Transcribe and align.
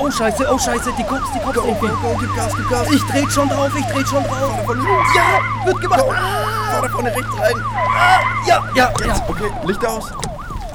Oh 0.00 0.10
scheiße, 0.10 0.46
oh 0.48 0.58
scheiße, 0.58 0.92
die 0.96 1.02
Cops, 1.02 1.26
die 1.34 1.40
Cops 1.40 1.54
Go, 1.58 1.64
irgendwie. 1.66 1.88
go, 1.88 1.96
go, 2.02 2.16
gib 2.20 2.34
Gas, 2.36 2.52
gib 2.56 2.68
Gas. 2.70 2.90
Ich 2.92 3.02
dreh 3.02 3.28
schon 3.28 3.48
drauf, 3.48 3.70
ich 3.76 3.84
dreh 3.86 4.04
schon 4.06 4.22
drauf. 4.24 4.64
Vorne, 4.64 4.82
links. 4.82 5.14
Ja, 5.14 5.66
wird 5.66 5.80
gemacht. 5.80 6.00
Vorne, 6.70 6.88
vorne, 6.90 7.16
rechts 7.16 7.38
rein. 7.38 7.56
Ja, 8.46 8.64
ja, 8.76 8.90
Jetzt, 8.90 9.06
ja. 9.06 9.24
okay, 9.28 9.50
Lichter 9.66 9.90
aus. 9.90 10.12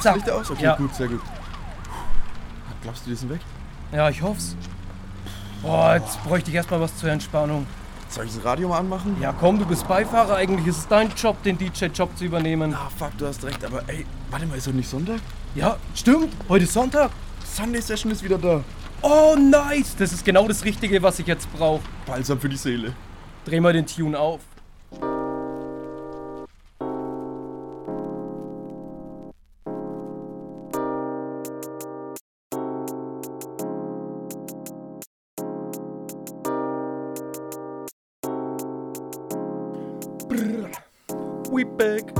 Zack. 0.01 0.15
Lichter 0.15 0.35
aus? 0.35 0.51
Okay, 0.51 0.63
Ja. 0.63 0.75
gut, 0.75 0.93
sehr 0.93 1.07
gut. 1.07 1.21
Glaubst 2.81 3.05
du, 3.05 3.09
die 3.11 3.15
sind 3.15 3.29
weg? 3.29 3.39
Ja, 3.93 4.09
ich 4.09 4.21
hoff's. 4.21 4.57
Boah, 5.61 5.93
jetzt 5.95 6.21
bräuchte 6.25 6.49
ich 6.49 6.55
erstmal 6.57 6.81
was 6.81 6.95
zur 6.97 7.09
Entspannung. 7.09 7.65
Soll 8.09 8.25
ich 8.25 8.35
das 8.35 8.43
Radio 8.43 8.67
mal 8.67 8.79
anmachen? 8.79 9.15
Ja, 9.21 9.33
komm, 9.39 9.57
du 9.57 9.65
bist 9.65 9.87
Beifahrer. 9.87 10.35
Eigentlich 10.35 10.67
ist 10.67 10.79
es 10.79 10.87
dein 10.89 11.09
Job, 11.15 11.41
den 11.43 11.57
DJ-Job 11.57 12.09
zu 12.17 12.25
übernehmen. 12.25 12.75
Ah, 12.75 12.89
fuck, 12.99 13.17
du 13.17 13.25
hast 13.25 13.41
recht, 13.45 13.63
aber 13.63 13.81
ey, 13.87 14.05
warte 14.29 14.45
mal, 14.47 14.57
ist 14.57 14.67
heute 14.67 14.75
nicht 14.77 14.89
Sonntag? 14.89 15.19
Ja, 15.55 15.77
stimmt. 15.95 16.33
Heute 16.49 16.65
ist 16.65 16.73
Sonntag. 16.73 17.09
Sunday 17.45 17.81
Session 17.81 18.11
ist 18.11 18.21
wieder 18.21 18.37
da. 18.37 18.59
Oh, 19.05 19.35
nice. 19.37 19.95
Das 19.97 20.13
ist 20.13 20.23
genau 20.23 20.47
das 20.47 20.63
Richtige, 20.63 21.03
was 21.03 21.19
ich 21.19 21.27
jetzt 21.27 21.51
brauche. 21.53 21.83
Balsam 22.05 22.39
für 22.39 22.47
die 22.47 22.55
Seele. 22.55 22.93
Dreh 23.45 23.59
mal 23.59 23.73
den 23.73 23.85
Tune 23.85 24.17
auf. 24.17 24.39
We 41.51 41.65
back. 41.65 42.13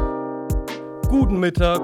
Guten 1.08 1.40
Mittag, 1.40 1.82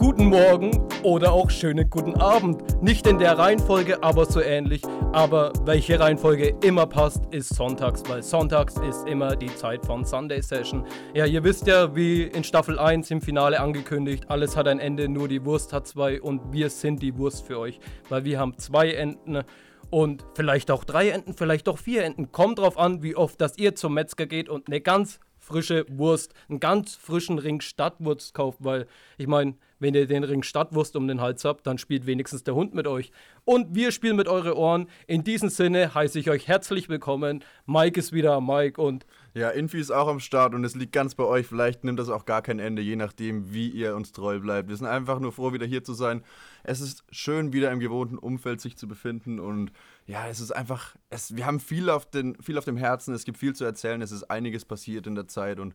guten 0.00 0.24
Morgen 0.24 0.88
oder 1.02 1.30
auch 1.30 1.50
schönen 1.50 1.90
guten 1.90 2.14
Abend. 2.14 2.82
Nicht 2.82 3.06
in 3.06 3.18
der 3.18 3.36
Reihenfolge, 3.36 4.02
aber 4.02 4.24
so 4.24 4.40
ähnlich. 4.40 4.80
Aber 5.12 5.52
welche 5.66 6.00
Reihenfolge 6.00 6.56
immer 6.62 6.86
passt, 6.86 7.26
ist 7.32 7.54
sonntags, 7.54 8.02
weil 8.08 8.22
sonntags 8.22 8.76
ist 8.78 9.06
immer 9.06 9.36
die 9.36 9.54
Zeit 9.56 9.84
von 9.84 10.06
Sunday 10.06 10.40
Session. 10.40 10.86
Ja, 11.12 11.26
ihr 11.26 11.44
wisst 11.44 11.66
ja, 11.66 11.94
wie 11.94 12.22
in 12.22 12.44
Staffel 12.44 12.78
1 12.78 13.10
im 13.10 13.20
Finale 13.20 13.60
angekündigt, 13.60 14.24
alles 14.28 14.56
hat 14.56 14.68
ein 14.68 14.78
Ende, 14.78 15.06
nur 15.06 15.28
die 15.28 15.44
Wurst 15.44 15.74
hat 15.74 15.86
zwei 15.86 16.22
und 16.22 16.50
wir 16.50 16.70
sind 16.70 17.02
die 17.02 17.18
Wurst 17.18 17.46
für 17.46 17.58
euch, 17.58 17.78
weil 18.08 18.24
wir 18.24 18.40
haben 18.40 18.56
zwei 18.56 18.92
Enden. 18.92 19.42
Und 19.90 20.24
vielleicht 20.34 20.70
auch 20.70 20.84
drei 20.84 21.10
Enten, 21.10 21.34
vielleicht 21.34 21.68
auch 21.68 21.76
vier 21.76 22.04
Enten. 22.04 22.32
Kommt 22.32 22.58
drauf 22.58 22.78
an, 22.78 23.02
wie 23.02 23.16
oft 23.16 23.38
dass 23.38 23.58
ihr 23.58 23.74
zum 23.74 23.92
Metzger 23.92 24.24
geht 24.24 24.48
und 24.48 24.68
eine 24.68 24.80
ganz 24.80 25.20
frische 25.36 25.84
Wurst, 25.90 26.32
einen 26.48 26.60
ganz 26.60 26.94
frischen 26.94 27.38
Ring 27.38 27.60
Stadtwurst 27.60 28.32
kauft, 28.32 28.60
weil 28.62 28.86
ich 29.18 29.26
meine, 29.26 29.56
wenn 29.80 29.94
ihr 29.94 30.06
den 30.06 30.22
Ring 30.22 30.42
Stadtwurst 30.42 30.94
um 30.94 31.08
den 31.08 31.20
Hals 31.20 31.44
habt, 31.44 31.66
dann 31.66 31.78
spielt 31.78 32.06
wenigstens 32.06 32.44
der 32.44 32.54
Hund 32.54 32.74
mit 32.74 32.86
euch. 32.86 33.10
Und 33.44 33.74
wir 33.74 33.90
spielen 33.90 34.16
mit 34.16 34.28
eure 34.28 34.56
Ohren. 34.56 34.86
In 35.06 35.24
diesem 35.24 35.48
Sinne 35.48 35.94
heiße 35.94 36.18
ich 36.18 36.30
euch 36.30 36.46
herzlich 36.46 36.88
willkommen. 36.88 37.42
Mike 37.66 37.98
ist 37.98 38.12
wieder 38.12 38.40
Mike 38.40 38.80
und 38.80 39.06
Ja, 39.34 39.50
Infi 39.50 39.80
ist 39.80 39.90
auch 39.90 40.06
am 40.06 40.20
Start 40.20 40.54
und 40.54 40.64
es 40.64 40.76
liegt 40.76 40.92
ganz 40.92 41.14
bei 41.14 41.24
euch. 41.24 41.46
Vielleicht 41.46 41.82
nimmt 41.82 41.98
das 41.98 42.10
auch 42.10 42.26
gar 42.26 42.42
kein 42.42 42.58
Ende, 42.58 42.82
je 42.82 42.96
nachdem, 42.96 43.52
wie 43.52 43.68
ihr 43.68 43.96
uns 43.96 44.12
treu 44.12 44.38
bleibt. 44.38 44.68
Wir 44.68 44.76
sind 44.76 44.86
einfach 44.86 45.18
nur 45.18 45.32
froh, 45.32 45.52
wieder 45.52 45.66
hier 45.66 45.82
zu 45.82 45.94
sein. 45.94 46.22
Es 46.62 46.80
ist 46.80 47.02
schön, 47.10 47.52
wieder 47.52 47.72
im 47.72 47.80
gewohnten 47.80 48.18
Umfeld 48.18 48.60
sich 48.60 48.76
zu 48.76 48.86
befinden 48.86 49.40
und 49.40 49.72
ja, 50.06 50.28
es 50.28 50.40
ist 50.40 50.50
einfach, 50.50 50.96
es, 51.08 51.36
wir 51.36 51.46
haben 51.46 51.60
viel 51.60 51.88
auf, 51.88 52.04
den, 52.04 52.36
viel 52.42 52.58
auf 52.58 52.64
dem 52.64 52.76
Herzen, 52.76 53.14
es 53.14 53.24
gibt 53.24 53.38
viel 53.38 53.54
zu 53.54 53.64
erzählen, 53.64 54.02
es 54.02 54.12
ist 54.12 54.24
einiges 54.24 54.64
passiert 54.64 55.06
in 55.06 55.14
der 55.14 55.28
Zeit 55.28 55.60
und 55.60 55.74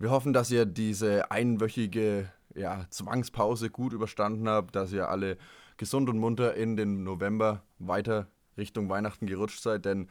wir 0.00 0.10
hoffen, 0.10 0.32
dass 0.32 0.50
ihr 0.50 0.64
diese 0.64 1.30
einwöchige 1.30 2.30
ja, 2.54 2.86
Zwangspause 2.88 3.70
gut 3.70 3.92
überstanden 3.92 4.48
habt, 4.48 4.74
dass 4.74 4.92
ihr 4.92 5.08
alle 5.08 5.36
gesund 5.76 6.08
und 6.08 6.18
munter 6.18 6.54
in 6.54 6.76
den 6.76 7.04
November 7.04 7.62
weiter 7.78 8.26
Richtung 8.56 8.88
Weihnachten 8.88 9.26
gerutscht 9.26 9.60
seid, 9.60 9.84
denn 9.84 10.08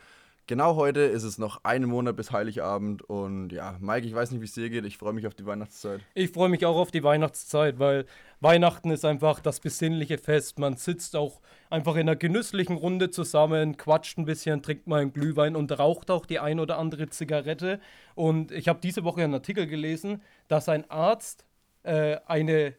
genau 0.49 0.75
heute 0.75 1.01
ist 1.01 1.21
es 1.21 1.37
noch 1.37 1.63
einen 1.63 1.87
Monat 1.87 2.15
bis 2.15 2.31
Heiligabend 2.31 3.03
und 3.03 3.51
ja, 3.51 3.77
Mike, 3.79 4.07
ich 4.07 4.15
weiß 4.15 4.31
nicht, 4.31 4.41
wie 4.41 4.45
es 4.45 4.53
dir 4.53 4.71
geht, 4.71 4.83
ich 4.83 4.97
freue 4.97 5.13
mich 5.13 5.27
auf 5.27 5.35
die 5.35 5.45
Weihnachtszeit. 5.45 6.01
ich 6.15 6.31
freue 6.31 6.49
mich 6.49 6.65
auch 6.65 6.75
auf 6.75 6.89
die 6.89 7.03
Weihnachtszeit, 7.03 7.77
weil 7.77 8.07
Weihnachten 8.39 8.89
ist 8.89 9.05
einfach 9.05 9.41
das 9.41 9.59
besinnliche 9.59 10.17
Fest. 10.17 10.57
Man 10.57 10.75
sitzt 10.75 11.15
auch 11.15 11.39
einfach 11.69 11.93
in 11.95 12.01
einer 12.01 12.15
genüsslichen 12.15 12.77
Runde 12.77 13.11
zusammen, 13.11 13.77
quatscht 13.77 14.17
ein 14.17 14.25
bisschen, 14.25 14.63
trinkt 14.63 14.87
mal 14.87 15.01
einen 15.01 15.13
Glühwein 15.13 15.55
und 15.55 15.77
raucht 15.77 16.09
auch 16.09 16.25
die 16.25 16.39
ein 16.39 16.59
oder 16.59 16.79
andere 16.79 17.09
Zigarette. 17.09 17.79
Und 18.15 18.51
ich 18.51 18.67
habe 18.67 18.79
diese 18.81 19.03
Woche 19.03 19.23
einen 19.23 19.35
Artikel 19.35 19.67
gelesen, 19.67 20.23
dass 20.47 20.67
ein 20.67 20.89
Arzt 20.89 21.45
äh, 21.83 22.17
eine 22.25 22.73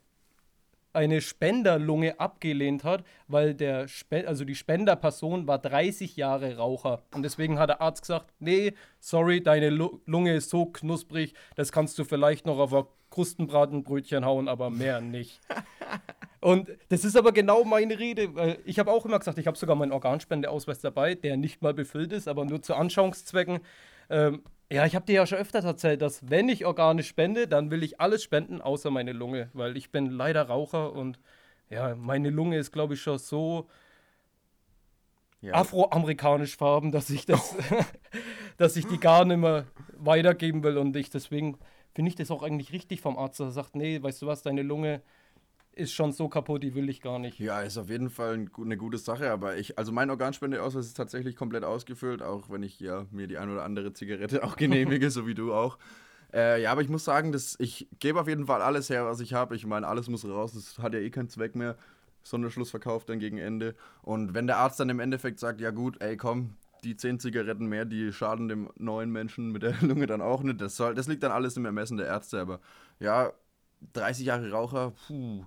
eine 0.92 1.20
Spenderlunge 1.20 2.18
abgelehnt 2.18 2.84
hat, 2.84 3.04
weil 3.28 3.54
der 3.54 3.88
Spe 3.88 4.26
also 4.26 4.44
die 4.44 4.54
Spenderperson 4.54 5.46
war 5.46 5.58
30 5.58 6.16
Jahre 6.16 6.56
Raucher 6.56 7.02
und 7.14 7.22
deswegen 7.22 7.58
hat 7.58 7.70
der 7.70 7.80
Arzt 7.80 8.02
gesagt, 8.02 8.26
nee, 8.38 8.74
sorry, 8.98 9.42
deine 9.42 9.70
Lu 9.70 10.00
Lunge 10.06 10.34
ist 10.34 10.50
so 10.50 10.66
knusprig, 10.66 11.34
das 11.54 11.72
kannst 11.72 11.98
du 11.98 12.04
vielleicht 12.04 12.46
noch 12.46 12.58
auf 12.58 12.74
ein 12.74 12.84
Krustenbratenbrötchen 13.10 14.24
hauen, 14.24 14.48
aber 14.48 14.70
mehr 14.70 15.00
nicht. 15.00 15.40
Und 16.40 16.70
das 16.88 17.04
ist 17.04 17.16
aber 17.16 17.32
genau 17.32 17.64
meine 17.64 17.98
Rede, 17.98 18.58
ich 18.64 18.78
habe 18.78 18.90
auch 18.90 19.04
immer 19.04 19.18
gesagt, 19.18 19.36
ich 19.36 19.46
habe 19.46 19.58
sogar 19.58 19.76
meinen 19.76 19.92
Organspendeausweis 19.92 20.80
dabei, 20.80 21.14
der 21.14 21.36
nicht 21.36 21.60
mal 21.60 21.74
befüllt 21.74 22.12
ist, 22.12 22.28
aber 22.28 22.46
nur 22.46 22.62
zu 22.62 22.74
Anschauungszwecken. 22.74 23.58
Ähm, 24.08 24.42
ja, 24.72 24.86
ich 24.86 24.94
habe 24.94 25.06
dir 25.06 25.14
ja 25.14 25.26
schon 25.26 25.38
öfters 25.38 25.64
erzählt, 25.64 26.00
dass 26.02 26.30
wenn 26.30 26.48
ich 26.48 26.64
Organe 26.66 27.02
spende, 27.02 27.48
dann 27.48 27.70
will 27.70 27.82
ich 27.82 28.00
alles 28.00 28.22
spenden, 28.22 28.60
außer 28.60 28.90
meine 28.90 29.12
Lunge, 29.12 29.50
weil 29.52 29.76
ich 29.76 29.90
bin 29.90 30.06
leider 30.10 30.42
Raucher 30.44 30.92
und 30.92 31.18
ja, 31.70 31.94
meine 31.96 32.30
Lunge 32.30 32.58
ist, 32.58 32.72
glaube 32.72 32.94
ich, 32.94 33.02
schon 33.02 33.18
so 33.18 33.68
Ja, 35.40 35.62
afroamerikanisch 35.62 36.56
farben, 36.56 36.92
dass 36.92 37.10
ich 37.10 37.26
das, 37.26 37.56
dass 38.56 38.76
ich 38.76 38.86
die 38.86 38.98
gar 39.00 39.24
nicht 39.24 39.38
mehr 39.38 39.66
weitergeben 39.96 40.62
will. 40.62 40.78
Und 40.78 40.94
ich 40.96 41.10
deswegen 41.10 41.58
finde 41.94 42.08
ich 42.10 42.14
das 42.16 42.30
auch 42.30 42.42
eigentlich 42.42 42.72
richtig 42.72 43.00
vom 43.00 43.18
Arzt, 43.18 43.40
dass 43.40 43.48
er 43.48 43.52
sagt, 43.52 43.74
nee, 43.76 44.00
weißt 44.02 44.22
du 44.22 44.26
was, 44.26 44.42
deine 44.42 44.62
Lunge 44.62 45.02
ist 45.72 45.92
schon 45.92 46.12
so 46.12 46.28
kaputt, 46.28 46.62
die 46.62 46.74
will 46.74 46.88
ich 46.88 47.00
gar 47.00 47.18
nicht. 47.18 47.38
ja, 47.38 47.60
ist 47.60 47.78
auf 47.78 47.88
jeden 47.88 48.10
Fall 48.10 48.34
ein 48.34 48.50
eine 48.56 48.76
gute 48.76 48.98
Sache, 48.98 49.30
aber 49.30 49.56
ich, 49.56 49.78
also 49.78 49.92
mein 49.92 50.10
Organspendeausweis 50.10 50.86
ist 50.86 50.96
tatsächlich 50.96 51.36
komplett 51.36 51.64
ausgefüllt, 51.64 52.22
auch 52.22 52.50
wenn 52.50 52.62
ich 52.62 52.80
ja 52.80 53.06
mir 53.10 53.26
die 53.26 53.38
ein 53.38 53.50
oder 53.50 53.64
andere 53.64 53.92
Zigarette 53.92 54.42
auch 54.44 54.56
genehmige, 54.56 55.10
so 55.10 55.26
wie 55.26 55.34
du 55.34 55.52
auch. 55.54 55.78
Äh, 56.32 56.62
ja, 56.62 56.72
aber 56.72 56.82
ich 56.82 56.88
muss 56.88 57.04
sagen, 57.04 57.32
dass 57.32 57.56
ich 57.58 57.88
gebe 57.98 58.20
auf 58.20 58.28
jeden 58.28 58.46
Fall 58.46 58.62
alles 58.62 58.88
her, 58.90 59.06
was 59.06 59.20
ich 59.20 59.34
habe. 59.34 59.56
Ich 59.56 59.66
meine, 59.66 59.86
alles 59.86 60.08
muss 60.08 60.24
raus, 60.24 60.52
das 60.52 60.78
hat 60.78 60.94
ja 60.94 61.00
eh 61.00 61.10
keinen 61.10 61.28
Zweck 61.28 61.56
mehr. 61.56 61.76
Sonderschlussverkauf 62.22 63.04
dann 63.04 63.18
gegen 63.18 63.38
Ende. 63.38 63.74
Und 64.02 64.34
wenn 64.34 64.46
der 64.46 64.58
Arzt 64.58 64.78
dann 64.78 64.90
im 64.90 65.00
Endeffekt 65.00 65.40
sagt, 65.40 65.60
ja 65.60 65.70
gut, 65.70 66.00
ey 66.02 66.16
komm, 66.16 66.56
die 66.84 66.96
10 66.96 67.18
Zigaretten 67.18 67.66
mehr, 67.66 67.84
die 67.84 68.12
schaden 68.12 68.48
dem 68.48 68.70
neuen 68.76 69.10
Menschen 69.10 69.52
mit 69.52 69.62
der 69.62 69.74
Lunge 69.80 70.06
dann 70.06 70.20
auch 70.20 70.42
nicht. 70.42 70.60
Das, 70.60 70.76
soll, 70.76 70.94
das 70.94 71.08
liegt 71.08 71.22
dann 71.22 71.32
alles 71.32 71.56
im 71.56 71.64
Ermessen 71.64 71.96
der 71.96 72.06
Ärzte. 72.06 72.40
Aber 72.40 72.60
ja, 72.98 73.32
30 73.94 74.26
Jahre 74.26 74.50
Raucher, 74.50 74.92
puh. 75.06 75.44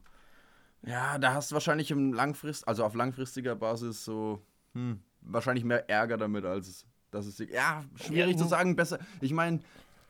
Ja, 0.86 1.18
da 1.18 1.34
hast 1.34 1.52
du 1.52 1.54
wahrscheinlich 1.54 1.92
im 1.92 2.14
Langfrist, 2.14 2.68
also 2.68 2.84
auf 2.84 2.94
langfristiger 2.94 3.56
Basis 3.56 4.04
so, 4.04 4.42
hm, 4.74 5.00
wahrscheinlich 5.22 5.64
mehr 5.64 5.90
Ärger 5.90 6.18
damit, 6.18 6.46
als 6.46 6.86
dass 7.12 7.26
es. 7.26 7.40
Ja, 7.40 7.84
schwierig 7.96 8.38
zu 8.38 8.46
sagen, 8.46 8.76
besser. 8.76 9.00
Ich 9.22 9.32
meine, 9.34 9.60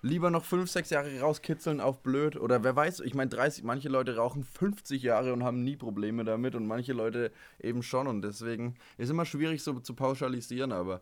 lieber 0.02 0.30
noch 0.32 0.46
5, 0.46 0.70
6 0.70 0.90
Jahre 0.90 1.20
rauskitzeln 1.20 1.80
auf 1.80 2.02
blöd. 2.02 2.38
Oder 2.38 2.64
wer 2.64 2.76
weiß, 2.76 3.02
ich 3.02 3.14
meine, 3.14 3.30
30, 3.30 3.64
manche 3.64 3.90
Leute 3.90 4.16
rauchen 4.16 4.44
50 4.44 5.04
Jahre 5.04 5.34
und 5.34 5.44
haben 5.44 5.64
nie 5.64 5.76
Probleme 5.76 6.24
damit 6.24 6.56
und 6.56 6.66
manche 6.66 6.94
Leute 6.94 7.32
eben 7.60 7.84
schon. 7.84 8.08
Und 8.08 8.22
deswegen 8.22 8.76
ist 8.98 9.10
immer 9.10 9.26
schwierig 9.26 9.62
so 9.64 9.80
zu 9.80 9.94
pauschalisieren, 9.94 10.72
aber 10.72 11.02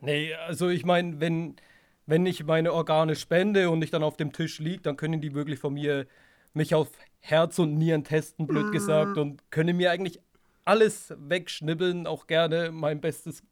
Nee, 0.00 0.34
also 0.34 0.68
ich 0.68 0.84
meine, 0.84 1.20
wenn, 1.20 1.56
wenn 2.06 2.24
ich 2.26 2.44
meine 2.44 2.72
Organe 2.72 3.16
spende 3.16 3.70
und 3.70 3.82
ich 3.82 3.90
dann 3.90 4.02
auf 4.02 4.16
dem 4.16 4.32
Tisch 4.32 4.58
liege, 4.58 4.82
dann 4.82 4.96
können 4.96 5.20
die 5.20 5.34
wirklich 5.34 5.58
von 5.58 5.74
mir 5.74 6.06
mich 6.54 6.74
auf 6.74 6.88
Herz 7.20 7.58
und 7.58 7.74
Nieren 7.74 8.04
testen, 8.04 8.46
blöd 8.46 8.72
gesagt, 8.72 9.18
und 9.18 9.50
können 9.50 9.76
mir 9.76 9.90
eigentlich 9.90 10.20
alles 10.64 11.14
wegschnibbeln, 11.16 12.06
auch 12.06 12.26
gerne 12.26 12.70
mein 12.72 13.00
bestes. 13.00 13.42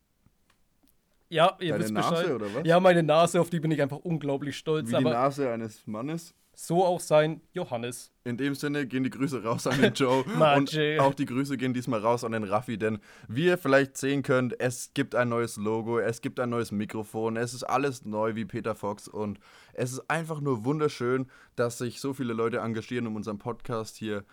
Ja, 1.28 1.56
ihr 1.60 1.72
Deine 1.72 1.84
wisst 1.84 1.92
Nase, 1.94 2.10
Bescheid. 2.14 2.30
oder 2.30 2.54
was? 2.54 2.66
Ja, 2.66 2.80
meine 2.80 3.02
Nase, 3.02 3.40
auf 3.40 3.50
die 3.50 3.60
bin 3.60 3.70
ich 3.70 3.82
einfach 3.82 3.98
unglaublich 3.98 4.56
stolz. 4.56 4.90
wie 4.90 4.96
die 4.96 5.04
Nase 5.04 5.50
eines 5.50 5.86
Mannes. 5.86 6.34
So 6.60 6.84
auch 6.84 6.98
sein 6.98 7.40
Johannes. 7.52 8.10
In 8.24 8.36
dem 8.36 8.56
Sinne 8.56 8.84
gehen 8.84 9.04
die 9.04 9.10
Grüße 9.10 9.44
raus 9.44 9.68
an 9.68 9.80
den 9.80 9.92
Joe 9.94 10.24
und 10.24 10.76
auch 10.98 11.14
die 11.14 11.24
Grüße 11.24 11.56
gehen 11.56 11.72
diesmal 11.72 12.00
raus 12.00 12.24
an 12.24 12.32
den 12.32 12.42
Raffi, 12.42 12.76
denn 12.76 12.98
wie 13.28 13.44
ihr 13.44 13.58
vielleicht 13.58 13.96
sehen 13.96 14.24
könnt, 14.24 14.60
es 14.60 14.92
gibt 14.92 15.14
ein 15.14 15.28
neues 15.28 15.56
Logo, 15.56 16.00
es 16.00 16.20
gibt 16.20 16.40
ein 16.40 16.50
neues 16.50 16.72
Mikrofon, 16.72 17.36
es 17.36 17.54
ist 17.54 17.62
alles 17.62 18.04
neu 18.04 18.34
wie 18.34 18.44
Peter 18.44 18.74
Fox 18.74 19.06
und 19.06 19.38
es 19.72 19.92
ist 19.92 20.10
einfach 20.10 20.40
nur 20.40 20.64
wunderschön, 20.64 21.30
dass 21.54 21.78
sich 21.78 22.00
so 22.00 22.12
viele 22.12 22.32
Leute 22.32 22.58
engagieren, 22.58 23.06
um 23.06 23.14
unseren 23.14 23.38
Podcast 23.38 23.96
hier 23.96 24.24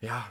ja, 0.00 0.26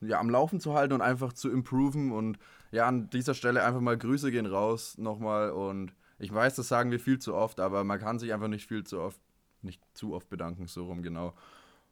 ja 0.00 0.18
am 0.18 0.28
Laufen 0.28 0.58
zu 0.58 0.74
halten 0.74 0.94
und 0.94 1.02
einfach 1.02 1.34
zu 1.34 1.52
improven 1.52 2.10
und 2.10 2.36
ja, 2.72 2.88
an 2.88 3.10
dieser 3.10 3.34
Stelle 3.34 3.62
einfach 3.62 3.80
mal 3.80 3.96
Grüße 3.96 4.32
gehen 4.32 4.46
raus 4.46 4.98
nochmal 4.98 5.52
und 5.52 5.94
ich 6.18 6.34
weiß, 6.34 6.56
das 6.56 6.66
sagen 6.66 6.90
wir 6.90 6.98
viel 6.98 7.20
zu 7.20 7.32
oft, 7.32 7.60
aber 7.60 7.84
man 7.84 8.00
kann 8.00 8.18
sich 8.18 8.32
einfach 8.32 8.48
nicht 8.48 8.66
viel 8.66 8.82
zu 8.82 9.00
oft 9.00 9.20
nicht 9.66 9.82
zu 9.92 10.14
oft 10.14 10.28
bedanken, 10.30 10.66
so 10.66 10.86
rum 10.86 11.02
genau. 11.02 11.34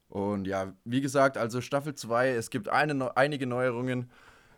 Und 0.09 0.47
ja, 0.47 0.73
wie 0.85 1.01
gesagt, 1.01 1.37
also 1.37 1.61
Staffel 1.61 1.95
2, 1.95 2.31
es 2.31 2.51
gibt 2.51 2.69
eine, 2.69 3.17
einige 3.17 3.47
Neuerungen. 3.47 4.11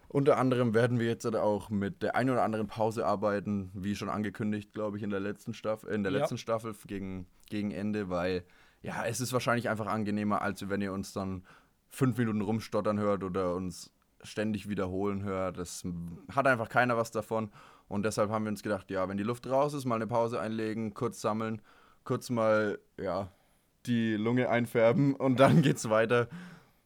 Unter 0.08 0.38
anderem 0.38 0.72
werden 0.74 1.00
wir 1.00 1.06
jetzt 1.06 1.26
auch 1.26 1.68
mit 1.68 2.02
der 2.02 2.14
ein 2.14 2.30
oder 2.30 2.42
anderen 2.44 2.68
Pause 2.68 3.04
arbeiten, 3.06 3.70
wie 3.74 3.96
schon 3.96 4.08
angekündigt, 4.08 4.72
glaube 4.72 4.96
ich, 4.96 5.02
in 5.02 5.10
der 5.10 5.20
letzten 5.20 5.52
Staffel, 5.54 5.90
in 5.92 6.04
der 6.04 6.12
Ja. 6.12 6.20
letzten 6.20 6.38
Staffel 6.38 6.74
gegen, 6.86 7.26
gegen 7.48 7.70
Ende, 7.72 8.08
weil 8.08 8.44
ja, 8.82 9.04
es 9.04 9.20
ist 9.20 9.32
wahrscheinlich 9.32 9.68
einfach 9.68 9.86
angenehmer, 9.86 10.42
als 10.42 10.68
wenn 10.68 10.80
ihr 10.80 10.92
uns 10.92 11.12
dann 11.12 11.44
fünf 11.88 12.18
Minuten 12.18 12.40
rumstottern 12.40 12.98
hört 13.00 13.24
oder 13.24 13.54
uns 13.54 13.90
ständig 14.22 14.68
wiederholen 14.68 15.22
hört. 15.22 15.58
Das 15.58 15.84
hat 16.32 16.46
einfach 16.46 16.68
keiner 16.68 16.96
was 16.96 17.10
davon. 17.10 17.50
Und 17.88 18.04
deshalb 18.04 18.30
haben 18.30 18.44
wir 18.44 18.50
uns 18.50 18.62
gedacht, 18.62 18.90
ja, 18.90 19.08
wenn 19.08 19.16
die 19.16 19.22
Luft 19.24 19.46
raus 19.48 19.74
ist, 19.74 19.84
mal 19.86 19.94
eine 19.96 20.06
Pause 20.06 20.40
einlegen, 20.40 20.94
kurz 20.94 21.20
sammeln, 21.20 21.62
kurz 22.06 22.30
mal, 22.30 22.78
ja, 22.96 23.28
die 23.84 24.14
Lunge 24.14 24.48
einfärben 24.48 25.14
und 25.14 25.38
dann 25.38 25.60
geht's 25.60 25.90
weiter. 25.90 26.28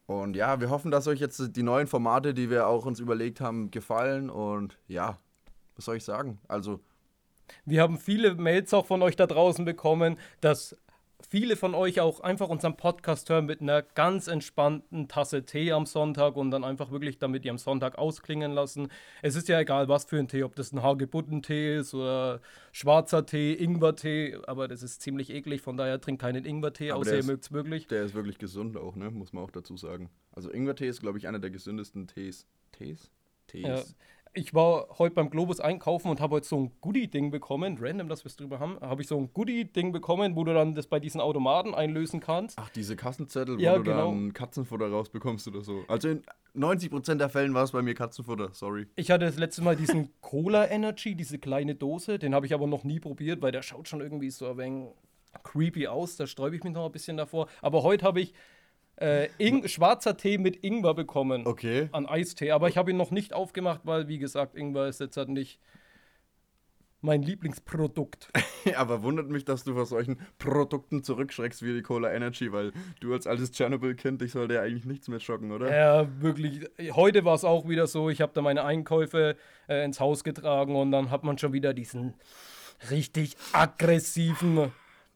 Und 0.06 0.34
ja, 0.34 0.60
wir 0.60 0.70
hoffen, 0.70 0.90
dass 0.90 1.06
euch 1.06 1.20
jetzt 1.20 1.56
die 1.56 1.62
neuen 1.62 1.86
Formate, 1.86 2.34
die 2.34 2.50
wir 2.50 2.66
auch 2.66 2.84
uns 2.84 2.98
überlegt 2.98 3.40
haben, 3.40 3.70
gefallen. 3.70 4.28
Und 4.28 4.76
ja, 4.88 5.18
was 5.76 5.84
soll 5.84 5.96
ich 5.96 6.04
sagen? 6.04 6.40
Also, 6.48 6.80
Wir 7.64 7.82
haben 7.82 7.98
viele 7.98 8.34
Mails 8.34 8.74
auch 8.74 8.86
von 8.86 9.02
euch 9.02 9.16
da 9.16 9.26
draußen 9.26 9.64
bekommen, 9.64 10.18
dass 10.40 10.76
viele 11.28 11.56
von 11.56 11.74
euch 11.74 12.00
auch 12.00 12.20
einfach 12.20 12.48
unseren 12.48 12.76
Podcast 12.76 13.28
hören 13.28 13.46
mit 13.46 13.60
einer 13.60 13.82
ganz 13.82 14.26
entspannten 14.26 15.08
Tasse 15.08 15.44
Tee 15.44 15.72
am 15.72 15.86
Sonntag 15.86 16.36
und 16.36 16.50
dann 16.50 16.64
einfach 16.64 16.90
wirklich 16.90 17.18
damit 17.18 17.44
ihr 17.44 17.50
am 17.50 17.58
Sonntag 17.58 17.98
ausklingen 17.98 18.52
lassen. 18.52 18.88
Es 19.22 19.36
ist 19.36 19.48
ja 19.48 19.60
egal, 19.60 19.88
was 19.88 20.04
für 20.04 20.18
ein 20.18 20.28
Tee, 20.28 20.42
ob 20.42 20.56
das 20.56 20.72
ein 20.72 20.82
Hagebuttentee 20.82 21.76
ist 21.76 21.94
oder 21.94 22.40
schwarzer 22.72 23.26
Tee, 23.26 23.52
Ingwertee, 23.54 24.38
aber 24.46 24.68
das 24.68 24.82
ist 24.82 25.02
ziemlich 25.02 25.30
eklig, 25.30 25.60
von 25.60 25.76
daher 25.76 26.00
trinkt 26.00 26.22
keinen 26.22 26.44
Ingwertee, 26.44 26.90
Aber 26.92 27.00
außer 27.00 27.16
ihr 27.16 27.24
mögt 27.24 27.44
es 27.44 27.52
wirklich. 27.52 27.86
der 27.86 28.04
ist 28.04 28.14
wirklich 28.14 28.38
gesund 28.38 28.76
auch, 28.76 28.96
ne? 28.96 29.10
Muss 29.10 29.32
man 29.32 29.44
auch 29.44 29.50
dazu 29.50 29.76
sagen. 29.76 30.10
Also, 30.32 30.50
Ingwertee 30.50 30.88
ist, 30.88 31.00
glaube 31.00 31.18
ich, 31.18 31.26
einer 31.28 31.38
der 31.38 31.50
gesündesten 31.50 32.06
Tees. 32.06 32.46
Tees? 32.72 33.10
Tees. 33.46 33.66
Ja. 33.66 33.82
Ich 34.32 34.54
war 34.54 34.86
heute 35.00 35.16
beim 35.16 35.28
Globus 35.28 35.58
einkaufen 35.58 36.08
und 36.08 36.20
habe 36.20 36.36
heute 36.36 36.46
so 36.46 36.56
ein 36.56 36.70
Goodie-Ding 36.80 37.32
bekommen, 37.32 37.76
random, 37.80 38.08
dass 38.08 38.22
wir 38.22 38.28
es 38.28 38.36
drüber 38.36 38.60
haben, 38.60 38.78
habe 38.80 39.02
ich 39.02 39.08
so 39.08 39.18
ein 39.18 39.32
Goodie-Ding 39.34 39.90
bekommen, 39.90 40.36
wo 40.36 40.44
du 40.44 40.54
dann 40.54 40.76
das 40.76 40.86
bei 40.86 41.00
diesen 41.00 41.20
Automaten 41.20 41.74
einlösen 41.74 42.20
kannst. 42.20 42.56
Ach, 42.56 42.68
diese 42.68 42.94
Kassenzettel, 42.94 43.56
wo 43.56 43.60
Ja, 43.60 43.76
du 43.76 43.82
genau. 43.82 44.10
dann 44.12 44.32
Katzenfutter 44.32 44.88
rausbekommst 44.88 45.48
oder 45.48 45.62
so. 45.62 45.82
Also, 45.88 46.10
in 46.10 46.22
90% 46.54 47.16
der 47.16 47.28
Fällen 47.28 47.54
war 47.54 47.64
es 47.64 47.72
bei 47.72 47.82
mir 47.82 47.94
Katzenfutter, 47.94 48.50
sorry. 48.52 48.86
Ich 48.94 49.10
hatte 49.10 49.24
das 49.24 49.36
letzte 49.36 49.62
Mal 49.62 49.74
diesen 49.74 50.10
Cola 50.20 50.68
Energy, 50.68 51.16
diese 51.16 51.40
kleine 51.40 51.74
Dose, 51.74 52.20
den 52.20 52.32
habe 52.32 52.46
ich 52.46 52.54
aber 52.54 52.68
noch 52.68 52.84
nie 52.84 53.00
probiert, 53.00 53.42
weil 53.42 53.50
der 53.50 53.62
schaut 53.62 53.88
schon 53.88 54.00
irgendwie 54.00 54.30
so 54.30 54.46
ein 54.48 54.58
wenig 54.58 54.90
creepy 55.42 55.88
aus, 55.88 56.14
da 56.16 56.28
sträube 56.28 56.54
ich 56.54 56.62
mich 56.62 56.72
noch 56.72 56.86
ein 56.86 56.92
bisschen 56.92 57.16
davor. 57.16 57.48
Aber 57.62 57.82
heute 57.82 58.04
habe 58.04 58.20
ich 58.20 58.32
äh, 59.00 59.28
Ing 59.38 59.66
schwarzer 59.66 60.16
Tee 60.16 60.38
mit 60.38 60.62
Ingwer 60.62 60.94
bekommen. 60.94 61.46
Okay. 61.46 61.88
An 61.92 62.06
Eistee, 62.06 62.50
aber 62.50 62.68
ich 62.68 62.76
habe 62.76 62.90
ihn 62.90 62.96
noch 62.96 63.10
nicht 63.10 63.32
aufgemacht, 63.32 63.82
weil, 63.84 64.08
wie 64.08 64.18
gesagt, 64.18 64.56
Ingwer 64.56 64.88
ist 64.88 65.00
jetzt 65.00 65.16
halt 65.16 65.28
nicht 65.28 65.58
mein 67.02 67.22
Lieblingsprodukt. 67.22 68.30
Aber 68.76 69.02
wundert 69.02 69.30
mich, 69.30 69.44
dass 69.44 69.64
du 69.64 69.74
vor 69.74 69.86
solchen 69.86 70.18
Produkten 70.38 71.02
zurückschreckst 71.02 71.62
wie 71.62 71.72
die 71.72 71.82
Cola 71.82 72.12
Energy, 72.12 72.52
weil 72.52 72.72
du 73.00 73.12
als 73.14 73.26
altes 73.26 73.52
Tschernobyl-Kind, 73.52 74.20
dich 74.20 74.32
sollte 74.32 74.54
ja 74.54 74.62
eigentlich 74.62 74.84
nichts 74.84 75.08
mehr 75.08 75.20
schocken, 75.20 75.50
oder? 75.50 75.74
Ja, 75.74 76.06
wirklich. 76.20 76.68
Heute 76.92 77.24
war 77.24 77.34
es 77.34 77.44
auch 77.44 77.68
wieder 77.68 77.86
so, 77.86 78.10
ich 78.10 78.20
habe 78.20 78.32
da 78.34 78.42
meine 78.42 78.64
Einkäufe 78.64 79.36
äh, 79.68 79.84
ins 79.84 79.98
Haus 79.98 80.24
getragen 80.24 80.76
und 80.76 80.92
dann 80.92 81.10
hat 81.10 81.24
man 81.24 81.38
schon 81.38 81.52
wieder 81.52 81.72
diesen 81.72 82.14
richtig 82.90 83.36
aggressiven 83.52 84.70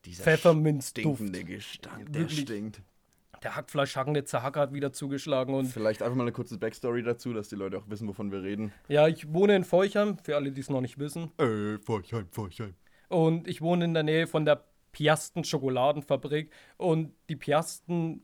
Dieser 0.04 0.24
Pfefferminzduft. 0.24 1.32
Gestank, 1.46 2.12
der 2.12 2.22
Wirklich. 2.22 2.40
stinkt. 2.40 2.80
Der 3.44 3.56
Hackfleischhackende 3.56 4.24
Zahack 4.24 4.56
hat 4.56 4.72
wieder 4.72 4.92
zugeschlagen 4.92 5.54
und 5.54 5.66
Vielleicht 5.66 6.02
einfach 6.02 6.16
mal 6.16 6.24
eine 6.24 6.32
kurze 6.32 6.56
Backstory 6.58 7.02
dazu, 7.02 7.34
dass 7.34 7.50
die 7.50 7.56
Leute 7.56 7.76
auch 7.76 7.88
wissen, 7.88 8.08
wovon 8.08 8.32
wir 8.32 8.42
reden. 8.42 8.72
ja, 8.88 9.06
ich 9.06 9.32
wohne 9.32 9.54
in 9.54 9.64
Feuchheim, 9.64 10.16
für 10.18 10.34
alle, 10.36 10.50
die 10.50 10.62
es 10.62 10.70
noch 10.70 10.80
nicht 10.80 10.98
wissen. 10.98 11.30
Äh, 11.38 11.78
Forchheim, 11.78 12.26
Forchheim. 12.30 12.74
Und 13.08 13.46
ich 13.46 13.60
wohne 13.60 13.84
in 13.84 13.92
der 13.92 14.02
Nähe 14.02 14.26
von 14.26 14.46
der 14.46 14.64
Piasten 14.92 15.44
Schokoladenfabrik 15.44 16.50
und 16.78 17.12
die 17.28 17.36
Piasten 17.36 18.22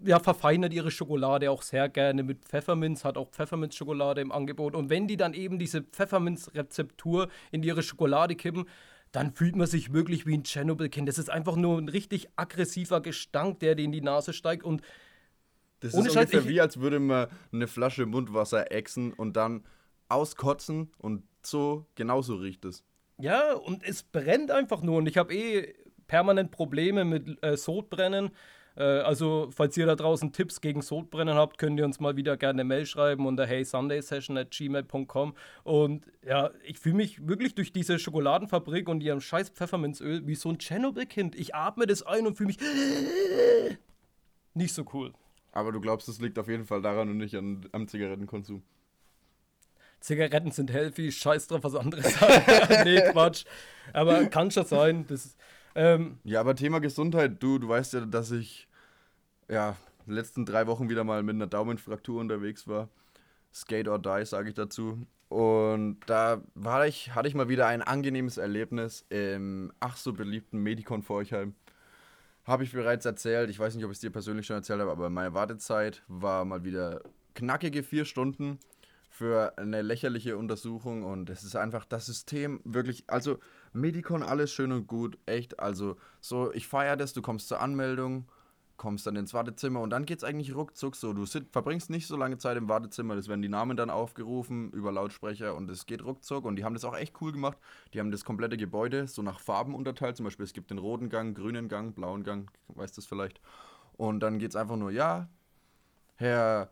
ja, 0.00 0.20
verfeinert 0.20 0.72
ihre 0.72 0.90
Schokolade 0.90 1.50
auch 1.50 1.62
sehr 1.62 1.88
gerne 1.88 2.22
mit 2.22 2.44
Pfefferminz, 2.44 3.04
hat 3.04 3.16
auch 3.16 3.30
Pfefferminzschokolade 3.30 4.20
im 4.20 4.32
Angebot. 4.32 4.74
Und 4.74 4.90
wenn 4.90 5.08
die 5.08 5.16
dann 5.16 5.34
eben 5.34 5.58
diese 5.58 5.82
Pfefferminzrezeptur 5.82 7.28
in 7.50 7.62
ihre 7.62 7.82
Schokolade 7.82 8.36
kippen, 8.36 8.66
dann 9.12 9.32
fühlt 9.34 9.56
man 9.56 9.66
sich 9.66 9.92
wirklich 9.92 10.26
wie 10.26 10.34
ein 10.36 10.44
Tschernobyl-Kind. 10.44 11.08
Das 11.08 11.18
ist 11.18 11.30
einfach 11.30 11.56
nur 11.56 11.78
ein 11.78 11.88
richtig 11.88 12.28
aggressiver 12.36 13.00
Gestank, 13.00 13.60
der 13.60 13.74
dir 13.74 13.84
in 13.84 13.92
die 13.92 14.00
Nase 14.02 14.32
steigt. 14.32 14.64
Und 14.64 14.82
Das 15.80 15.94
ist 15.94 16.04
Scheiß, 16.06 16.16
ungefähr 16.16 16.40
ich- 16.40 16.48
wie, 16.48 16.60
als 16.60 16.80
würde 16.80 16.98
man 17.00 17.28
eine 17.52 17.66
Flasche 17.68 18.04
Mundwasser 18.06 18.70
ächzen 18.72 19.12
und 19.12 19.36
dann 19.36 19.64
auskotzen 20.08 20.90
und 20.98 21.22
so, 21.42 21.86
genauso 21.94 22.34
riecht 22.36 22.64
es. 22.64 22.84
Ja, 23.18 23.54
und 23.54 23.82
es 23.84 24.02
brennt 24.02 24.50
einfach 24.50 24.82
nur. 24.82 24.96
Und 24.98 25.06
ich 25.08 25.16
habe 25.16 25.34
eh 25.34 25.74
permanent 26.06 26.50
Probleme 26.50 27.04
mit 27.04 27.42
äh, 27.42 27.56
Sodbrennen. 27.56 28.30
Äh, 28.78 29.00
also, 29.00 29.48
falls 29.50 29.76
ihr 29.76 29.86
da 29.86 29.96
draußen 29.96 30.32
Tipps 30.32 30.60
gegen 30.60 30.82
Sodbrennen 30.82 31.34
habt, 31.34 31.58
könnt 31.58 31.78
ihr 31.78 31.84
uns 31.84 31.98
mal 31.98 32.16
wieder 32.16 32.36
gerne 32.36 32.60
eine 32.60 32.64
Mail 32.64 32.86
schreiben 32.86 33.26
unter 33.26 33.44
heysundaysession.gmail.com. 33.44 35.34
Und 35.64 36.06
ja, 36.24 36.50
ich 36.64 36.78
fühle 36.78 36.94
mich 36.94 37.26
wirklich 37.26 37.56
durch 37.56 37.72
diese 37.72 37.98
Schokoladenfabrik 37.98 38.88
und 38.88 39.02
ihrem 39.02 39.20
scheiß 39.20 39.50
Pfefferminzöl 39.50 40.26
wie 40.26 40.36
so 40.36 40.48
ein 40.50 40.58
Tschernobyl-Kind. 40.58 41.34
Ich 41.34 41.54
atme 41.56 41.86
das 41.86 42.04
ein 42.04 42.26
und 42.26 42.36
fühle 42.36 42.48
mich 42.48 42.58
nicht 44.54 44.72
so 44.72 44.84
cool. 44.92 45.12
Aber 45.50 45.72
du 45.72 45.80
glaubst, 45.80 46.06
das 46.06 46.20
liegt 46.20 46.38
auf 46.38 46.48
jeden 46.48 46.64
Fall 46.64 46.80
daran 46.80 47.08
und 47.08 47.16
nicht 47.16 47.34
an, 47.34 47.66
am 47.72 47.88
Zigarettenkonsum. 47.88 48.62
Zigaretten 49.98 50.52
sind 50.52 50.72
healthy, 50.72 51.10
scheiß 51.10 51.48
drauf, 51.48 51.64
was 51.64 51.74
anderes 51.74 52.14
sagen. 52.14 52.84
nee, 52.84 53.00
Quatsch. 53.10 53.44
Aber 53.92 54.26
kann 54.26 54.52
schon 54.52 54.64
sein. 54.64 55.04
Das, 55.08 55.36
ähm, 55.74 56.18
Ja, 56.22 56.38
aber 56.38 56.54
Thema 56.54 56.78
Gesundheit, 56.78 57.42
du, 57.42 57.58
du 57.58 57.68
weißt 57.68 57.94
ja, 57.94 58.00
dass 58.02 58.30
ich 58.30 58.67
ja 59.48 59.76
letzten 60.06 60.46
drei 60.46 60.66
Wochen 60.66 60.88
wieder 60.88 61.04
mal 61.04 61.22
mit 61.22 61.34
einer 61.34 61.46
Daumenfraktur 61.46 62.20
unterwegs 62.20 62.66
war. 62.66 62.88
Skate 63.52 63.88
or 63.88 63.98
die, 63.98 64.24
sage 64.24 64.48
ich 64.48 64.54
dazu. 64.54 65.06
Und 65.28 66.00
da 66.06 66.42
war 66.54 66.86
ich, 66.86 67.14
hatte 67.14 67.28
ich 67.28 67.34
mal 67.34 67.48
wieder 67.48 67.66
ein 67.66 67.82
angenehmes 67.82 68.38
Erlebnis 68.38 69.04
im 69.10 69.72
ach 69.80 69.96
so 69.96 70.12
beliebten 70.12 70.62
Medikon 70.62 71.02
Forchheim. 71.02 71.54
Habe 72.44 72.64
ich 72.64 72.72
bereits 72.72 73.04
erzählt, 73.04 73.50
ich 73.50 73.58
weiß 73.58 73.74
nicht, 73.74 73.84
ob 73.84 73.90
ich 73.90 73.96
es 73.96 74.00
dir 74.00 74.10
persönlich 74.10 74.46
schon 74.46 74.56
erzählt 74.56 74.80
habe, 74.80 74.90
aber 74.90 75.10
meine 75.10 75.34
Wartezeit 75.34 76.02
war 76.08 76.46
mal 76.46 76.64
wieder 76.64 77.02
knackige 77.34 77.82
vier 77.82 78.06
Stunden 78.06 78.58
für 79.10 79.58
eine 79.58 79.82
lächerliche 79.82 80.38
Untersuchung 80.38 81.02
und 81.02 81.28
es 81.28 81.42
ist 81.42 81.56
einfach 81.56 81.84
das 81.84 82.06
System 82.06 82.60
wirklich, 82.64 83.04
also 83.08 83.38
Medikon 83.74 84.22
alles 84.22 84.50
schön 84.50 84.72
und 84.72 84.86
gut, 84.86 85.18
echt, 85.26 85.60
also 85.60 85.96
so, 86.20 86.52
ich 86.54 86.68
feiere 86.68 86.96
das, 86.96 87.12
du 87.12 87.20
kommst 87.20 87.48
zur 87.48 87.60
Anmeldung, 87.60 88.26
kommst 88.78 89.06
dann 89.06 89.16
ins 89.16 89.34
Wartezimmer 89.34 89.80
und 89.80 89.90
dann 89.90 90.06
geht's 90.06 90.24
eigentlich 90.24 90.54
ruckzuck 90.54 90.96
so, 90.96 91.12
du 91.12 91.26
sit, 91.26 91.52
verbringst 91.52 91.90
nicht 91.90 92.06
so 92.06 92.16
lange 92.16 92.38
Zeit 92.38 92.56
im 92.56 92.68
Wartezimmer, 92.68 93.14
es 93.14 93.28
werden 93.28 93.42
die 93.42 93.50
Namen 93.50 93.76
dann 93.76 93.90
aufgerufen 93.90 94.72
über 94.72 94.90
Lautsprecher 94.90 95.54
und 95.54 95.68
es 95.68 95.84
geht 95.84 96.02
ruckzuck 96.02 96.46
und 96.46 96.56
die 96.56 96.64
haben 96.64 96.74
das 96.74 96.84
auch 96.84 96.96
echt 96.96 97.20
cool 97.20 97.32
gemacht, 97.32 97.58
die 97.92 98.00
haben 98.00 98.10
das 98.10 98.24
komplette 98.24 98.56
Gebäude 98.56 99.06
so 99.06 99.20
nach 99.20 99.40
Farben 99.40 99.74
unterteilt, 99.74 100.16
zum 100.16 100.24
Beispiel 100.24 100.44
es 100.44 100.54
gibt 100.54 100.70
den 100.70 100.78
roten 100.78 101.10
Gang, 101.10 101.36
grünen 101.36 101.68
Gang, 101.68 101.94
blauen 101.94 102.24
Gang, 102.24 102.50
weißt 102.68 102.96
du 102.96 103.02
das 103.02 103.06
vielleicht 103.06 103.40
und 103.98 104.20
dann 104.20 104.38
geht's 104.38 104.56
einfach 104.56 104.76
nur, 104.76 104.90
ja, 104.90 105.28
Herr, 106.16 106.70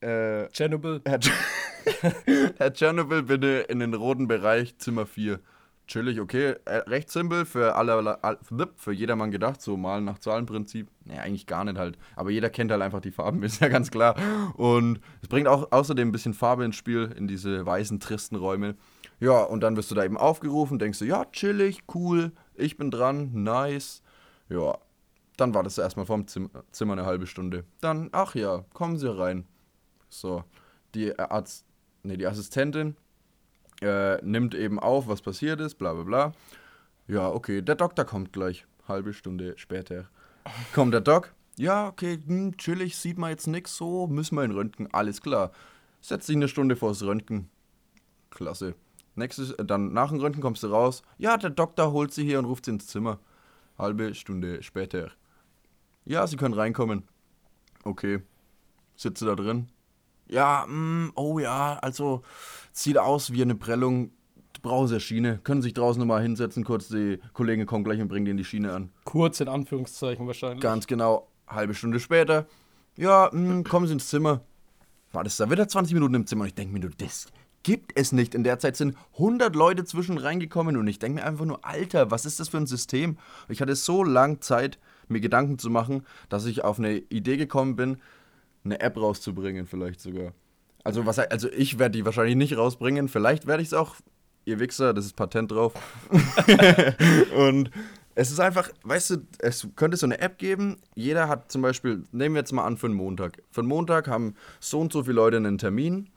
äh, 0.00 0.48
Tschernobyl. 0.48 1.02
Herr, 1.04 1.20
Herr 2.56 2.72
Tschernobyl, 2.72 3.22
bitte 3.22 3.66
in 3.68 3.80
den 3.80 3.94
roten 3.94 4.26
Bereich, 4.26 4.76
Zimmer 4.78 5.06
4. 5.06 5.40
Chillig, 5.86 6.18
okay. 6.20 6.56
Äh, 6.64 6.78
recht 6.88 7.10
simpel, 7.10 7.44
für 7.44 7.76
alle, 7.76 8.22
all- 8.24 8.38
für 8.74 8.92
jedermann 8.92 9.30
gedacht, 9.30 9.62
so 9.62 9.76
malen 9.76 10.04
nach 10.04 10.18
Zahlenprinzip. 10.18 10.88
Nee, 11.04 11.18
eigentlich 11.18 11.46
gar 11.46 11.64
nicht 11.64 11.78
halt. 11.78 11.96
Aber 12.16 12.30
jeder 12.30 12.50
kennt 12.50 12.72
halt 12.72 12.82
einfach 12.82 13.00
die 13.00 13.12
Farben, 13.12 13.42
ist 13.44 13.60
ja 13.60 13.68
ganz 13.68 13.92
klar. 13.92 14.16
Und 14.56 15.00
es 15.22 15.28
bringt 15.28 15.46
auch 15.46 15.70
außerdem 15.70 16.08
ein 16.08 16.12
bisschen 16.12 16.34
Farbe 16.34 16.64
ins 16.64 16.74
Spiel, 16.74 17.12
in 17.16 17.28
diese 17.28 17.64
weißen, 17.64 18.00
tristen 18.00 18.34
Räume. 18.34 18.74
Ja, 19.20 19.42
und 19.44 19.60
dann 19.60 19.76
wirst 19.76 19.90
du 19.90 19.94
da 19.94 20.04
eben 20.04 20.16
aufgerufen, 20.18 20.78
denkst 20.80 20.98
du, 20.98 21.04
ja, 21.04 21.24
chillig, 21.26 21.84
cool, 21.94 22.32
ich 22.54 22.76
bin 22.76 22.90
dran, 22.90 23.30
nice. 23.44 24.02
Ja, 24.48 24.76
dann 25.36 25.54
wartest 25.54 25.78
du 25.78 25.82
erstmal 25.82 26.04
vorm 26.06 26.26
Zimmer, 26.26 26.50
Zimmer 26.72 26.94
eine 26.94 27.06
halbe 27.06 27.26
Stunde. 27.28 27.64
Dann, 27.80 28.08
ach 28.12 28.34
ja, 28.34 28.64
kommen 28.74 28.98
Sie 28.98 29.08
rein. 29.16 29.46
So, 30.08 30.42
die 30.94 31.16
Arzt, 31.18 31.64
nee, 32.02 32.16
die 32.16 32.26
Assistentin 32.26 32.96
äh, 33.82 34.22
nimmt 34.22 34.54
eben 34.54 34.78
auf, 34.78 35.08
was 35.08 35.22
passiert 35.22 35.60
ist, 35.60 35.76
bla 35.76 35.92
bla 35.94 36.02
bla. 36.02 36.32
Ja, 37.08 37.28
okay, 37.28 37.62
der 37.62 37.76
Doktor 37.76 38.04
kommt 38.04 38.32
gleich. 38.32 38.66
Halbe 38.88 39.12
Stunde 39.12 39.54
später. 39.56 40.08
Kommt 40.74 40.94
der 40.94 41.00
Doc? 41.00 41.34
Ja, 41.56 41.88
okay, 41.88 42.20
hm, 42.24 42.56
chillig, 42.56 42.96
sieht 42.96 43.18
man 43.18 43.30
jetzt 43.30 43.46
nix 43.46 43.76
so, 43.76 44.06
müssen 44.06 44.36
wir 44.36 44.44
in 44.44 44.52
Röntgen, 44.52 44.88
alles 44.92 45.20
klar. 45.20 45.50
Setzt 46.00 46.26
sich 46.26 46.36
eine 46.36 46.48
Stunde 46.48 46.76
vors 46.76 47.02
Röntgen. 47.02 47.48
Klasse. 48.30 48.74
Nächstes, 49.16 49.52
äh, 49.52 49.64
dann 49.64 49.92
nach 49.92 50.10
dem 50.10 50.20
Röntgen 50.20 50.42
kommst 50.42 50.62
du 50.62 50.68
raus. 50.68 51.02
Ja, 51.18 51.36
der 51.36 51.50
Doktor 51.50 51.92
holt 51.92 52.12
sie 52.12 52.24
hier 52.24 52.38
und 52.38 52.44
ruft 52.44 52.66
sie 52.66 52.72
ins 52.72 52.86
Zimmer. 52.86 53.18
Halbe 53.78 54.14
Stunde 54.14 54.62
später. 54.62 55.10
Ja, 56.04 56.26
sie 56.26 56.36
können 56.36 56.54
reinkommen. 56.54 57.08
Okay. 57.82 58.22
Sitze 58.94 59.26
da 59.26 59.34
drin. 59.34 59.68
Ja, 60.28 60.66
mm, 60.66 61.12
oh 61.14 61.38
ja, 61.38 61.78
also 61.80 62.22
sieht 62.72 62.98
aus 62.98 63.32
wie 63.32 63.42
eine 63.42 63.54
Prellung. 63.54 64.10
Brauchen 64.62 64.88
sie 64.88 64.98
Schiene. 65.00 65.38
Können 65.44 65.62
sich 65.62 65.74
draußen 65.74 66.00
nochmal 66.00 66.22
hinsetzen, 66.22 66.64
kurz 66.64 66.88
die 66.88 67.20
Kollegen 67.34 67.66
kommen 67.66 67.84
gleich 67.84 68.00
und 68.00 68.08
bringen 68.08 68.24
denen 68.24 68.38
die 68.38 68.44
Schiene 68.44 68.72
an. 68.72 68.90
Kurz 69.04 69.40
in 69.40 69.48
Anführungszeichen 69.48 70.26
wahrscheinlich. 70.26 70.60
Ganz 70.60 70.86
genau, 70.86 71.28
halbe 71.46 71.74
Stunde 71.74 72.00
später. 72.00 72.46
Ja, 72.96 73.30
mh, 73.32 73.62
kommen 73.68 73.86
Sie 73.86 73.92
ins 73.92 74.08
Zimmer. 74.08 74.40
War 75.12 75.22
das 75.22 75.36
da 75.36 75.50
wieder 75.50 75.68
20 75.68 75.94
Minuten 75.94 76.14
im 76.14 76.26
Zimmer 76.26 76.42
und 76.42 76.48
ich 76.48 76.54
denke 76.54 76.72
mir, 76.72 76.80
du, 76.80 76.88
das 76.88 77.26
gibt 77.62 77.92
es 77.98 78.12
nicht. 78.12 78.34
In 78.34 78.44
der 78.44 78.58
Zeit 78.58 78.76
sind 78.76 78.96
100 79.14 79.54
Leute 79.56 79.84
zwischen 79.84 80.18
reingekommen 80.18 80.76
und 80.76 80.86
ich 80.86 80.98
denke 80.98 81.20
mir 81.20 81.26
einfach 81.26 81.44
nur, 81.44 81.64
Alter, 81.64 82.10
was 82.10 82.24
ist 82.24 82.38
das 82.38 82.48
für 82.48 82.58
ein 82.58 82.66
System? 82.66 83.18
Ich 83.48 83.60
hatte 83.60 83.74
so 83.74 84.04
lange 84.04 84.40
Zeit, 84.40 84.78
mir 85.08 85.20
Gedanken 85.20 85.58
zu 85.58 85.68
machen, 85.70 86.04
dass 86.28 86.46
ich 86.46 86.64
auf 86.64 86.78
eine 86.78 86.96
Idee 86.96 87.36
gekommen 87.36 87.76
bin, 87.76 87.98
eine 88.66 88.80
App 88.80 88.96
rauszubringen, 88.96 89.66
vielleicht 89.66 90.00
sogar. 90.00 90.32
Also, 90.84 91.06
was, 91.06 91.18
also 91.18 91.50
ich 91.50 91.78
werde 91.78 91.98
die 91.98 92.04
wahrscheinlich 92.04 92.36
nicht 92.36 92.56
rausbringen, 92.56 93.08
vielleicht 93.08 93.46
werde 93.46 93.62
ich 93.62 93.68
es 93.68 93.74
auch. 93.74 93.96
Ihr 94.44 94.60
Wichser, 94.60 94.94
das 94.94 95.06
ist 95.06 95.16
Patent 95.16 95.50
drauf. 95.50 95.72
und 97.36 97.70
es 98.14 98.30
ist 98.30 98.38
einfach, 98.38 98.70
weißt 98.84 99.10
du, 99.10 99.16
es 99.40 99.66
könnte 99.74 99.96
so 99.96 100.06
eine 100.06 100.20
App 100.20 100.38
geben. 100.38 100.76
Jeder 100.94 101.28
hat 101.28 101.50
zum 101.50 101.62
Beispiel, 101.62 102.04
nehmen 102.12 102.36
wir 102.36 102.42
jetzt 102.42 102.52
mal 102.52 102.64
an 102.64 102.76
für 102.76 102.86
einen 102.86 102.94
Montag. 102.94 103.42
Für 103.50 103.62
einen 103.62 103.68
Montag 103.68 104.06
haben 104.06 104.36
so 104.60 104.80
und 104.80 104.92
so 104.92 105.02
viele 105.02 105.16
Leute 105.16 105.36
einen 105.36 105.58
Termin 105.58 106.08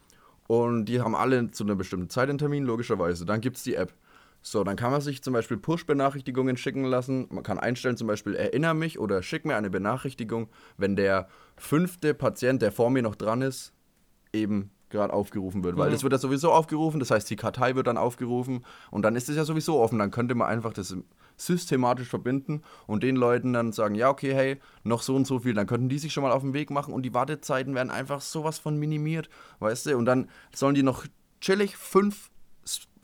und 0.47 0.85
die 0.85 1.01
haben 1.01 1.15
alle 1.15 1.51
zu 1.51 1.63
einer 1.63 1.75
bestimmten 1.75 2.09
Zeit 2.09 2.29
einen 2.29 2.37
Termin, 2.37 2.63
logischerweise. 2.65 3.25
Dann 3.25 3.41
gibt 3.41 3.57
es 3.57 3.63
die 3.63 3.75
App. 3.75 3.93
So, 4.41 4.63
dann 4.63 4.75
kann 4.77 4.91
man 4.91 5.01
sich 5.01 5.21
zum 5.21 5.33
Beispiel 5.33 5.57
Push-Benachrichtigungen 5.57 6.55
schicken 6.57 6.85
lassen. 6.85 7.27
Man 7.29 7.43
kann 7.43 7.59
einstellen, 7.59 7.97
zum 7.97 8.07
Beispiel, 8.07 8.35
erinnere 8.35 8.73
mich 8.73 8.97
oder 8.99 9.21
schick 9.21 9.45
mir 9.45 9.57
eine 9.57 9.69
Benachrichtigung, 9.69 10.47
wenn 10.77 10.95
der 10.95 11.27
fünfte 11.57 12.13
Patient, 12.13 12.61
der 12.61 12.71
vor 12.71 12.89
mir 12.89 13.01
noch 13.03 13.15
dran 13.15 13.41
ist, 13.41 13.73
eben 14.31 14.71
gerade 14.89 15.13
aufgerufen 15.13 15.63
wird. 15.63 15.77
Weil 15.77 15.89
Mhm. 15.89 15.93
das 15.93 16.03
wird 16.03 16.13
ja 16.13 16.19
sowieso 16.19 16.51
aufgerufen, 16.51 16.99
das 16.99 17.11
heißt, 17.11 17.29
die 17.29 17.35
Kartei 17.35 17.75
wird 17.75 17.85
dann 17.87 17.97
aufgerufen 17.97 18.65
und 18.89 19.03
dann 19.03 19.15
ist 19.15 19.29
es 19.29 19.35
ja 19.35 19.43
sowieso 19.45 19.79
offen. 19.79 19.99
Dann 19.99 20.09
könnte 20.09 20.33
man 20.35 20.47
einfach 20.47 20.73
das 20.73 20.95
systematisch 21.37 22.07
verbinden 22.07 22.63
und 22.87 23.03
den 23.03 23.15
Leuten 23.15 23.53
dann 23.53 23.71
sagen, 23.71 23.95
ja, 23.95 24.09
okay, 24.09 24.33
hey, 24.33 24.59
noch 24.83 25.01
so 25.01 25.15
und 25.15 25.27
so 25.27 25.39
viel, 25.39 25.53
dann 25.53 25.67
könnten 25.67 25.89
die 25.89 25.99
sich 25.99 26.11
schon 26.11 26.23
mal 26.23 26.31
auf 26.31 26.41
den 26.41 26.53
Weg 26.53 26.69
machen 26.69 26.93
und 26.93 27.03
die 27.03 27.13
Wartezeiten 27.13 27.75
werden 27.75 27.91
einfach 27.91 28.21
sowas 28.21 28.57
von 28.57 28.77
minimiert, 28.77 29.29
weißt 29.59 29.85
du? 29.87 29.97
Und 29.97 30.05
dann 30.05 30.29
sollen 30.53 30.75
die 30.75 30.83
noch 30.83 31.05
chillig 31.39 31.77
fünf, 31.77 32.31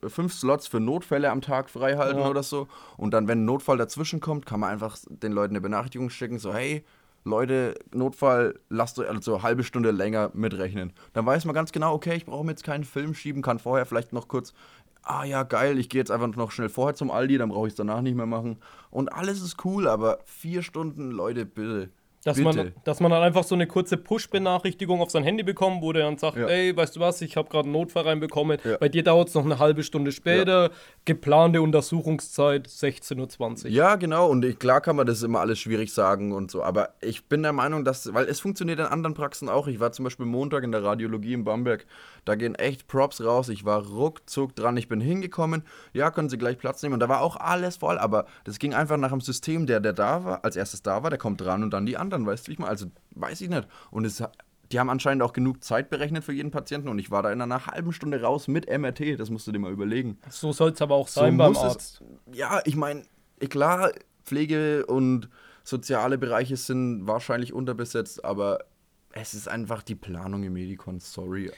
fünf 0.10 0.34
Slots 0.34 0.68
für 0.68 0.80
Notfälle 0.80 1.30
am 1.32 1.42
Tag 1.42 1.70
frei 1.70 1.96
halten 1.98 2.20
Ja. 2.20 2.30
oder 2.30 2.44
so. 2.44 2.68
Und 2.98 3.14
dann, 3.14 3.28
wenn 3.28 3.42
ein 3.42 3.46
Notfall 3.46 3.78
dazwischen 3.78 4.20
kommt, 4.20 4.46
kann 4.46 4.60
man 4.60 4.70
einfach 4.70 4.98
den 5.10 5.32
Leuten 5.32 5.54
eine 5.54 5.62
Benachrichtigung 5.62 6.10
schicken, 6.10 6.40
so, 6.40 6.54
hey, 6.54 6.84
Leute, 7.24 7.74
Notfall, 7.92 8.60
lasst 8.70 9.00
euch 9.00 9.10
also 9.10 9.34
eine 9.36 9.44
halbe 9.44 9.64
Stunde 9.64 9.90
länger 9.92 10.30
mitrechnen. 10.34 10.94
Dann 11.14 11.26
weiß 11.26 11.46
man 11.46 11.56
ganz 11.56 11.72
genau, 11.72 11.94
okay, 11.94 12.16
ich 12.16 12.26
brauche 12.26 12.44
mir 12.46 12.52
jetzt 12.52 12.64
keinen 12.64 12.84
Film 12.84 13.16
schieben, 13.16 13.42
kann 13.42 13.58
vorher 13.58 13.88
vielleicht 13.88 14.14
noch 14.14 14.28
kurz, 14.28 14.54
ah 15.02 15.24
ja, 15.24 15.42
geil, 15.44 15.80
ich 15.80 15.90
gehe 15.90 16.00
jetzt 16.00 16.12
einfach 16.12 16.28
noch 16.36 16.52
schnell 16.52 16.70
vorher 16.70 16.96
zum 16.96 17.10
Aldi, 17.10 17.40
dann 17.40 17.50
brauche 17.50 17.68
ich 17.68 17.72
es 17.74 17.78
danach 17.78 18.02
nicht 18.02 18.16
mehr 18.16 18.28
machen. 18.28 18.58
Und 18.92 19.12
alles 19.12 19.42
ist 19.42 19.66
cool, 19.66 19.88
aber 19.88 20.20
vier 20.26 20.62
Stunden, 20.62 21.10
Leute, 21.12 21.46
bitte. 21.48 21.90
Dass 22.26 22.38
bitte. 22.38 22.56
man, 22.58 22.74
dass 22.84 23.00
man 23.00 23.12
dann 23.12 23.22
einfach 23.22 23.44
so 23.44 23.54
eine 23.54 23.68
kurze 23.68 23.98
Push-Benachrichtigung 23.98 25.00
auf 25.00 25.12
sein 25.12 25.24
Handy 25.24 25.44
bekommt, 25.44 25.84
wo 25.84 25.94
der 25.94 26.06
dann 26.06 26.18
sagt, 26.18 26.38
Ja. 26.38 26.48
ey, 26.48 26.76
weißt 26.76 26.96
du 26.96 27.00
was, 27.00 27.22
ich 27.22 27.38
habe 27.38 27.50
gerade 27.50 27.66
einen 27.66 27.74
Notfall 27.74 28.04
reinbekommen. 28.04 28.58
Ja. 28.64 28.78
Bei 28.78 28.90
dir 28.90 29.04
dauert 29.04 29.28
es 29.30 29.36
noch 29.36 29.46
eine 29.46 29.60
halbe 29.60 29.84
Stunde 29.84 30.12
später. 30.12 30.72
Geplante 31.06 31.62
Untersuchungszeit 31.62 32.68
16.20 32.68 33.66
Uhr. 33.66 33.70
Ja, 33.70 33.96
genau. 33.96 34.28
Und 34.28 34.44
ich, 34.44 34.58
klar 34.58 34.82
kann 34.82 34.96
man 34.96 35.06
das 35.06 35.22
immer 35.22 35.40
alles 35.40 35.60
schwierig 35.60 35.94
sagen 35.94 36.32
und 36.32 36.50
so. 36.50 36.64
Aber 36.64 36.90
ich 37.00 37.26
bin 37.26 37.44
der 37.44 37.54
Meinung, 37.54 37.86
dass, 37.86 38.12
weil 38.14 38.26
es 38.26 38.40
funktioniert 38.40 38.80
in 38.80 38.86
anderen 38.88 39.14
Praxen 39.14 39.48
auch. 39.48 39.68
Ich 39.68 39.80
war 39.80 39.92
zum 39.92 40.06
Beispiel 40.06 40.26
Montag 40.26 40.64
in 40.64 40.72
der 40.72 40.84
Radiologie 40.84 41.34
in 41.34 41.44
Bamberg. 41.44 41.86
Da 42.26 42.34
gehen 42.34 42.56
echt 42.56 42.88
Props 42.88 43.24
raus. 43.24 43.50
Ich 43.50 43.66
war 43.66 43.86
ruckzuck 43.86 44.56
dran. 44.56 44.78
Ich 44.78 44.88
bin 44.88 45.00
hingekommen. 45.00 45.62
Ja, 45.94 46.10
können 46.10 46.30
Sie 46.30 46.40
gleich 46.40 46.58
Platz 46.58 46.82
nehmen. 46.82 46.94
Und 46.96 47.02
da 47.02 47.08
war 47.08 47.22
auch 47.22 47.36
alles 47.36 47.78
voll. 47.78 48.00
Aber 48.00 48.26
das 48.46 48.58
ging 48.58 48.74
einfach 48.74 48.98
nach 48.98 49.12
dem 49.12 49.22
System. 49.22 49.68
Der, 49.68 49.80
der 49.80 49.94
da 49.94 50.26
war, 50.26 50.44
als 50.44 50.56
erstes 50.56 50.82
da 50.82 51.04
war, 51.04 51.12
der 51.12 51.20
kommt 51.20 51.40
dran 51.42 51.62
und 51.62 51.70
dann 51.72 51.86
die 51.86 51.98
anderen. 51.98 52.15
Weißt 52.24 52.46
du, 52.46 52.50
wie 52.50 52.54
ich 52.54 52.60
mal? 52.60 52.68
Also, 52.70 52.86
weiß 53.16 53.42
ich 53.42 53.50
nicht. 53.50 53.68
Und 53.92 54.06
es. 54.06 54.24
Die 54.72 54.80
haben 54.80 54.90
anscheinend 54.90 55.22
auch 55.22 55.32
genug 55.34 55.64
Zeit 55.64 55.92
berechnet 55.92 56.24
für 56.24 56.34
jeden 56.34 56.50
Patienten 56.50 56.88
und 56.90 56.98
ich 56.98 57.12
war 57.12 57.22
da 57.22 57.32
in 57.32 57.40
einer 57.40 57.68
halben 57.68 57.94
Stunde 57.94 58.20
raus 58.24 58.48
mit 58.48 58.68
MRT, 58.68 59.16
das 59.20 59.30
musst 59.30 59.46
du 59.46 59.52
dir 59.52 59.60
mal 59.60 59.72
überlegen. 59.72 60.18
So 60.28 60.52
soll 60.54 60.72
es 60.72 60.82
aber 60.82 60.96
auch 60.96 61.08
So 61.08 61.20
sein 61.22 61.38
beim 61.38 61.50
muss 61.54 61.60
es- 61.60 61.64
Arzt. 61.64 62.04
Ja, 62.34 62.62
ich 62.66 62.76
meine, 62.76 63.04
klar, 63.50 63.92
Pflege 64.24 64.88
und 64.88 65.30
soziale 65.64 66.18
Bereiche 66.18 66.58
sind 66.58 67.06
wahrscheinlich 67.06 67.54
unterbesetzt, 67.54 68.26
aber 68.26 68.66
es 69.12 69.36
ist 69.36 69.48
einfach 69.48 69.84
die 69.84 69.94
Planung 69.94 70.42
im 70.44 70.54
Medikon, 70.54 71.00
sorry. 71.00 71.52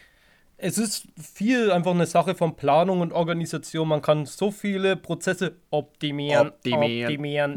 Es 0.57 0.77
ist 0.77 1.07
viel 1.15 1.71
einfach 1.71 1.91
eine 1.91 2.07
Sache 2.07 2.35
von 2.35 2.57
Planung 2.57 2.99
und 2.99 3.13
Organisation. 3.13 3.87
Man 3.87 4.01
kann 4.01 4.25
so 4.25 4.51
viele 4.51 4.97
Prozesse 4.97 5.55
optimieren. 5.69 6.47
Optimieren. 6.49 7.05
optimieren. 7.05 7.55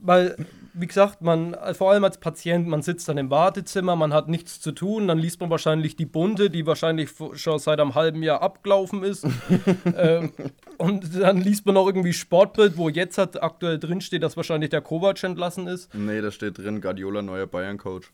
Weil, 0.00 0.36
wie 0.74 0.86
gesagt, 0.86 1.22
man, 1.22 1.56
vor 1.72 1.90
allem 1.90 2.04
als 2.04 2.18
Patient, 2.18 2.66
man 2.68 2.82
sitzt 2.82 3.08
dann 3.08 3.18
im 3.18 3.30
Wartezimmer, 3.30 3.96
man 3.96 4.12
hat 4.12 4.28
nichts 4.28 4.60
zu 4.60 4.72
tun, 4.72 5.08
dann 5.08 5.18
liest 5.18 5.40
man 5.40 5.50
wahrscheinlich 5.50 5.96
die 5.96 6.06
Bunte, 6.06 6.50
die 6.50 6.66
wahrscheinlich 6.66 7.10
schon 7.34 7.58
seit 7.58 7.80
einem 7.80 7.94
halben 7.94 8.22
Jahr 8.22 8.42
abgelaufen 8.42 9.02
ist. 9.02 9.26
ähm, 9.96 10.32
und 10.76 11.20
dann 11.20 11.38
liest 11.40 11.66
man 11.66 11.74
noch 11.74 11.86
irgendwie 11.86 12.12
Sportbild, 12.12 12.76
wo 12.76 12.88
jetzt 12.88 13.18
halt 13.18 13.42
aktuell 13.42 13.78
drinsteht, 13.78 14.22
dass 14.22 14.36
wahrscheinlich 14.36 14.70
der 14.70 14.80
Kovac 14.80 15.22
entlassen 15.24 15.66
ist. 15.66 15.92
Nee, 15.94 16.20
da 16.20 16.30
steht 16.30 16.58
drin, 16.58 16.80
Guardiola, 16.80 17.22
neuer 17.22 17.46
Bayern-Coach. 17.46 18.12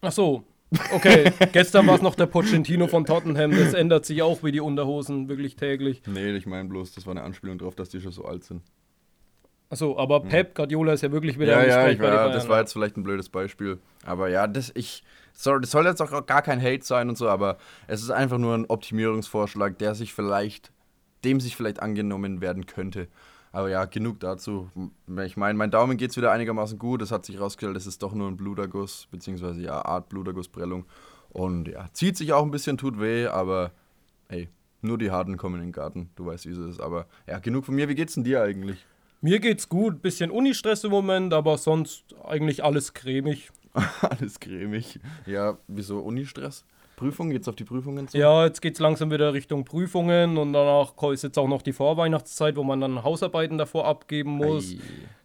Ach 0.00 0.12
so. 0.12 0.44
Okay, 0.92 1.32
gestern 1.52 1.86
war 1.86 1.94
es 1.94 2.02
noch 2.02 2.16
der 2.16 2.26
Pochettino 2.26 2.88
von 2.88 3.04
Tottenham. 3.04 3.52
Das 3.52 3.72
ändert 3.72 4.04
sich 4.04 4.22
auch 4.22 4.42
wie 4.42 4.50
die 4.50 4.60
Unterhosen 4.60 5.28
wirklich 5.28 5.54
täglich. 5.54 6.02
Nee, 6.06 6.34
ich 6.36 6.46
meine 6.46 6.68
bloß, 6.68 6.92
das 6.92 7.06
war 7.06 7.12
eine 7.12 7.22
Anspielung 7.22 7.58
drauf, 7.58 7.76
dass 7.76 7.88
die 7.88 8.00
schon 8.00 8.12
so 8.12 8.24
alt 8.24 8.44
sind. 8.44 8.62
Achso, 9.68 9.98
aber 9.98 10.20
Pep 10.20 10.54
Guardiola 10.54 10.92
ist 10.92 11.02
ja 11.02 11.10
wirklich 11.10 11.38
wieder 11.38 11.52
Ja, 11.54 11.60
im 11.62 11.68
ja, 11.68 11.76
Gespräch 11.76 11.98
bei 11.98 12.04
den 12.06 12.12
war, 12.14 12.24
Bayern. 12.24 12.32
das 12.32 12.48
war 12.48 12.60
jetzt 12.60 12.72
vielleicht 12.72 12.96
ein 12.96 13.02
blödes 13.02 13.28
Beispiel. 13.28 13.78
Aber 14.04 14.28
ja, 14.28 14.46
das, 14.46 14.70
ich, 14.74 15.02
sorry, 15.32 15.60
das 15.60 15.72
soll 15.72 15.86
jetzt 15.86 16.00
auch 16.00 16.24
gar 16.26 16.42
kein 16.42 16.62
Hate 16.62 16.84
sein 16.84 17.08
und 17.08 17.18
so, 17.18 17.28
aber 17.28 17.58
es 17.88 18.00
ist 18.02 18.10
einfach 18.10 18.38
nur 18.38 18.54
ein 18.54 18.66
Optimierungsvorschlag, 18.66 19.76
der 19.78 19.94
sich 19.96 20.14
vielleicht, 20.14 20.70
dem 21.24 21.40
sich 21.40 21.56
vielleicht 21.56 21.82
angenommen 21.82 22.40
werden 22.40 22.66
könnte. 22.66 23.08
Aber 23.50 23.68
ja, 23.70 23.86
genug 23.86 24.20
dazu. 24.20 24.70
Ich 25.24 25.36
meine, 25.36 25.56
mein 25.56 25.70
Daumen 25.70 25.96
geht 25.96 26.10
es 26.10 26.16
wieder 26.16 26.30
einigermaßen 26.30 26.78
gut. 26.78 27.00
Es 27.02 27.10
hat 27.10 27.24
sich 27.24 27.40
rausgestellt, 27.40 27.76
es 27.76 27.86
ist 27.86 28.02
doch 28.02 28.12
nur 28.12 28.28
ein 28.28 28.36
Bluterguss, 28.36 29.08
beziehungsweise 29.10 29.62
ja, 29.62 29.84
Art 29.84 30.10
Blutergussprellung. 30.10 30.84
Und 31.30 31.68
ja, 31.68 31.86
zieht 31.92 32.16
sich 32.16 32.32
auch 32.32 32.44
ein 32.44 32.50
bisschen, 32.50 32.76
tut 32.78 33.00
weh, 33.00 33.26
aber 33.26 33.72
ey, 34.28 34.48
nur 34.82 34.98
die 34.98 35.10
Harten 35.10 35.36
kommen 35.38 35.56
in 35.56 35.68
den 35.68 35.72
Garten. 35.72 36.10
Du 36.16 36.26
weißt, 36.26 36.46
wie 36.46 36.50
es 36.50 36.58
ist. 36.58 36.80
Aber 36.80 37.06
ja, 37.26 37.38
genug 37.38 37.64
von 37.64 37.74
mir. 37.74 37.88
Wie 37.88 37.94
geht's 37.94 38.14
denn 38.14 38.24
dir 38.24 38.42
eigentlich? 38.42 38.86
Mir 39.26 39.40
geht's 39.40 39.68
gut, 39.68 40.02
bisschen 40.02 40.30
Unistress 40.30 40.84
im 40.84 40.92
Moment, 40.92 41.34
aber 41.34 41.58
sonst 41.58 42.04
eigentlich 42.22 42.62
alles 42.62 42.94
cremig. 42.94 43.50
Alles 44.00 44.38
cremig. 44.38 45.00
Ja, 45.26 45.58
wieso 45.66 45.98
Unistress? 45.98 46.64
Prüfung? 46.94 47.30
Geht's 47.30 47.48
auf 47.48 47.56
die 47.56 47.64
Prüfungen 47.64 48.06
zu? 48.06 48.16
Ja, 48.16 48.44
jetzt 48.44 48.62
geht's 48.62 48.78
langsam 48.78 49.10
wieder 49.10 49.34
Richtung 49.34 49.64
Prüfungen 49.64 50.38
und 50.38 50.52
danach 50.52 50.92
ist 51.12 51.24
jetzt 51.24 51.38
auch 51.38 51.48
noch 51.48 51.62
die 51.62 51.72
Vorweihnachtszeit, 51.72 52.54
wo 52.54 52.62
man 52.62 52.80
dann 52.80 53.02
Hausarbeiten 53.02 53.58
davor 53.58 53.88
abgeben 53.88 54.30
muss. 54.30 54.74
Ei. 54.74 54.78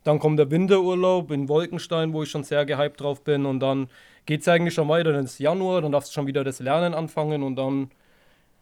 Dann 0.03 0.17
kommt 0.17 0.39
der 0.39 0.49
Winterurlaub 0.49 1.29
in 1.29 1.47
Wolkenstein, 1.47 2.11
wo 2.11 2.23
ich 2.23 2.31
schon 2.31 2.43
sehr 2.43 2.65
gehypt 2.65 3.01
drauf 3.01 3.23
bin. 3.23 3.45
Und 3.45 3.59
dann 3.59 3.87
geht 4.25 4.41
es 4.41 4.47
eigentlich 4.47 4.73
schon 4.73 4.89
weiter 4.89 5.13
ins 5.13 5.37
Januar. 5.37 5.81
Dann 5.83 5.91
darfst 5.91 6.09
du 6.09 6.13
schon 6.15 6.25
wieder 6.25 6.43
das 6.43 6.59
Lernen 6.59 6.95
anfangen. 6.95 7.43
Und 7.43 7.55
dann 7.55 7.91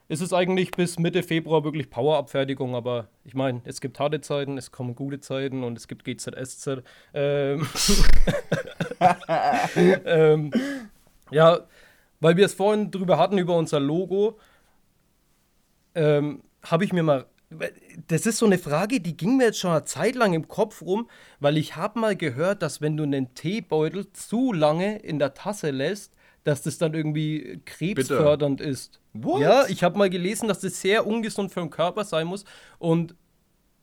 ist 0.09 0.21
es 0.21 0.33
eigentlich 0.33 0.71
bis 0.71 0.97
Mitte 0.97 1.21
Februar 1.21 1.63
wirklich 1.63 1.89
Powerabfertigung. 1.89 2.75
Aber 2.75 3.07
ich 3.23 3.35
meine, 3.35 3.61
es 3.63 3.79
gibt 3.79 3.99
harte 3.99 4.19
Zeiten, 4.21 4.57
es 4.57 4.71
kommen 4.71 4.95
gute 4.95 5.19
Zeiten 5.19 5.63
und 5.63 5.77
es 5.77 5.87
gibt 5.87 6.03
GZSZ. 6.03 6.83
Ähm, 7.13 7.67
ähm, 10.05 10.51
ja, 11.31 11.59
weil 12.19 12.37
wir 12.37 12.47
es 12.47 12.55
vorhin 12.55 12.89
drüber 12.89 13.19
hatten, 13.19 13.37
über 13.37 13.55
unser 13.55 13.79
Logo, 13.79 14.39
ähm, 15.93 16.41
habe 16.63 16.83
ich 16.83 16.91
mir 16.91 17.03
mal. 17.03 17.25
Das 18.07 18.27
ist 18.27 18.37
so 18.37 18.45
eine 18.45 18.59
Frage, 18.59 18.99
die 18.99 19.17
ging 19.17 19.37
mir 19.37 19.45
jetzt 19.45 19.59
schon 19.59 19.71
eine 19.71 19.83
Zeit 19.83 20.13
lang 20.13 20.33
im 20.33 20.47
Kopf 20.47 20.83
rum, 20.83 21.09
weil 21.39 21.57
ich 21.57 21.75
habe 21.75 21.99
mal 21.99 22.15
gehört, 22.15 22.61
dass 22.61 22.79
wenn 22.79 22.95
du 22.95 23.03
einen 23.03 23.33
Teebeutel 23.33 24.11
zu 24.13 24.53
lange 24.53 24.99
in 24.99 25.17
der 25.17 25.33
Tasse 25.33 25.71
lässt, 25.71 26.13
dass 26.43 26.61
das 26.61 26.77
dann 26.77 26.93
irgendwie 26.93 27.61
krebsfördernd 27.65 28.61
ist. 28.61 28.99
What? 29.13 29.41
Ja, 29.41 29.65
ich 29.67 29.83
habe 29.83 29.97
mal 29.97 30.09
gelesen, 30.09 30.47
dass 30.47 30.59
das 30.59 30.79
sehr 30.81 31.05
ungesund 31.07 31.51
für 31.51 31.61
den 31.61 31.69
Körper 31.69 32.03
sein 32.03 32.27
muss 32.27 32.45
und 32.77 33.15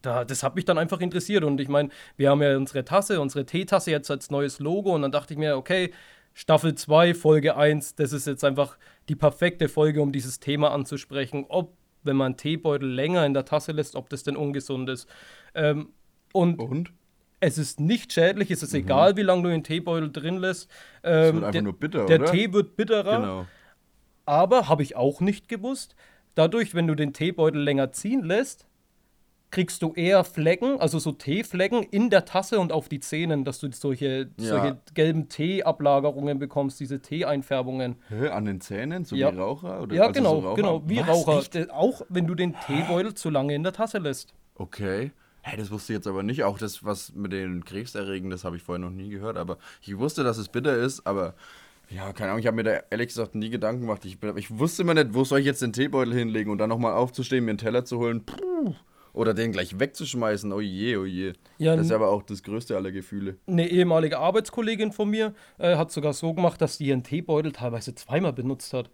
da, 0.03 0.25
das 0.25 0.43
hat 0.43 0.55
mich 0.55 0.65
dann 0.65 0.79
einfach 0.79 1.01
interessiert 1.01 1.43
und 1.43 1.61
ich 1.61 1.69
meine, 1.69 1.89
wir 2.17 2.31
haben 2.31 2.43
ja 2.43 2.57
unsere 2.57 2.85
Tasse, 2.85 3.21
unsere 3.21 3.45
Teetasse 3.45 3.91
jetzt 3.91 4.11
als 4.11 4.31
neues 4.31 4.61
Logo 4.61 4.95
und 4.95 5.03
dann 5.03 5.11
dachte 5.11 5.35
ich 5.35 5.39
mir, 5.39 5.57
okay, 5.57 5.93
Staffel 6.33 6.75
2, 6.75 7.15
Folge 7.15 7.57
1, 7.57 7.95
das 7.97 8.13
ist 8.13 8.27
jetzt 8.27 8.45
einfach 8.45 8.77
die 9.09 9.17
perfekte 9.17 9.69
Folge, 9.69 10.03
um 10.03 10.13
dieses 10.13 10.39
Thema 10.39 10.71
anzusprechen, 10.71 11.47
ob, 11.49 11.77
wenn 12.03 12.15
man 12.17 12.37
Teebeutel 12.37 12.89
länger 12.89 13.25
in 13.25 13.35
der 13.35 13.47
Tasse 13.47 13.73
lässt, 13.73 13.97
ob 13.97 14.11
das 14.11 14.23
denn 14.23 14.37
ungesund 14.37 14.89
ist. 14.91 15.09
Ähm, 15.55 15.89
und 16.33 16.61
Und? 16.61 16.93
es 17.41 17.57
ist 17.59 17.81
nicht 17.81 18.13
schädlich, 18.13 18.51
es 18.51 18.63
ist 18.63 18.75
egal, 18.75 19.17
wie 19.17 19.23
lange 19.23 19.43
du 19.45 19.49
den 19.49 19.65
Teebeutel 19.65 20.13
drin 20.13 20.37
lässt. 20.37 20.71
Es 21.03 21.31
Ähm, 21.31 21.35
wird 21.37 21.45
einfach 21.45 21.53
der, 21.53 21.63
nur 21.63 21.73
bitter, 21.73 22.05
der 22.07 22.21
oder? 22.21 22.31
Tee 22.31 22.53
wird 22.53 22.77
bitterer. 22.77 23.21
Genau. 23.21 23.47
Aber 24.27 24.69
habe 24.69 24.83
ich 24.83 24.97
auch 24.97 25.21
nicht 25.21 25.49
gewusst, 25.49 25.95
dadurch, 26.35 26.75
wenn 26.75 26.87
du 26.87 26.95
den 26.95 27.13
Teebeutel 27.13 27.63
länger 27.63 27.93
ziehen 27.93 28.23
lässt, 28.25 28.67
kriegst 29.53 29.81
du 29.81 29.93
eher 29.95 30.25
Flecken, 30.25 30.81
also 30.81 30.99
so 30.99 31.13
Teeflecken 31.13 31.85
in 31.85 32.11
der 32.11 32.25
Tasse 32.25 32.59
und 32.59 32.73
auf 32.73 32.89
die 32.89 32.99
Zähnen, 32.99 33.45
dass 33.45 33.61
du 33.61 33.71
solche, 33.71 34.29
Ja. 34.39 34.49
solche 34.49 34.77
gelben 34.95 35.29
Teeablagerungen 35.29 36.39
bekommst, 36.41 36.81
diese 36.81 37.01
Teeeinfärbungen. 37.01 37.95
Hä, 38.09 38.29
an 38.29 38.45
den 38.45 38.61
Zähnen, 38.61 39.05
so 39.05 39.15
Ja. 39.15 39.33
wie 39.33 39.39
Raucher? 39.39 39.83
Oder? 39.83 39.95
Ja, 39.95 40.03
also 40.09 40.13
genau, 40.15 40.41
so 40.41 40.47
Raucher? 40.49 40.57
genau, 40.57 40.83
wie 40.89 40.99
Was, 40.99 41.09
Raucher. 41.09 41.39
echt? 41.39 41.55
De- 41.55 41.71
Auch 41.71 42.03
wenn 42.09 42.27
du 42.27 42.35
den 42.35 42.55
Teebeutel 42.67 43.15
zu 43.15 43.31
lange 43.31 43.55
in 43.55 43.63
der 43.63 43.73
Tasse 43.73 43.99
lässt. 43.99 44.35
Okay. 44.57 45.13
Hey, 45.43 45.57
das 45.57 45.71
wusste 45.71 45.93
ich 45.93 45.99
jetzt 45.99 46.09
aber 46.09 46.25
nicht. 46.25 46.43
Auch 46.43 46.59
das, 46.59 46.85
was 46.85 47.15
mit 47.15 47.33
den 47.33 47.65
Krebserregen, 47.65 48.31
das 48.31 48.43
habe 48.45 48.57
ich 48.57 48.63
vorher 48.65 48.85
noch 48.85 48.91
nie 48.91 49.11
gehört. 49.11 49.37
Aber 49.37 49.59
ich 49.81 49.97
wusste, 49.97 50.25
dass 50.25 50.39
es 50.39 50.49
bitter 50.49 50.77
ist, 50.77 51.07
aber 51.07 51.35
ja, 51.89 52.13
keine 52.13 52.31
Ahnung, 52.31 52.41
ich 52.41 52.47
habe 52.47 52.57
mir 52.57 52.65
da 52.65 52.81
ehrlich 52.91 53.09
gesagt 53.09 53.35
nie 53.35 53.51
Gedanken 53.51 53.83
gemacht. 53.83 54.05
Ich, 54.05 54.19
ich 54.37 54.59
wusste 54.59 54.83
immer 54.83 54.95
nicht, 54.95 55.15
wo 55.15 55.25
soll 55.25 55.41
ich 55.41 55.47
jetzt 55.47 55.63
den 55.63 55.73
Teebeutel 55.73 56.15
hinlegen 56.15 56.51
und 56.51 56.59
dann 56.59 56.69
nochmal 56.69 56.95
aufzustehen, 56.95 57.45
mir 57.45 57.53
einen 57.53 57.59
Teller 57.59 57.85
zu 57.85 57.99
holen. 57.99 58.25
Puh. 58.25 58.75
Oder 59.13 59.33
den 59.33 59.53
gleich 59.53 59.79
wegzuschmeißen. 59.79 60.53
Oh 60.53 60.61
je, 60.61 60.97
oh 60.99 61.07
je. 61.07 61.33
Ja, 61.57 61.75
das 61.75 61.87
ist 61.87 61.93
aber 61.93 62.09
auch 62.09 62.23
das 62.23 62.43
größte 62.43 62.77
aller 62.77 62.93
Gefühle. 62.93 63.39
Eine 63.47 63.67
ehemalige 63.67 64.19
Arbeitskollegin 64.19 64.93
von 64.93 65.09
mir 65.09 65.33
äh, 65.59 65.77
hat 65.77 65.91
sogar 65.91 66.13
so 66.13 66.35
gemacht, 66.35 66.61
dass 66.61 66.77
die 66.77 66.89
ihren 66.89 67.03
Teebeutel 67.03 67.53
teilweise 67.53 67.95
zweimal 67.95 68.35
benutzt 68.35 68.75
hat. 68.75 68.91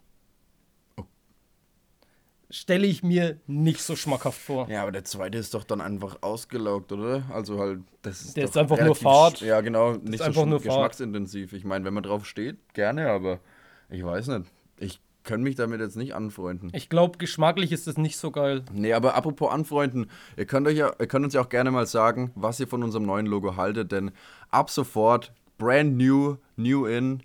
Stelle 2.53 2.87
ich 2.87 3.03
mir 3.03 3.41
nicht 3.47 3.81
so 3.81 3.97
schmackhaft 3.97 4.39
vor. 4.39 4.69
Ja, 4.69 4.83
aber 4.83 4.93
der 4.93 5.05
zweite 5.05 5.39
ist 5.39 5.55
doch 5.55 5.65
dann 5.65 5.81
einfach 5.81 6.19
ausgelaugt, 6.21 6.93
oder? 6.93 7.23
Also 7.33 7.59
halt, 7.59 7.81
das 8.03 8.21
ist 8.21 8.37
Der 8.37 8.45
ist 8.45 8.59
einfach 8.59 8.79
nur 8.79 8.95
Fahrt. 8.95 9.41
Ja, 9.41 9.63
genau, 9.63 9.95
nicht 9.95 10.23
so 10.23 10.59
geschmacksintensiv. 10.59 11.55
Ich 11.55 11.65
meine, 11.65 11.87
wenn 11.87 11.95
man 11.95 12.03
drauf 12.03 12.27
steht, 12.27 12.59
gerne, 12.75 13.09
aber 13.09 13.41
ich 13.89 14.05
weiß 14.05 14.27
nicht. 14.29 14.53
Ich 14.79 15.01
kann 15.25 15.43
mich 15.43 15.57
damit 15.57 15.81
jetzt 15.81 15.97
nicht 15.97 16.15
anfreunden. 16.15 16.71
Ich 16.75 16.91
glaube, 16.91 17.17
geschmacklich 17.17 17.73
ist 17.73 17.87
das 17.87 17.97
nicht 17.97 18.19
so 18.19 18.31
geil. 18.31 18.65
Nee, 18.71 18.93
aber 18.93 19.15
apropos 19.15 19.51
anfreunden, 19.51 20.11
ihr 20.37 20.45
könnt, 20.45 20.67
euch 20.67 20.77
ja, 20.77 20.93
ihr 20.99 21.07
könnt 21.07 21.25
uns 21.25 21.33
ja 21.33 21.41
auch 21.41 21.49
gerne 21.49 21.71
mal 21.71 21.87
sagen, 21.87 22.33
was 22.35 22.61
ihr 22.61 22.69
von 22.69 22.83
unserem 22.83 23.07
neuen 23.07 23.25
Logo 23.25 23.57
haltet, 23.57 23.93
denn 23.93 24.11
ab 24.51 24.69
sofort, 24.69 25.33
brand 25.57 25.97
new, 25.97 26.37
new 26.57 26.85
in, 26.85 27.23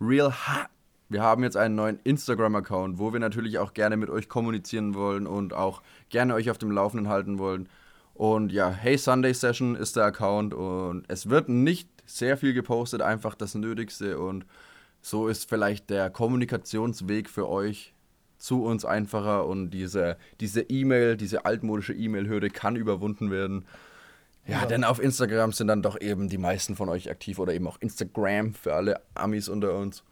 real 0.00 0.32
ha. 0.32 0.68
Wir 1.12 1.22
haben 1.22 1.42
jetzt 1.42 1.58
einen 1.58 1.74
neuen 1.74 1.98
Instagram-Account, 2.04 2.98
wo 2.98 3.12
wir 3.12 3.20
natürlich 3.20 3.58
auch 3.58 3.74
gerne 3.74 3.98
mit 3.98 4.08
euch 4.08 4.30
kommunizieren 4.30 4.94
wollen 4.94 5.26
und 5.26 5.52
auch 5.52 5.82
gerne 6.08 6.34
euch 6.34 6.50
auf 6.50 6.56
dem 6.56 6.70
Laufenden 6.70 7.08
halten 7.08 7.38
wollen. 7.38 7.68
Und 8.14 8.50
ja, 8.50 8.70
Hey 8.70 8.96
Sunday 8.96 9.34
Session 9.34 9.74
ist 9.74 9.96
der 9.96 10.04
Account 10.04 10.54
und 10.54 11.04
es 11.08 11.28
wird 11.28 11.50
nicht 11.50 11.88
sehr 12.06 12.38
viel 12.38 12.54
gepostet, 12.54 13.02
einfach 13.02 13.34
das 13.34 13.54
Nötigste 13.54 14.18
und 14.18 14.46
so 15.02 15.28
ist 15.28 15.48
vielleicht 15.48 15.90
der 15.90 16.08
Kommunikationsweg 16.08 17.28
für 17.28 17.48
euch 17.48 17.94
zu 18.38 18.64
uns 18.64 18.84
einfacher 18.84 19.46
und 19.46 19.70
diese 19.70 20.16
diese 20.40 20.62
E-Mail, 20.62 21.16
diese 21.16 21.44
altmodische 21.44 21.92
E-Mail-Hürde 21.92 22.48
kann 22.48 22.76
überwunden 22.76 23.30
werden. 23.30 23.66
Ja, 24.46 24.64
denn 24.64 24.82
auf 24.82 25.00
Instagram 25.00 25.52
sind 25.52 25.68
dann 25.68 25.82
doch 25.82 26.00
eben 26.00 26.28
die 26.28 26.38
meisten 26.38 26.74
von 26.74 26.88
euch 26.88 27.10
aktiv 27.10 27.38
oder 27.38 27.52
eben 27.52 27.66
auch 27.66 27.78
Instagram 27.80 28.54
für 28.54 28.74
alle 28.74 29.00
Amis 29.14 29.48
unter 29.48 29.76
uns. 29.76 30.02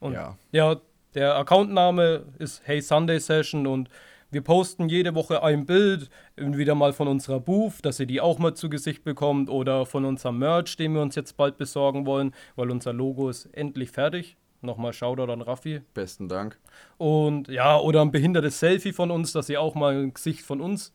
Und 0.00 0.12
Ja. 0.12 0.36
ja, 0.52 0.76
der 1.14 1.36
Accountname 1.36 2.26
ist 2.38 2.62
Hey 2.64 2.80
Sunday 2.80 3.18
Session 3.18 3.66
und 3.66 3.88
wir 4.30 4.42
posten 4.42 4.90
jede 4.90 5.14
Woche 5.14 5.42
ein 5.42 5.64
Bild, 5.64 6.10
entweder 6.36 6.74
mal 6.74 6.92
von 6.92 7.08
unserer 7.08 7.40
Booth, 7.40 7.82
dass 7.82 7.98
ihr 7.98 8.04
die 8.04 8.20
auch 8.20 8.38
mal 8.38 8.52
zu 8.52 8.68
Gesicht 8.68 9.02
bekommt, 9.02 9.48
oder 9.48 9.86
von 9.86 10.04
unserem 10.04 10.38
Merch, 10.38 10.76
den 10.76 10.92
wir 10.92 11.00
uns 11.00 11.14
jetzt 11.14 11.38
bald 11.38 11.56
besorgen 11.56 12.04
wollen, 12.04 12.34
weil 12.54 12.70
unser 12.70 12.92
Logo 12.92 13.30
ist 13.30 13.46
endlich 13.46 13.90
fertig. 13.90 14.36
Nochmal 14.60 14.92
Shoutout 14.92 15.32
an 15.32 15.40
Raffi. 15.40 15.80
Besten 15.94 16.28
Dank. 16.28 16.58
Und 16.98 17.48
ja, 17.48 17.78
oder 17.78 18.02
ein 18.02 18.10
behindertes 18.10 18.58
Selfie 18.58 18.92
von 18.92 19.10
uns, 19.10 19.32
dass 19.32 19.48
ihr 19.48 19.62
auch 19.62 19.74
mal 19.74 19.94
ein 19.94 20.12
Gesicht 20.12 20.42
von 20.42 20.60
uns 20.60 20.92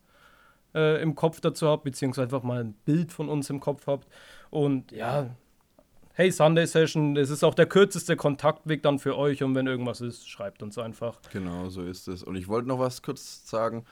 äh, 0.75 1.01
im 1.01 1.15
Kopf 1.15 1.39
dazu 1.39 1.67
habt, 1.67 1.84
beziehungsweise 1.86 2.25
einfach 2.25 2.43
mal 2.43 2.60
ein 2.63 2.73
Bild 2.86 3.12
von 3.12 3.30
uns 3.30 3.49
im 3.49 3.60
Kopf 3.60 3.88
habt. 3.88 4.08
Und 4.49 4.91
ja, 4.91 5.30
hey 6.13 6.32
Sunday 6.32 6.67
Session, 6.67 7.15
das 7.15 7.30
ist 7.30 7.43
auch 7.43 7.56
der 7.56 7.65
kürzeste 7.65 8.15
Kontaktweg 8.15 8.84
dann 8.84 8.99
für 8.99 9.17
euch 9.17 9.43
und 9.43 9.56
wenn 9.56 9.67
irgendwas 9.67 9.99
ist, 9.99 10.30
schreibt 10.30 10.62
uns 10.62 10.78
einfach. 10.78 11.19
Genau, 11.32 11.69
so 11.69 11.84
ist 11.84 12.08
es. 12.08 12.23
Und 12.23 12.36
ich 12.36 12.47
wollte 12.47 12.67
noch 12.67 12.80
was 12.80 13.02
kurz 13.02 13.49
sagen. 13.49 13.84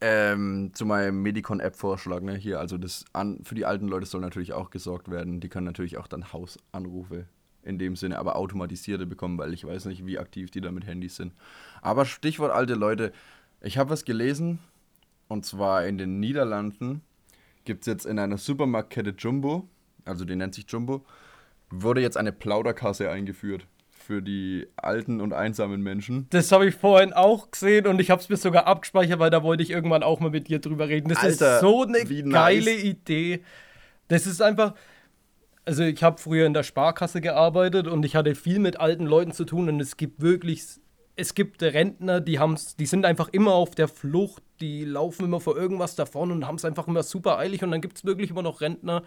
Ähm, 0.00 0.72
zu 0.74 0.84
meinem 0.84 1.22
Medicon-App-Vorschlag, 1.22 2.20
ne, 2.20 2.36
hier, 2.36 2.60
also 2.60 2.76
das 2.76 3.06
an, 3.14 3.40
für 3.42 3.54
die 3.54 3.64
alten 3.64 3.88
Leute 3.88 4.04
soll 4.04 4.20
natürlich 4.20 4.52
auch 4.52 4.68
gesorgt 4.68 5.10
werden. 5.10 5.40
Die 5.40 5.48
können 5.48 5.64
natürlich 5.64 5.96
auch 5.96 6.06
dann 6.06 6.32
Hausanrufe 6.32 7.26
in 7.62 7.78
dem 7.78 7.96
Sinne, 7.96 8.18
aber 8.18 8.36
automatisierte 8.36 9.06
bekommen, 9.06 9.38
weil 9.38 9.54
ich 9.54 9.64
weiß 9.64 9.86
nicht, 9.86 10.04
wie 10.04 10.18
aktiv 10.18 10.50
die 10.50 10.60
da 10.60 10.70
mit 10.70 10.86
Handys 10.86 11.16
sind. 11.16 11.32
Aber 11.80 12.04
Stichwort 12.04 12.52
alte 12.52 12.74
Leute, 12.74 13.12
ich 13.62 13.78
habe 13.78 13.88
was 13.88 14.04
gelesen, 14.04 14.58
und 15.28 15.46
zwar 15.46 15.86
in 15.86 15.96
den 15.96 16.20
Niederlanden 16.20 17.00
gibt 17.64 17.82
es 17.82 17.86
jetzt 17.86 18.04
in 18.04 18.18
einer 18.18 18.36
Supermarktkette 18.36 19.14
Jumbo, 19.16 19.66
also 20.04 20.24
die 20.24 20.36
nennt 20.36 20.54
sich 20.54 20.66
Jumbo, 20.68 21.04
wurde 21.70 22.00
jetzt 22.00 22.16
eine 22.16 22.32
Plauderkasse 22.32 23.10
eingeführt 23.10 23.66
für 24.04 24.20
die 24.20 24.66
alten 24.76 25.20
und 25.20 25.32
einsamen 25.32 25.82
Menschen. 25.82 26.26
Das 26.30 26.52
habe 26.52 26.66
ich 26.68 26.74
vorhin 26.74 27.12
auch 27.12 27.50
gesehen 27.50 27.86
und 27.86 28.00
ich 28.00 28.10
habe 28.10 28.20
es 28.20 28.28
mir 28.28 28.36
sogar 28.36 28.66
abgespeichert, 28.66 29.18
weil 29.18 29.30
da 29.30 29.42
wollte 29.42 29.62
ich 29.62 29.70
irgendwann 29.70 30.02
auch 30.02 30.20
mal 30.20 30.30
mit 30.30 30.48
dir 30.48 30.58
drüber 30.58 30.88
reden. 30.88 31.08
Das 31.08 31.18
Alter, 31.18 31.54
ist 31.54 31.60
so 31.60 31.84
eine 31.84 32.04
geile 32.04 32.70
nice. 32.70 32.84
Idee. 32.84 33.42
Das 34.08 34.26
ist 34.26 34.42
einfach. 34.42 34.74
Also 35.66 35.82
ich 35.82 36.02
habe 36.02 36.20
früher 36.20 36.46
in 36.46 36.52
der 36.52 36.62
Sparkasse 36.62 37.22
gearbeitet 37.22 37.86
und 37.86 38.04
ich 38.04 38.16
hatte 38.16 38.34
viel 38.34 38.58
mit 38.58 38.78
alten 38.78 39.06
Leuten 39.06 39.32
zu 39.32 39.46
tun 39.46 39.70
und 39.70 39.80
es 39.80 39.96
gibt 39.96 40.20
wirklich, 40.20 40.62
es 41.16 41.34
gibt 41.34 41.62
Rentner, 41.62 42.20
die 42.20 42.38
haben's, 42.38 42.76
die 42.76 42.84
sind 42.84 43.06
einfach 43.06 43.30
immer 43.30 43.54
auf 43.54 43.74
der 43.74 43.88
Flucht, 43.88 44.42
die 44.60 44.84
laufen 44.84 45.24
immer 45.24 45.40
vor 45.40 45.56
irgendwas 45.56 45.96
davon 45.96 46.30
und 46.32 46.46
haben 46.46 46.56
es 46.56 46.66
einfach 46.66 46.86
immer 46.86 47.02
super 47.02 47.38
eilig 47.38 47.62
und 47.62 47.70
dann 47.70 47.80
gibt 47.80 47.96
es 47.96 48.04
wirklich 48.04 48.28
immer 48.28 48.42
noch 48.42 48.60
Rentner, 48.60 49.04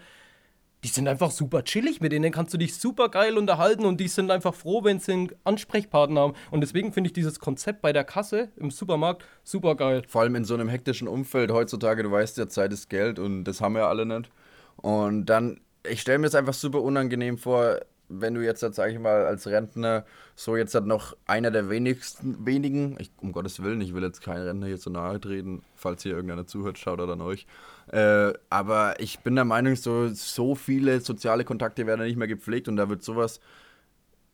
die 0.84 0.88
sind 0.88 1.08
einfach 1.08 1.30
super 1.30 1.64
chillig, 1.64 2.00
mit 2.00 2.12
denen 2.12 2.30
kannst 2.30 2.54
du 2.54 2.58
dich 2.58 2.76
super 2.76 3.08
geil 3.08 3.36
unterhalten 3.36 3.84
und 3.84 3.98
die 3.98 4.08
sind 4.08 4.30
einfach 4.30 4.54
froh, 4.54 4.84
wenn 4.84 5.00
sie 5.00 5.12
einen 5.12 5.28
Ansprechpartner 5.44 6.20
haben. 6.20 6.34
Und 6.50 6.60
deswegen 6.60 6.92
finde 6.92 7.08
ich 7.08 7.12
dieses 7.12 7.40
Konzept 7.40 7.82
bei 7.82 7.92
der 7.92 8.04
Kasse 8.04 8.50
im 8.56 8.70
Supermarkt 8.70 9.24
super 9.42 9.74
geil. 9.74 10.02
Vor 10.06 10.20
allem 10.22 10.36
in 10.36 10.44
so 10.44 10.54
einem 10.54 10.68
hektischen 10.68 11.08
Umfeld 11.08 11.50
heutzutage, 11.50 12.02
du 12.02 12.12
weißt 12.12 12.38
ja, 12.38 12.48
Zeit 12.48 12.72
ist 12.72 12.88
Geld 12.88 13.18
und 13.18 13.44
das 13.44 13.60
haben 13.60 13.74
wir 13.74 13.86
alle 13.86 14.06
nicht. 14.06 14.30
Und 14.76 15.26
dann, 15.26 15.60
ich 15.88 16.00
stelle 16.00 16.18
mir 16.18 16.28
es 16.28 16.36
einfach 16.36 16.54
super 16.54 16.82
unangenehm 16.82 17.38
vor, 17.38 17.80
wenn 18.08 18.34
du 18.34 18.44
jetzt, 18.44 18.60
sag 18.60 18.90
ich 18.90 18.98
mal, 18.98 19.26
als 19.26 19.46
Rentner 19.46 20.04
so 20.34 20.56
jetzt 20.56 20.74
halt 20.74 20.86
noch 20.86 21.16
einer 21.26 21.50
der 21.50 21.68
wenigsten, 21.68 22.46
wenigen, 22.46 22.96
ich, 22.98 23.10
um 23.20 23.32
Gottes 23.32 23.62
Willen, 23.62 23.80
ich 23.80 23.94
will 23.94 24.02
jetzt 24.02 24.22
keinen 24.22 24.46
Rentner 24.46 24.66
hier 24.66 24.78
zu 24.78 24.90
nahe 24.90 25.20
treten, 25.20 25.62
falls 25.74 26.02
hier 26.02 26.12
irgendeiner 26.12 26.46
zuhört, 26.46 26.78
schaut 26.78 27.00
er 27.00 27.08
an 27.08 27.20
euch. 27.20 27.46
Äh, 27.88 28.32
aber 28.50 29.00
ich 29.00 29.20
bin 29.20 29.34
der 29.34 29.44
Meinung, 29.44 29.76
so, 29.76 30.08
so 30.08 30.54
viele 30.54 31.00
soziale 31.00 31.44
Kontakte 31.44 31.86
werden 31.86 32.04
nicht 32.06 32.16
mehr 32.16 32.28
gepflegt 32.28 32.68
und 32.68 32.76
da 32.76 32.88
wird 32.88 33.02
sowas 33.02 33.40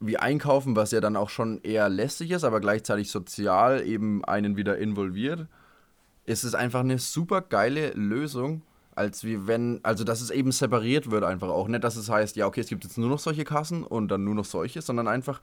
wie 0.01 0.19
Einkaufen, 0.19 0.77
was 0.77 0.91
ja 0.91 1.01
dann 1.01 1.17
auch 1.17 1.31
schon 1.31 1.61
eher 1.63 1.89
lästig 1.89 2.31
ist, 2.31 2.45
aber 2.45 2.61
gleichzeitig 2.61 3.11
sozial 3.11 3.87
eben 3.87 4.25
einen 4.25 4.57
wieder 4.57 4.79
involviert, 4.79 5.47
ist 6.27 6.45
es 6.45 6.55
einfach 6.55 6.81
eine 6.81 6.99
super 6.99 7.41
geile 7.41 7.91
Lösung, 7.93 8.63
als 8.97 9.25
wie 9.25 9.47
wenn, 9.47 9.81
also 9.83 10.05
dass 10.05 10.21
es 10.21 10.31
eben 10.31 10.53
separiert 10.53 11.11
wird 11.11 11.25
einfach 11.25 11.49
auch. 11.49 11.69
Nicht, 11.69 11.85
dass 11.85 11.97
es 11.97 12.09
heißt, 12.09 12.37
ja, 12.37 12.47
okay, 12.47 12.61
es 12.61 12.69
gibt 12.69 12.85
jetzt 12.85 12.99
nur 12.99 13.09
noch 13.09 13.19
solche 13.19 13.45
Kassen 13.45 13.85
und 13.85 14.09
dann 14.09 14.25
nur 14.25 14.35
noch 14.35 14.45
solche, 14.45 14.83
sondern 14.83 15.09
einfach, 15.09 15.41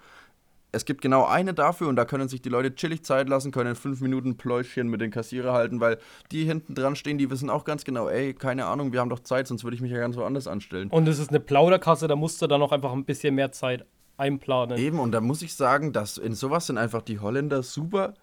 es 0.71 0.85
gibt 0.85 1.01
genau 1.01 1.25
eine 1.25 1.53
dafür 1.53 1.89
und 1.89 1.95
da 1.95 2.05
können 2.05 2.29
sich 2.29 2.41
die 2.41 2.49
Leute 2.49 2.73
chillig 2.75 3.03
Zeit 3.03 3.27
lassen, 3.27 3.51
können 3.51 3.75
fünf 3.75 4.01
Minuten 4.01 4.37
Pläuschchen 4.37 4.87
mit 4.87 5.01
den 5.01 5.11
Kassierer 5.11 5.53
halten, 5.53 5.79
weil 5.79 5.97
die 6.31 6.45
hinten 6.45 6.75
dran 6.75 6.95
stehen, 6.95 7.17
die 7.17 7.29
wissen 7.29 7.49
auch 7.49 7.65
ganz 7.65 7.83
genau, 7.83 8.07
ey, 8.07 8.33
keine 8.33 8.65
Ahnung, 8.65 8.93
wir 8.93 9.01
haben 9.01 9.09
doch 9.09 9.19
Zeit, 9.19 9.47
sonst 9.47 9.63
würde 9.63 9.75
ich 9.75 9.81
mich 9.81 9.91
ja 9.91 9.99
ganz 9.99 10.15
woanders 10.15 10.47
anstellen. 10.47 10.89
Und 10.89 11.07
es 11.07 11.19
ist 11.19 11.29
eine 11.29 11.39
Plauderkasse, 11.39 12.07
da 12.07 12.15
musst 12.15 12.41
du 12.41 12.47
dann 12.47 12.61
auch 12.61 12.71
einfach 12.71 12.93
ein 12.93 13.05
bisschen 13.05 13.35
mehr 13.35 13.51
Zeit 13.51 13.85
einplanen. 14.17 14.77
Eben, 14.77 14.99
und 14.99 15.11
da 15.11 15.19
muss 15.19 15.41
ich 15.41 15.55
sagen, 15.55 15.93
dass 15.93 16.17
in 16.17 16.35
sowas 16.35 16.67
sind 16.67 16.77
einfach 16.77 17.01
die 17.01 17.19
Holländer 17.19 17.63
super, 17.63 18.13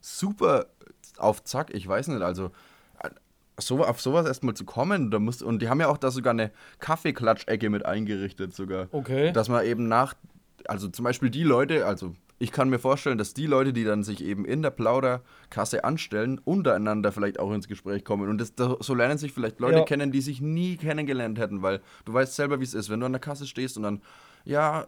super 0.00 0.66
auf 1.18 1.44
Zack. 1.44 1.74
Ich 1.74 1.86
weiß 1.86 2.08
nicht, 2.08 2.22
also 2.22 2.50
so, 3.58 3.84
auf 3.84 4.00
sowas 4.00 4.26
erstmal 4.26 4.54
zu 4.54 4.64
kommen, 4.64 5.10
da 5.10 5.18
musst, 5.18 5.42
und 5.42 5.60
die 5.60 5.68
haben 5.68 5.80
ja 5.80 5.88
auch 5.88 5.98
da 5.98 6.10
sogar 6.10 6.32
eine 6.32 6.50
Kaffeeklatschecke 6.80 7.70
mit 7.70 7.84
eingerichtet 7.84 8.54
sogar. 8.54 8.88
Okay. 8.92 9.32
Dass 9.32 9.48
man 9.48 9.64
eben 9.64 9.88
nach, 9.88 10.14
also 10.66 10.88
zum 10.88 11.04
Beispiel 11.04 11.30
die 11.30 11.42
Leute, 11.42 11.86
also 11.86 12.14
ich 12.40 12.52
kann 12.52 12.70
mir 12.70 12.78
vorstellen, 12.78 13.18
dass 13.18 13.34
die 13.34 13.46
Leute, 13.46 13.72
die 13.72 13.82
dann 13.82 14.04
sich 14.04 14.24
eben 14.24 14.44
in 14.44 14.62
der 14.62 14.70
Plauderkasse 14.70 15.82
anstellen, 15.82 16.40
untereinander 16.44 17.10
vielleicht 17.10 17.40
auch 17.40 17.52
ins 17.52 17.66
Gespräch 17.66 18.04
kommen. 18.04 18.28
Und 18.28 18.38
das, 18.40 18.54
da, 18.54 18.76
so 18.78 18.94
lernen 18.94 19.18
sich 19.18 19.32
vielleicht 19.32 19.58
Leute 19.58 19.78
Ja. 19.78 19.84
kennen, 19.84 20.12
die 20.12 20.20
sich 20.20 20.40
nie 20.40 20.76
kennengelernt 20.76 21.38
hätten, 21.38 21.62
weil 21.62 21.80
du 22.04 22.12
weißt 22.14 22.36
selber, 22.36 22.60
wie 22.60 22.64
es 22.64 22.74
ist, 22.74 22.90
wenn 22.90 23.00
du 23.00 23.06
an 23.06 23.12
der 23.12 23.20
Kasse 23.20 23.46
stehst 23.46 23.76
und 23.76 23.82
dann, 23.82 24.02
ja, 24.44 24.86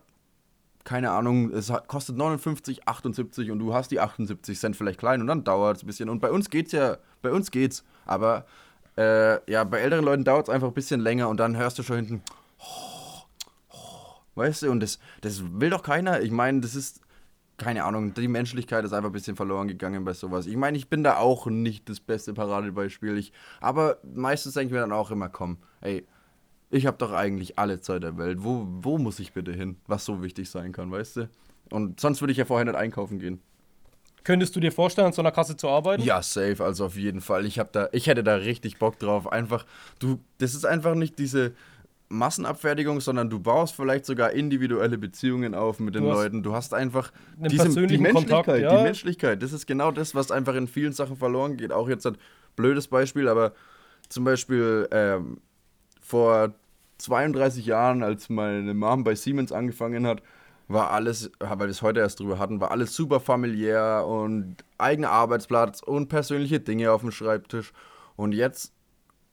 keine 0.85 1.11
Ahnung, 1.11 1.51
es 1.53 1.73
kostet 1.87 2.17
59, 2.17 2.89
78 2.89 3.51
und 3.51 3.59
du 3.59 3.75
hast 3.75 3.91
die 3.91 4.01
78 4.01 4.59
Cent 4.59 4.77
vielleicht 4.77 4.99
klein 4.99 5.21
und 5.21 5.27
dann 5.27 5.45
dauert 5.45 5.77
es 5.77 5.83
ein 5.83 5.87
bisschen. 5.87 6.09
Und 6.09 6.21
bei 6.21 6.31
uns 6.31 6.51
geht's 6.51 6.73
ja, 6.73 6.99
bei 7.23 7.31
uns 7.31 7.51
geht's. 7.51 7.85
Aber 8.07 8.47
äh, 8.97 9.51
ja, 9.51 9.65
bei 9.65 9.81
älteren 9.81 10.05
Leuten 10.05 10.25
dauert 10.25 10.49
es 10.49 10.55
einfach 10.55 10.69
ein 10.69 10.75
bisschen 10.75 11.01
länger 11.01 11.29
und 11.29 11.39
dann 11.39 11.57
hörst 11.57 11.79
du 11.79 11.83
schon 11.83 11.97
hinten, 11.97 12.23
weißt 14.35 14.63
du, 14.63 14.71
und 14.71 14.81
das, 14.81 14.99
das 15.21 15.43
will 15.61 15.71
doch 15.71 15.83
keiner. 15.83 16.21
Ich 16.23 16.31
meine, 16.31 16.61
das 16.61 16.75
ist 16.75 17.01
keine 17.61 17.85
Ahnung, 17.85 18.15
die 18.15 18.27
Menschlichkeit 18.27 18.85
ist 18.87 18.95
einfach 18.95 19.11
ein 19.11 19.13
bisschen 19.13 19.37
verloren 19.37 19.69
gegangen 19.69 20.03
bei 20.03 20.15
sowas. 20.15 20.47
Ich 20.47 20.57
meine, 20.57 20.79
ich 20.79 20.89
bin 20.89 21.05
da 21.05 21.19
auch 21.19 21.47
nicht 21.47 21.89
das 21.91 22.01
beste 22.01 22.33
Paradebeispiel. 22.33 23.19
Ich, 23.19 23.33
aber 23.61 23.99
meistens 24.15 24.55
denke 24.55 24.69
ich 24.69 24.73
mir 24.73 24.81
dann 24.81 24.93
auch 24.93 25.11
immer, 25.11 25.29
komm, 25.29 25.59
ey, 25.83 26.07
ich 26.71 26.87
habe 26.87 26.97
doch 26.99 27.13
eigentlich 27.13 27.59
alle 27.59 27.81
Zeit 27.81 28.03
der 28.03 28.17
Welt. 28.17 28.39
Wo, 28.43 28.67
wo 28.69 28.99
muss 28.99 29.19
ich 29.19 29.33
bitte 29.33 29.53
hin, 29.53 29.77
was 29.87 30.05
so 30.05 30.23
wichtig 30.23 30.49
sein 30.49 30.73
kann, 30.73 30.91
weißt 30.91 31.17
du? 31.17 31.29
Und 31.71 32.01
sonst 32.01 32.21
würde 32.21 32.33
ich 32.33 32.39
ja 32.39 32.45
vorher 32.45 32.65
nicht 32.65 32.77
einkaufen 32.77 33.19
gehen. 33.19 33.41
Könntest 34.23 34.55
du 34.55 34.61
dir 34.61 34.71
vorstellen, 34.71 35.09
an 35.09 35.13
so 35.13 35.23
einer 35.23 35.33
Kasse 35.33 35.57
zu 35.57 35.69
arbeiten? 35.69 36.03
Ja, 36.03 36.23
safe, 36.23 36.63
also 36.63 36.87
auf 36.87 36.97
jeden 36.97 37.21
Fall. 37.21 37.47
Ich, 37.47 37.59
hab 37.59 37.73
da, 37.73 37.89
ich 37.93 38.07
hätte 38.07 38.23
da 38.23 38.37
richtig 38.37 38.79
Bock 38.79 38.99
drauf. 38.99 39.33
Einfach, 39.33 39.65
du, 39.99 40.21
das 40.39 40.55
ist 40.55 40.67
einfach 40.67 40.95
nicht 40.95 41.19
diese 41.19 41.55
Massenabfertigung, 42.11 43.01
sondern 43.01 43.31
du 43.31 43.39
baust 43.39 43.75
vielleicht 43.75 44.05
sogar 44.05 44.33
individuelle 44.33 44.99
Beziehungen 44.99 45.55
auf 45.55 45.81
mit 45.81 45.95
den 45.95 46.05
du 46.05 46.11
Leuten. 46.11 46.43
Du 46.43 46.55
hast 46.55 46.75
einfach 46.75 47.13
diese, 47.37 47.69
die 47.87 47.99
Menschlichkeit, 47.99 48.45
Kontakt, 48.45 48.63
ja. 48.63 48.77
die 48.77 48.83
Menschlichkeit. 48.83 49.43
Das 49.43 49.53
ist 49.53 49.67
genau 49.67 49.91
das, 49.91 50.15
was 50.15 50.31
einfach 50.31 50.55
in 50.55 50.67
vielen 50.67 50.93
Sachen 50.93 51.17
verloren 51.17 51.57
geht. 51.57 51.73
Auch 51.73 51.89
jetzt 51.89 52.07
ein 52.07 52.19
blödes 52.57 52.89
Beispiel, 52.89 53.29
aber 53.29 53.53
zum 54.09 54.25
Beispiel 54.25 54.89
ähm, 54.91 55.39
vor 56.01 56.53
32 57.01 57.67
Jahren, 57.67 58.03
als 58.03 58.29
meine 58.29 58.75
Mom 58.75 59.05
bei 59.05 59.15
Siemens 59.15 59.53
angefangen 59.53 60.07
hat, 60.07 60.23
war 60.69 60.91
alles, 60.91 61.33
weil 61.41 61.59
wir 61.59 61.67
es 61.67 61.83
heute 61.83 62.01
erst 62.01 62.21
drüber 62.21 62.39
hatten, 62.39 62.61
war 62.61 62.71
alles 62.71 62.95
super 62.95 63.19
familiär 63.19 64.07
und 64.07 64.57
eigener 64.79 65.11
Arbeitsplatz 65.11 65.83
und 65.83 66.09
persönliche 66.09 66.61
Dinge 66.61 66.93
auf 66.93 67.01
dem 67.01 67.11
Schreibtisch. 67.11 67.73
Und 68.15 68.33
jetzt 68.33 68.73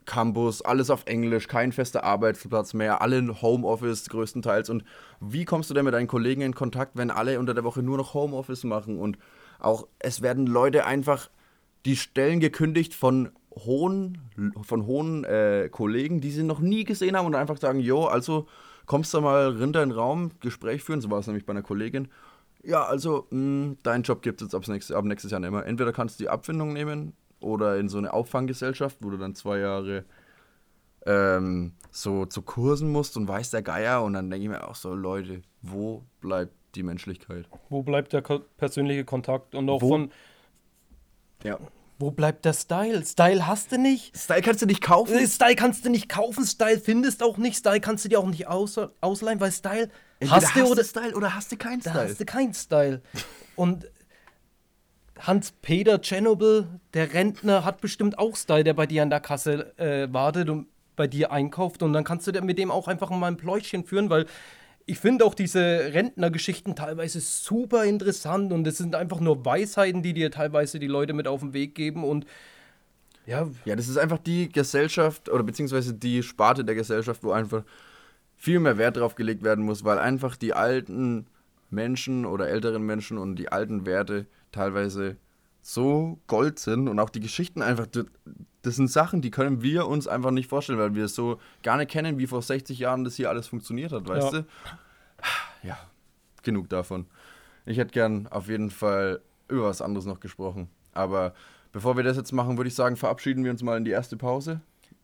Campus, 0.06 0.64
alles 0.64 0.90
auf 0.90 1.06
Englisch, 1.06 1.48
kein 1.48 1.72
fester 1.72 2.04
Arbeitsplatz 2.04 2.74
mehr, 2.74 3.02
alle 3.02 3.20
in 3.20 3.42
Homeoffice 3.42 4.10
größtenteils. 4.10 4.70
Und 4.72 4.84
wie 5.20 5.46
kommst 5.46 5.70
du 5.70 5.76
denn 5.76 5.86
mit 5.86 5.94
deinen 5.94 6.08
Kollegen 6.08 6.42
in 6.42 6.56
Kontakt, 6.56 6.94
wenn 6.96 7.12
alle 7.12 7.40
unter 7.40 7.54
der 7.54 7.64
Woche 7.64 7.84
nur 7.84 7.98
noch 7.98 8.16
Homeoffice 8.16 8.64
machen? 8.64 8.98
Und 8.98 9.20
auch 9.60 9.88
es 10.00 10.22
werden 10.24 10.48
Leute 10.48 10.86
einfach 10.86 11.30
die 11.86 11.98
Stellen 11.98 12.40
gekündigt 12.40 12.96
von 12.96 13.30
hohen, 13.66 14.18
von 14.62 14.86
hohen 14.86 15.24
äh, 15.24 15.70
Kollegen, 15.72 16.22
die 16.22 16.32
sie 16.32 16.44
noch 16.44 16.60
nie 16.60 16.84
gesehen 16.84 17.16
haben 17.16 17.26
und 17.26 17.36
einfach 17.36 17.58
sagen, 17.58 17.80
jo, 17.80 18.06
also 18.06 18.48
kommst 18.86 19.14
du 19.14 19.22
mal 19.22 19.56
runter 19.58 19.84
in 19.84 19.90
den 19.90 19.98
Raum, 19.98 20.32
Gespräch 20.40 20.84
führen, 20.84 21.02
so 21.02 21.12
war 21.12 21.20
es 21.20 21.28
nämlich 21.28 21.46
bei 21.46 21.52
einer 21.52 21.64
Kollegin. 21.64 22.08
Ja, 22.64 22.84
also, 22.84 23.28
mh, 23.30 23.66
hm, 23.66 23.78
dein 23.84 24.04
Job 24.04 24.22
gibt 24.22 24.42
es 24.42 24.48
jetzt 24.48 24.56
ab, 24.56 24.68
nächstes, 24.68 24.96
ab 24.96 25.06
nächstes 25.06 25.32
Jahr 25.32 25.40
nicht 25.40 25.52
mehr. 25.52 25.66
Entweder 25.66 25.94
kannst 25.94 26.20
du 26.20 26.24
die 26.24 26.30
Abfindung 26.30 26.74
nehmen 26.74 27.14
oder 27.40 27.78
in 27.78 27.90
so 27.90 27.98
eine 27.98 28.14
Auffanggesellschaft, 28.14 28.98
wo 29.02 29.10
du 29.10 29.18
dann 29.18 29.36
zwei 29.36 29.60
Jahre 29.60 30.06
ähm, 31.06 31.74
so 31.92 32.26
zu 32.26 32.42
Kursen 32.42 32.92
musst 32.92 33.16
und 33.18 33.28
weiß 33.28 33.52
der 33.52 33.62
Geier. 33.62 34.04
Und 34.04 34.14
dann 34.14 34.30
denke 34.30 34.44
ich 34.44 34.50
mir 34.50 34.68
auch 34.68 34.76
so, 34.76 34.94
Leute, 34.94 35.42
wo 35.62 36.04
bleibt 36.20 36.54
die 36.76 36.84
Menschlichkeit? 36.84 37.48
Wo 37.70 37.84
bleibt 37.84 38.14
der 38.14 38.22
persönliche 38.22 39.06
Kontakt? 39.06 39.56
Und 39.56 39.70
auch 39.70 39.82
wo? 39.82 39.90
von. 39.90 40.12
Ja. 41.44 41.58
Wo 42.00 42.12
bleibt 42.12 42.46
der 42.46 42.54
Style? 42.54 43.04
Style 43.06 43.48
hast 43.48 43.72
du 43.72 43.78
nicht. 43.78 44.16
Style 44.16 44.42
kannst 44.42 44.62
du 44.62 44.68
nicht 44.68 44.82
kaufen. 44.82 45.16
Äh, 45.16 45.28
Style 45.28 45.56
kannst 45.56 45.84
du 45.84 45.90
nicht 45.90 46.10
kaufen. 46.10 46.46
Style 46.46 46.80
findest 46.80 47.24
auch 47.24 47.38
nicht. 47.38 47.58
Style 47.58 47.80
kannst 47.80 48.06
du 48.06 48.10
dir 48.10 48.20
auch 48.20 48.28
nicht 48.28 48.48
aus 48.48 48.80
ausleihen, 49.02 49.40
weil 49.40 49.52
Style 49.52 49.90
Entweder 50.20 50.42
hast 50.42 50.56
du 50.56 50.66
oder 50.66 50.84
Style 50.84 51.16
oder 51.16 51.34
hast 51.34 51.52
du 51.52 51.58
keinen 51.58 51.82
Style. 51.82 52.10
Hast 52.10 52.20
du 52.20 52.26
keinen 52.26 52.54
Style. 52.54 53.02
Und 53.56 53.88
Hans-Peter 55.20 56.00
Tschernobyl, 56.00 56.68
der 56.94 57.14
Rentner, 57.14 57.66
hat 57.66 57.82
bestimmt 57.82 58.20
auch 58.20 58.36
Style, 58.36 58.64
der 58.64 58.74
bei 58.74 58.86
dir 58.86 59.02
an 59.02 59.10
der 59.10 59.20
Kasse 59.20 59.78
äh, 59.78 60.12
wartet 60.14 60.50
und 60.50 60.68
bei 60.96 61.08
dir 61.08 61.32
einkauft. 61.32 61.82
Und 61.82 61.94
dann 61.94 62.04
kannst 62.04 62.28
du 62.28 62.42
mit 62.42 62.60
dem 62.60 62.70
auch 62.70 62.88
einfach 62.88 63.10
mal 63.10 63.28
ein 63.28 63.38
Pläuchchen 63.38 63.86
führen, 63.86 64.10
weil 64.10 64.28
ich 64.90 65.00
finde 65.00 65.26
auch 65.26 65.36
diese 65.36 65.60
Rentnergeschichten 65.60 66.76
teilweise 66.76 67.20
super 67.20 67.84
interessant 67.84 68.54
und 68.54 68.66
es 68.66 68.78
sind 68.78 68.96
einfach 68.96 69.20
nur 69.20 69.46
Weisheiten, 69.46 70.02
die 70.02 70.14
dir 70.14 70.32
teilweise 70.32 70.80
die 70.80 70.88
Leute 70.88 71.14
mit 71.14 71.28
auf 71.28 71.42
den 71.42 71.54
Weg 71.54 71.76
geben 71.76 72.04
und 72.04 72.26
ja. 73.26 73.50
Ja, 73.66 73.76
das 73.76 73.90
ist 73.90 73.98
einfach 73.98 74.20
die 74.20 74.48
Gesellschaft 74.48 75.28
oder 75.28 75.44
beziehungsweise 75.44 75.94
die 75.94 76.24
Sparte 76.24 76.64
der 76.64 76.76
Gesellschaft, 76.76 77.22
wo 77.24 77.32
einfach 77.32 77.64
viel 78.38 78.62
mehr 78.62 78.78
Wert 78.78 78.96
drauf 78.96 79.16
gelegt 79.16 79.44
werden 79.44 79.66
muss, 79.66 79.84
weil 79.84 80.00
einfach 80.00 80.38
die 80.38 80.54
alten 80.54 81.28
Menschen 81.70 82.26
oder 82.26 82.48
älteren 82.48 82.84
Menschen 82.84 83.18
und 83.18 83.36
die 83.36 83.52
alten 83.52 83.86
Werte 83.86 84.26
teilweise 84.54 85.18
so 85.62 86.18
Gold 86.28 86.60
sind 86.60 86.88
und 86.88 86.98
auch 87.00 87.10
die 87.10 87.20
Geschichten 87.20 87.62
einfach, 87.62 87.88
das 88.68 88.76
sind 88.76 88.92
Sachen, 88.92 89.22
die 89.22 89.32
können 89.32 89.62
wir 89.62 89.88
uns 89.88 90.08
einfach 90.08 90.32
nicht 90.32 90.50
vorstellen, 90.50 90.78
weil 90.78 90.94
wir 90.94 91.06
es 91.06 91.16
so 91.16 91.40
gar 91.64 91.78
nicht 91.78 91.90
kennen, 91.90 92.18
wie 92.18 92.28
vor 92.28 92.42
60 92.42 92.78
Jahren 92.78 93.06
das 93.06 93.16
hier 93.16 93.30
alles 93.30 93.48
funktioniert 93.48 93.94
hat, 93.94 94.08
weißt 94.08 94.34
ja. 94.34 94.40
du? 94.42 94.46
Ja, 95.64 95.78
genug 96.44 96.70
davon. 96.70 97.06
Ich 97.66 97.78
hätte 97.78 97.92
gern 97.92 98.28
auf 98.28 98.50
jeden 98.50 98.70
Fall 98.70 99.22
über 99.48 99.64
was 99.64 99.82
anderes 99.82 100.06
noch 100.06 100.20
gesprochen. 100.20 100.70
Aber 100.94 101.34
bevor 101.72 101.96
wir 101.96 102.04
das 102.04 102.18
jetzt 102.18 102.34
machen, 102.34 102.58
würde 102.58 102.68
ich 102.68 102.76
sagen, 102.76 102.98
verabschieden 102.98 103.44
wir 103.44 103.52
uns 103.52 103.64
mal 103.64 103.78
in 103.78 103.86
die 103.86 103.92
erste 103.92 104.18
Pause. 104.18 104.62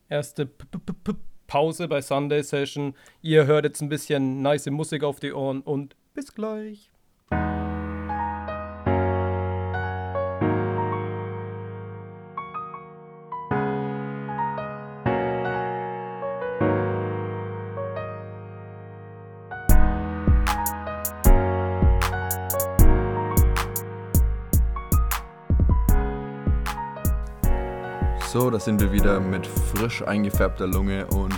Erste 0.09 0.45
P 0.45 0.65
-P 0.71 0.93
-P 1.03 1.15
Pause 1.47 1.87
bei 1.87 2.01
Sunday 2.01 2.43
Session. 2.43 2.95
Ihr 3.21 3.45
hört 3.45 3.65
jetzt 3.65 3.81
ein 3.81 3.89
bisschen 3.89 4.41
nice 4.41 4.65
Musik 4.67 5.03
auf 5.03 5.19
die 5.19 5.33
Ohren 5.33 5.61
und 5.61 5.95
bis 6.13 6.33
gleich. 6.33 6.92
So, 28.43 28.49
da 28.49 28.59
sind 28.59 28.81
wir 28.81 28.91
wieder 28.91 29.21
mit 29.21 29.47
frisch 29.47 30.01
eingefärbter 30.05 30.67
Lunge 30.67 31.07
und 31.07 31.33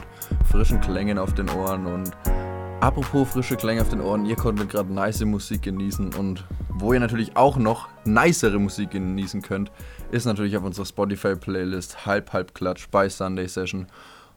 frischen 0.50 0.82
Klängen 0.82 1.20
auf 1.20 1.36
den 1.36 1.48
Ohren. 1.52 1.86
Und 1.86 2.10
apropos 2.80 3.30
frische 3.30 3.56
Klänge 3.56 3.84
auf 3.84 3.89
den 3.89 4.02
Ohren, 4.02 4.26
ihr 4.26 4.36
konntet 4.36 4.72
gerade 4.72 4.91
nice 4.91 5.24
Musik 5.24 5.62
genießen. 5.62 6.15
Und 6.15 6.46
wo 6.68 6.94
ihr 6.94 7.00
natürlich 7.00 7.38
auch 7.38 7.58
noch 7.58 7.89
nicere 8.06 8.58
Musik 8.58 8.89
genießen 8.89 9.44
könnt, 9.44 9.72
ist 10.10 10.26
natürlich 10.26 10.58
auf 10.58 10.63
unserer 10.63 10.88
Spotify-Playlist 10.88 12.08
Halb 12.08 12.34
Halb 12.34 12.56
Klatsch 12.56 12.88
bei 12.89 13.08
Sunday 13.08 13.48
Session. 13.48 13.86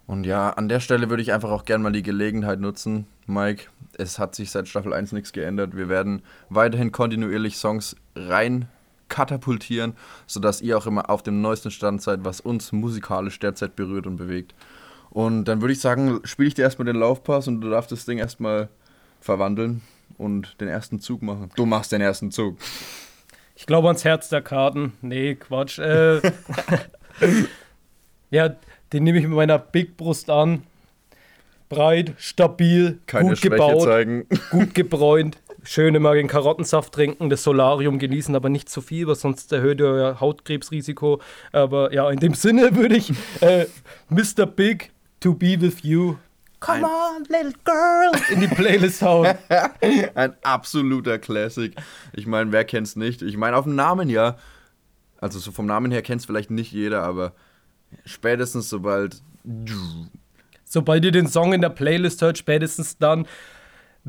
Und 0.06 0.24
ja, 0.24 0.50
an 0.50 0.68
der 0.68 0.80
Stelle 0.80 1.08
würde 1.08 1.22
ich 1.22 1.32
einfach 1.32 1.50
auch 1.50 1.64
gerne 1.64 1.84
mal 1.84 1.92
die 1.92 2.02
Gelegenheit 2.02 2.60
nutzen, 2.60 3.06
Mike. 3.26 3.68
Es 3.96 4.18
hat 4.18 4.34
sich 4.34 4.50
seit 4.50 4.68
Staffel 4.68 4.92
1 4.92 5.12
nichts 5.12 5.32
geändert. 5.32 5.74
Wir 5.74 5.88
werden 5.88 6.20
weiterhin 6.50 6.92
kontinuierlich 6.92 7.56
Songs 7.56 7.96
rein 8.14 8.68
katapultieren, 9.08 9.94
sodass 10.26 10.60
ihr 10.60 10.76
auch 10.76 10.86
immer 10.86 11.10
auf 11.10 11.22
dem 11.22 11.40
neuesten 11.40 11.70
Stand 11.70 12.02
seid, 12.02 12.24
was 12.24 12.40
uns 12.40 12.72
musikalisch 12.72 13.38
derzeit 13.38 13.76
berührt 13.76 14.06
und 14.06 14.16
bewegt. 14.16 14.54
Und 15.10 15.46
dann 15.46 15.60
würde 15.60 15.72
ich 15.72 15.80
sagen, 15.80 16.20
spiele 16.24 16.48
ich 16.48 16.54
dir 16.54 16.62
erstmal 16.62 16.86
den 16.86 16.96
Laufpass 16.96 17.48
und 17.48 17.60
du 17.60 17.70
darfst 17.70 17.92
das 17.92 18.04
Ding 18.04 18.18
erstmal 18.18 18.68
verwandeln 19.20 19.82
und 20.16 20.60
den 20.60 20.68
ersten 20.68 21.00
Zug 21.00 21.22
machen. 21.22 21.50
Du 21.56 21.66
machst 21.66 21.92
den 21.92 22.00
ersten 22.00 22.30
Zug. 22.30 22.58
Ich 23.56 23.66
glaube 23.66 23.88
ans 23.88 24.04
Herz 24.04 24.28
der 24.28 24.42
Karten. 24.42 24.92
Nee, 25.02 25.34
Quatsch. 25.34 25.78
Äh, 25.78 26.20
ja, 28.30 28.54
den 28.92 29.04
nehme 29.04 29.18
ich 29.18 29.26
mit 29.26 29.34
meiner 29.34 29.58
Big 29.58 29.96
Brust 29.96 30.30
an. 30.30 30.62
Breit, 31.68 32.14
stabil, 32.16 33.00
Keine 33.06 33.30
gut 33.30 33.38
Schwäche 33.38 33.50
gebaut, 33.50 33.82
zeigen. 33.82 34.26
gut 34.50 34.74
gebräunt. 34.74 35.38
Schön 35.70 35.94
immer 35.94 36.14
den 36.14 36.28
Karottensaft 36.28 36.94
trinken, 36.94 37.28
das 37.28 37.42
Solarium 37.42 37.98
genießen, 37.98 38.34
aber 38.34 38.48
nicht 38.48 38.70
zu 38.70 38.80
viel, 38.80 39.06
weil 39.06 39.16
sonst 39.16 39.52
erhöht 39.52 39.80
ihr 39.80 39.86
euer 39.88 40.18
Hautkrebsrisiko. 40.18 41.20
Aber 41.52 41.92
ja, 41.92 42.10
in 42.10 42.18
dem 42.18 42.32
Sinne 42.32 42.74
würde 42.74 42.96
ich 42.96 43.12
äh, 43.42 43.66
Mr. 44.08 44.46
Big 44.46 44.90
to 45.20 45.34
be 45.34 45.60
with 45.60 45.82
you. 45.82 46.16
Come 46.60 46.84
on, 46.84 47.22
little 47.24 47.52
girl! 47.64 48.12
In 48.30 48.40
die 48.40 48.46
Playlist 48.46 49.02
hauen. 49.02 49.36
Ein 50.14 50.32
absoluter 50.42 51.18
Classic. 51.18 51.76
Ich 52.14 52.26
meine, 52.26 52.50
wer 52.50 52.64
kennt's 52.64 52.96
nicht? 52.96 53.20
Ich 53.20 53.36
meine, 53.36 53.54
auf 53.54 53.64
dem 53.64 53.74
Namen 53.74 54.08
ja. 54.08 54.38
Also 55.20 55.38
so 55.38 55.52
vom 55.52 55.66
Namen 55.66 55.92
her 55.92 56.00
kennt's 56.00 56.24
vielleicht 56.24 56.50
nicht 56.50 56.72
jeder, 56.72 57.02
aber 57.02 57.34
spätestens 58.06 58.70
sobald. 58.70 59.20
Sobald 60.64 61.04
ihr 61.04 61.12
den 61.12 61.26
Song 61.26 61.52
in 61.52 61.60
der 61.60 61.68
Playlist 61.68 62.22
hört, 62.22 62.38
spätestens 62.38 62.96
dann 62.96 63.26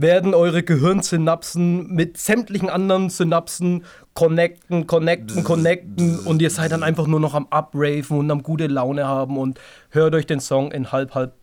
werden 0.01 0.33
eure 0.33 0.63
Gehirnsynapsen 0.63 1.93
mit 1.93 2.17
sämtlichen 2.17 2.69
anderen 2.69 3.09
Synapsen 3.09 3.83
connecten, 4.13 4.88
connecten, 4.88 5.43
connecten 5.43 6.19
und 6.19 6.41
ihr 6.41 6.49
seid 6.49 6.71
dann 6.71 6.83
einfach 6.83 7.05
nur 7.05 7.19
noch 7.19 7.33
am 7.33 7.47
Upraven 7.51 8.17
und 8.17 8.31
am 8.31 8.43
gute 8.43 8.67
Laune 8.67 9.05
haben 9.05 9.38
und 9.38 9.59
hört 9.89 10.15
euch 10.15 10.25
den 10.25 10.39
Song 10.39 10.71
in 10.71 10.91
halb, 10.91 11.15
halb 11.15 11.33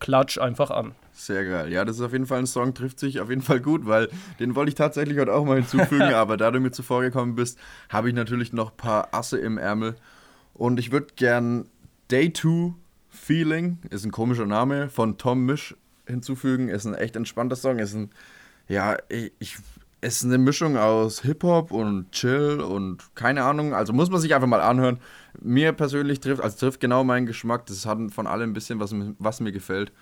Klatsch 0.00 0.38
einfach 0.38 0.70
an. 0.70 0.96
Sehr 1.12 1.44
geil. 1.44 1.72
Ja, 1.72 1.84
das 1.84 1.96
ist 1.96 2.02
auf 2.02 2.12
jeden 2.12 2.26
Fall 2.26 2.40
ein 2.40 2.46
Song, 2.46 2.74
trifft 2.74 2.98
sich 2.98 3.20
auf 3.20 3.28
jeden 3.28 3.42
Fall 3.42 3.60
gut, 3.60 3.86
weil 3.86 4.08
den 4.40 4.56
wollte 4.56 4.70
ich 4.70 4.74
tatsächlich 4.74 5.18
heute 5.18 5.32
auch 5.32 5.44
mal 5.44 5.58
hinzufügen, 5.58 6.02
aber 6.14 6.36
da 6.36 6.50
du 6.50 6.58
mir 6.58 6.72
zuvor 6.72 7.02
gekommen 7.02 7.36
bist, 7.36 7.56
habe 7.88 8.08
ich 8.08 8.14
natürlich 8.14 8.52
noch 8.52 8.72
ein 8.72 8.76
paar 8.76 9.14
Asse 9.14 9.38
im 9.38 9.58
Ärmel 9.58 9.94
und 10.54 10.80
ich 10.80 10.90
würde 10.90 11.08
gern 11.14 11.68
Day 12.10 12.32
2 12.32 12.74
Feeling, 13.10 13.78
ist 13.90 14.04
ein 14.04 14.10
komischer 14.10 14.46
Name, 14.46 14.88
von 14.88 15.18
Tom 15.18 15.44
Misch 15.44 15.76
hinzufügen. 16.06 16.68
Ist 16.68 16.86
ein 16.86 16.94
echt 16.94 17.16
entspannter 17.16 17.56
Song. 17.56 17.78
Ist 17.78 17.94
ein, 17.94 18.10
ja, 18.68 18.96
ich, 19.08 19.58
ist 20.00 20.24
eine 20.24 20.36
Mischung 20.36 20.76
aus 20.76 21.22
Hip-Hop 21.22 21.70
und 21.70 22.10
Chill 22.10 22.60
und 22.60 23.14
keine 23.14 23.44
Ahnung. 23.44 23.72
Also 23.72 23.92
muss 23.92 24.10
man 24.10 24.20
sich 24.20 24.34
einfach 24.34 24.48
mal 24.48 24.60
anhören. 24.60 24.98
Mir 25.40 25.72
persönlich 25.72 26.20
trifft, 26.20 26.42
also 26.42 26.58
trifft 26.58 26.80
genau 26.80 27.04
meinen 27.04 27.26
Geschmack. 27.26 27.66
Das 27.66 27.86
hat 27.86 27.98
von 28.10 28.26
allem 28.26 28.50
ein 28.50 28.52
bisschen, 28.52 28.80
was, 28.80 28.94
was 29.18 29.40
mir 29.40 29.52
gefällt. 29.52 29.92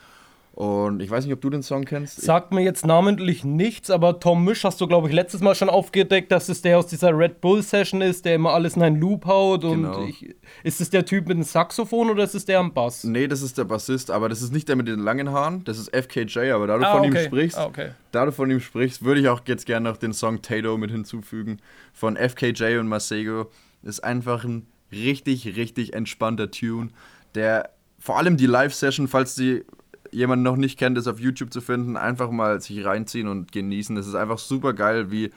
Und 0.52 1.00
ich 1.00 1.08
weiß 1.08 1.24
nicht, 1.24 1.32
ob 1.32 1.40
du 1.40 1.48
den 1.48 1.62
Song 1.62 1.84
kennst. 1.84 2.20
Sagt 2.20 2.52
mir 2.52 2.62
jetzt 2.62 2.84
namentlich 2.84 3.44
nichts, 3.44 3.88
aber 3.88 4.18
Tom 4.18 4.44
Misch 4.44 4.64
hast 4.64 4.80
du, 4.80 4.88
glaube 4.88 5.08
ich, 5.08 5.14
letztes 5.14 5.40
Mal 5.40 5.54
schon 5.54 5.70
aufgedeckt, 5.70 6.32
dass 6.32 6.48
es 6.48 6.60
der 6.60 6.78
aus 6.78 6.88
dieser 6.88 7.16
Red 7.16 7.40
Bull 7.40 7.62
Session 7.62 8.02
ist, 8.02 8.24
der 8.24 8.34
immer 8.34 8.50
alles 8.50 8.76
in 8.76 8.82
einen 8.82 9.00
Loop 9.00 9.26
haut. 9.26 9.64
Und 9.64 9.84
genau. 9.84 10.04
ich, 10.04 10.34
ist 10.64 10.80
es 10.80 10.90
der 10.90 11.04
Typ 11.04 11.28
mit 11.28 11.36
dem 11.36 11.44
Saxophon 11.44 12.10
oder 12.10 12.24
ist 12.24 12.34
es 12.34 12.44
der 12.44 12.58
am 12.58 12.74
Bass? 12.74 13.04
Nee, 13.04 13.28
das 13.28 13.42
ist 13.42 13.58
der 13.58 13.64
Bassist, 13.64 14.10
aber 14.10 14.28
das 14.28 14.42
ist 14.42 14.52
nicht 14.52 14.68
der 14.68 14.76
mit 14.76 14.88
den 14.88 14.98
langen 14.98 15.30
Haaren, 15.30 15.62
das 15.64 15.78
ist 15.78 15.96
FKJ, 15.96 16.50
aber 16.50 16.66
da 16.66 16.78
du 16.78 16.86
ah, 16.86 16.92
von 16.92 17.08
okay. 17.08 17.20
ihm 17.22 17.26
sprichst, 17.26 17.56
ah, 17.56 17.66
okay. 17.66 17.90
da 18.10 18.26
du 18.26 18.32
von 18.32 18.50
ihm 18.50 18.60
sprichst, 18.60 19.04
würde 19.04 19.20
ich 19.20 19.28
auch 19.28 19.40
jetzt 19.46 19.66
gerne 19.66 19.88
noch 19.88 19.96
den 19.96 20.12
Song 20.12 20.42
Tato 20.42 20.76
mit 20.76 20.90
hinzufügen 20.90 21.58
von 21.92 22.16
FKJ 22.16 22.78
und 22.78 22.88
Masego. 22.88 23.46
Ist 23.82 24.02
einfach 24.02 24.44
ein 24.44 24.66
richtig, 24.92 25.56
richtig 25.56 25.94
entspannter 25.94 26.50
Tune, 26.50 26.90
der 27.34 27.70
vor 27.98 28.18
allem 28.18 28.36
die 28.36 28.46
Live-Session, 28.46 29.08
falls 29.08 29.34
die 29.34 29.64
jemand 30.12 30.42
noch 30.42 30.56
nicht 30.56 30.78
kennt, 30.78 30.98
ist 30.98 31.06
auf 31.06 31.20
YouTube 31.20 31.52
zu 31.52 31.60
finden, 31.60 31.96
einfach 31.96 32.30
mal 32.30 32.60
sich 32.60 32.84
reinziehen 32.84 33.28
und 33.28 33.52
genießen. 33.52 33.96
Das 33.96 34.06
ist 34.06 34.14
einfach 34.14 34.38
super 34.38 34.72
geil, 34.72 35.10
wie 35.10 35.30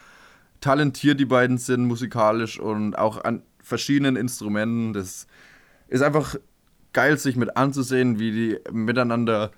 talentiert 0.61 1.19
die 1.19 1.25
beiden 1.25 1.57
sind 1.57 1.85
musikalisch 1.85 2.59
und 2.59 2.97
auch 2.97 3.23
an 3.23 3.43
verschiedenen 3.59 4.15
Instrumenten. 4.15 4.93
Das 4.93 5.27
ist 5.87 6.01
einfach 6.01 6.35
geil, 6.93 7.17
sich 7.17 7.35
mit 7.35 7.57
anzusehen, 7.57 8.19
wie 8.19 8.31
die 8.31 8.59
miteinander 8.71 9.51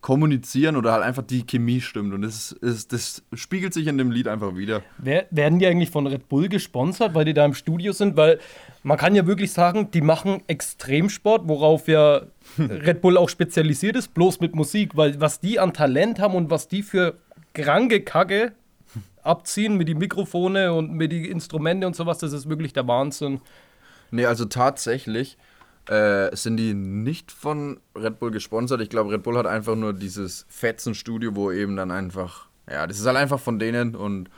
kommunizieren 0.00 0.76
oder 0.76 0.92
halt 0.92 1.02
einfach 1.02 1.22
die 1.22 1.44
Chemie 1.44 1.80
stimmt. 1.80 2.14
Und 2.14 2.22
das, 2.22 2.52
ist, 2.52 2.92
das 2.92 3.22
spiegelt 3.34 3.74
sich 3.74 3.86
in 3.86 3.98
dem 3.98 4.10
Lied 4.10 4.28
einfach 4.28 4.56
wieder. 4.56 4.82
werden 4.98 5.58
die 5.58 5.66
eigentlich 5.66 5.90
von 5.90 6.06
Red 6.06 6.28
Bull 6.28 6.48
gesponsert, 6.48 7.14
weil 7.14 7.24
die 7.24 7.34
da 7.34 7.44
im 7.44 7.54
Studio 7.54 7.92
sind? 7.92 8.16
Weil 8.16 8.38
man 8.82 8.96
kann 8.96 9.14
ja 9.14 9.26
wirklich 9.26 9.52
sagen, 9.52 9.90
die 9.90 10.00
machen 10.00 10.42
Extremsport, 10.46 11.48
worauf 11.48 11.88
ja 11.88 12.22
Red 12.58 13.00
Bull 13.00 13.16
auch 13.16 13.28
spezialisiert 13.28 13.96
ist, 13.96 14.14
bloß 14.14 14.40
mit 14.40 14.54
Musik. 14.54 14.96
Weil 14.96 15.20
was 15.20 15.40
die 15.40 15.58
an 15.58 15.72
Talent 15.72 16.20
haben 16.20 16.34
und 16.34 16.50
was 16.50 16.68
die 16.68 16.82
für 16.82 17.14
kranke 17.54 18.02
Kacke 18.02 18.52
abziehen 19.22 19.76
mit 19.76 19.88
die 19.88 19.94
Mikrofone 19.94 20.72
und 20.72 20.92
mit 20.92 21.12
die 21.12 21.28
Instrumente 21.28 21.86
und 21.86 21.94
sowas, 21.94 22.18
das 22.18 22.32
ist 22.32 22.48
wirklich 22.48 22.72
der 22.72 22.86
Wahnsinn. 22.86 23.40
Nee, 24.10 24.24
also 24.24 24.46
tatsächlich 24.46 25.36
äh, 25.88 26.34
sind 26.36 26.56
die 26.58 26.74
nicht 26.74 27.32
von 27.32 27.80
Red 27.96 28.20
Bull 28.20 28.30
gesponsert. 28.30 28.80
Ich 28.80 28.90
glaube, 28.90 29.10
Red 29.10 29.22
Bull 29.22 29.38
hat 29.38 29.46
einfach 29.46 29.74
nur 29.74 29.92
dieses 29.92 30.46
Fetzen-Studio, 30.48 31.34
wo 31.34 31.50
eben 31.50 31.76
dann 31.76 31.90
einfach, 31.90 32.46
ja, 32.70 32.86
das 32.86 32.98
ist 32.98 33.06
halt 33.06 33.16
einfach 33.16 33.40
von 33.40 33.58
denen 33.58 33.94
und 33.94 34.28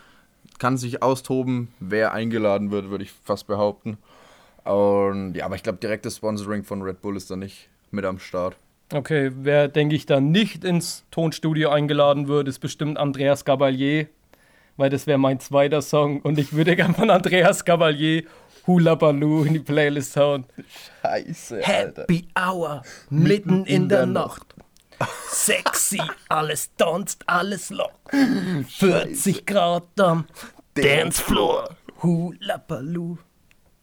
kann 0.58 0.76
sich 0.76 1.02
austoben, 1.02 1.68
wer 1.80 2.12
eingeladen 2.12 2.70
wird, 2.70 2.90
würde 2.90 3.04
ich 3.04 3.12
fast 3.24 3.46
behaupten. 3.46 3.98
Und 4.64 5.34
ja, 5.34 5.46
aber 5.46 5.56
ich 5.56 5.62
glaube, 5.62 5.78
direktes 5.78 6.16
Sponsoring 6.16 6.64
von 6.64 6.82
Red 6.82 7.02
Bull 7.02 7.16
ist 7.16 7.30
da 7.30 7.36
nicht 7.36 7.68
mit 7.90 8.04
am 8.04 8.18
Start. 8.18 8.56
Okay, 8.92 9.30
wer, 9.34 9.68
denke 9.68 9.94
ich, 9.94 10.06
da 10.06 10.20
nicht 10.20 10.64
ins 10.64 11.04
Tonstudio 11.10 11.70
eingeladen 11.70 12.28
wird, 12.28 12.48
ist 12.48 12.58
bestimmt 12.58 12.98
Andreas 12.98 13.44
Gabalier, 13.44 14.08
weil 14.76 14.90
das 14.90 15.06
wäre 15.06 15.18
mein 15.18 15.40
zweiter 15.40 15.80
Song 15.80 16.20
und 16.20 16.38
ich 16.38 16.52
würde 16.52 16.76
gerne 16.76 16.94
von 16.94 17.10
Andreas 17.10 17.64
Gabalier 17.64 18.24
Hula 18.66 18.94
Baloo 18.94 19.44
in 19.44 19.54
die 19.54 19.60
Playlist 19.60 20.16
hauen. 20.16 20.44
Scheiße, 21.02 21.56
Alter. 21.64 22.02
Happy 22.02 22.28
Hour, 22.38 22.82
mitten 23.08 23.64
in 23.64 23.88
der 23.88 24.06
Nacht. 24.06 24.54
Sexy, 25.30 26.00
alles 26.28 26.70
tanzt, 26.76 27.22
alles 27.26 27.70
lockt. 27.70 28.14
40 28.68 29.46
Grad 29.46 29.84
am 29.98 30.26
Dancefloor. 30.74 31.76
Hula 32.02 32.58
Baloo. 32.58 33.18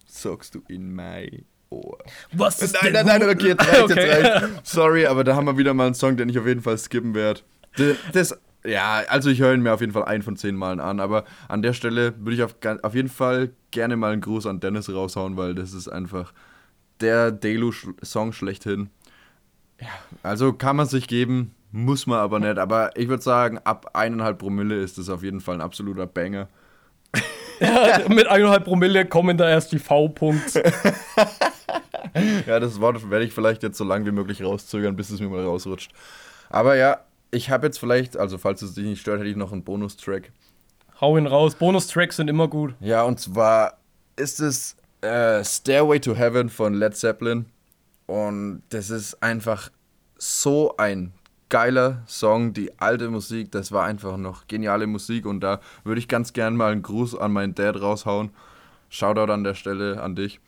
Sagst 0.06 0.56
du 0.56 0.62
in 0.68 0.94
mein 0.94 1.46
Ohr. 1.70 1.98
Was 2.32 2.62
ist 2.62 2.76
nein, 2.82 2.94
nein, 2.94 3.06
nein, 3.06 3.20
nein, 3.22 3.30
okay, 3.30 3.48
jetzt 3.50 3.68
reicht, 3.68 3.84
okay. 3.84 4.08
jetzt 4.08 4.44
reicht. 4.44 4.68
Sorry, 4.68 5.06
aber 5.06 5.24
da 5.24 5.36
haben 5.36 5.46
wir 5.46 5.58
wieder 5.58 5.74
mal 5.74 5.88
einen 5.88 5.96
Song, 5.96 6.18
den 6.18 6.30
ich 6.30 6.40
auf 6.40 6.48
jeden 6.48 6.62
Fall 6.62 6.78
skippen 6.78 7.14
werde. 7.14 7.42
Das, 8.14 8.38
ja, 8.68 9.04
also 9.08 9.30
ich 9.30 9.40
höre 9.40 9.54
ihn 9.54 9.62
mir 9.62 9.74
auf 9.74 9.82
jeden 9.82 9.94
Fall 9.94 10.06
ein 10.06 10.22
von 10.22 10.36
zehn 10.36 10.56
Malen 10.56 10.80
an, 10.80 11.00
aber 11.00 11.24
an 11.48 11.62
der 11.62 11.74
Stelle 11.74 12.14
würde 12.18 12.34
ich 12.34 12.44
auf, 12.44 12.56
auf 12.84 12.94
jeden 12.94 13.10
Fall 13.10 13.52
gerne 13.72 13.96
mal 13.96 14.12
einen 14.12 14.22
Gruß 14.22 14.46
an 14.46 14.60
Dennis 14.60 14.90
raushauen, 14.90 15.38
weil 15.38 15.56
das 15.56 15.74
ist 15.74 15.88
einfach 15.88 16.34
der 17.00 17.32
Delu-Song 17.32 18.34
schlechthin. 18.34 18.90
Ja, 19.80 19.88
also 20.24 20.54
kann 20.54 20.76
man 20.76 20.88
sich 20.88 21.08
geben, 21.08 21.54
muss 21.72 22.08
man 22.08 22.20
aber 22.20 22.40
nicht. 22.40 22.58
Aber 22.58 22.96
ich 22.98 23.08
würde 23.08 23.24
sagen, 23.24 23.60
ab 23.64 23.92
eineinhalb 23.94 24.40
Promille 24.40 24.82
ist 24.82 24.98
das 24.98 25.10
auf 25.10 25.24
jeden 25.24 25.40
Fall 25.40 25.56
ein 25.56 25.62
absoluter 25.62 26.08
Banger. 26.08 26.48
Ja, 27.60 28.02
mit 28.10 28.28
eineinhalb 28.28 28.66
Promille 28.66 29.06
kommen 29.06 29.38
da 29.38 29.50
erst 29.50 29.72
die 29.72 29.80
V-Punkte. 29.80 30.64
ja, 32.48 32.60
das 32.60 32.80
Wort 32.82 33.10
werde 33.10 33.26
ich 33.26 33.34
vielleicht 33.34 33.64
jetzt 33.64 33.78
so 33.78 33.84
lange 33.84 34.06
wie 34.08 34.12
möglich 34.12 34.44
rauszögern, 34.44 34.96
bis 34.96 35.10
es 35.10 35.20
mir 35.20 35.30
mal 35.30 35.44
rausrutscht. 35.44 35.92
Aber 36.50 36.76
ja, 36.76 37.00
ich 37.32 37.50
habe 37.50 37.68
jetzt 37.68 37.80
vielleicht, 37.80 38.18
also 38.18 38.38
falls 38.38 38.62
es 38.62 38.74
dich 38.74 38.86
nicht 38.86 39.02
stört, 39.02 39.20
hätte 39.20 39.30
ich 39.30 39.36
noch 39.36 39.52
einen 39.52 39.64
Bonustrack. 39.64 40.32
Hau 41.00 41.18
ihn 41.18 41.28
raus. 41.28 41.56
Bonustracks 41.56 42.16
sind 42.16 42.30
immer 42.30 42.48
gut. 42.48 42.74
Ja, 42.80 43.04
und 43.04 43.20
zwar 43.20 43.78
ist 44.16 44.40
es 44.40 44.76
äh, 45.02 45.44
Stairway 45.44 46.00
to 46.00 46.16
Heaven 46.16 46.50
von 46.50 46.74
Led 46.74 46.96
Zeppelin. 46.96 47.46
Und 48.08 48.64
das 48.70 48.90
ist 48.90 49.22
einfach 49.22 49.70
so 50.18 50.76
ein 50.78 51.12
geiler 51.50 52.02
Song. 52.08 52.54
Die 52.54 52.80
alte 52.80 53.10
Musik, 53.10 53.52
das 53.52 53.72
war 53.72 53.86
einfach 53.86 54.18
noch 54.18 54.48
geniale 54.48 54.88
Musik. 54.88 55.26
Und 55.26 55.42
da 55.42 55.60
würde 55.84 56.00
ich 56.00 56.08
ganz 56.08 56.34
gern 56.34 56.56
mal 56.56 56.72
einen 56.72 56.82
Gruß 56.82 57.16
an 57.16 57.32
meinen 57.34 57.54
Dad 57.54 57.80
raushauen. 57.80 58.32
Shoutout 58.90 59.32
an 59.32 59.44
der 59.44 59.54
Stelle 59.54 60.02
an 60.02 60.16
dich. 60.16 60.40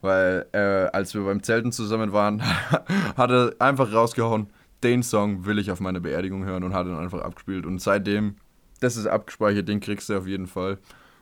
Weil 0.00 0.46
äh, 0.52 0.88
als 0.96 1.12
wir 1.14 1.22
beim 1.22 1.42
Zelten 1.42 1.72
zusammen 1.72 2.12
waren, 2.12 2.42
hat 3.16 3.30
er 3.30 3.52
einfach 3.58 3.92
rausgehauen, 3.92 4.48
den 4.82 5.02
Song 5.02 5.44
will 5.44 5.58
ich 5.58 5.70
auf 5.70 5.80
meine 5.80 6.00
Beerdigung 6.00 6.44
hören 6.44 6.64
und 6.64 6.74
hat 6.74 6.86
ihn 6.86 6.96
einfach 6.96 7.20
abgespielt. 7.20 7.66
Und 7.66 7.80
seitdem, 7.80 8.36
das 8.80 8.96
ist 8.96 9.06
abgespeichert, 9.06 9.68
den 9.68 9.80
kriegst 9.80 10.08
du 10.08 10.16
auf 10.16 10.26
jeden 10.26 10.46
Fall. 10.46 10.78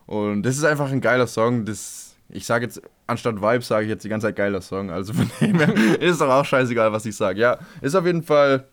Und 0.06 0.42
das 0.42 0.56
ist 0.56 0.64
einfach 0.64 0.90
ein 0.90 1.00
geiler 1.00 1.26
Song. 1.26 1.64
Das, 1.64 2.16
ich 2.28 2.46
sage 2.46 2.66
jetzt, 2.66 2.82
anstatt 3.06 3.40
Vibes 3.40 3.68
sage 3.68 3.84
ich 3.84 3.90
jetzt 3.90 4.04
die 4.04 4.08
ganze 4.08 4.28
Zeit 4.28 4.36
geiler 4.36 4.60
Song. 4.60 4.90
Also 4.90 5.12
von 5.14 5.30
dem 5.40 5.58
her 5.58 5.74
ist 6.00 6.20
doch 6.20 6.28
auch 6.28 6.44
scheißegal, 6.44 6.92
was 6.92 7.06
ich 7.06 7.16
sage. 7.16 7.40
Ja, 7.40 7.58
ist 7.80 7.94
auf 7.94 8.06
jeden 8.06 8.22
Fall 8.22 8.66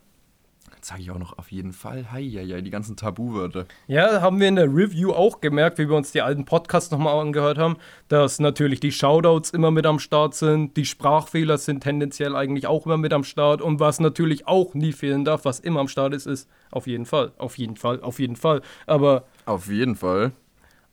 sage 0.85 1.01
ich 1.01 1.11
auch 1.11 1.19
noch 1.19 1.37
auf 1.37 1.51
jeden 1.51 1.73
Fall. 1.73 2.11
Hei, 2.11 2.19
ja, 2.19 2.41
ja, 2.41 2.61
die 2.61 2.69
ganzen 2.69 2.95
Tabuwörter. 2.95 3.65
Ja, 3.87 4.21
haben 4.21 4.39
wir 4.39 4.47
in 4.47 4.55
der 4.55 4.65
Review 4.65 5.11
auch 5.11 5.41
gemerkt, 5.41 5.77
wie 5.77 5.89
wir 5.89 5.95
uns 5.95 6.11
die 6.11 6.21
alten 6.21 6.45
Podcasts 6.45 6.91
nochmal 6.91 7.19
angehört 7.19 7.57
haben, 7.57 7.77
dass 8.07 8.39
natürlich 8.39 8.79
die 8.79 8.91
Shoutouts 8.91 9.51
immer 9.51 9.71
mit 9.71 9.85
am 9.85 9.99
Start 9.99 10.35
sind, 10.35 10.75
die 10.77 10.85
Sprachfehler 10.85 11.57
sind 11.57 11.81
tendenziell 11.81 12.35
eigentlich 12.35 12.67
auch 12.67 12.85
immer 12.85 12.97
mit 12.97 13.13
am 13.13 13.23
Start 13.23 13.61
und 13.61 13.79
was 13.79 13.99
natürlich 13.99 14.47
auch 14.47 14.73
nie 14.73 14.93
fehlen 14.93 15.25
darf, 15.25 15.45
was 15.45 15.59
immer 15.59 15.79
am 15.79 15.87
Start 15.87 16.13
ist, 16.13 16.25
ist 16.25 16.49
auf 16.71 16.87
jeden 16.87 17.05
Fall, 17.05 17.31
auf 17.37 17.57
jeden 17.57 17.75
Fall, 17.75 18.01
auf 18.01 18.19
jeden 18.19 18.35
Fall. 18.35 18.61
Aber. 18.85 19.25
Auf 19.45 19.67
jeden 19.67 19.95
Fall. 19.95 20.31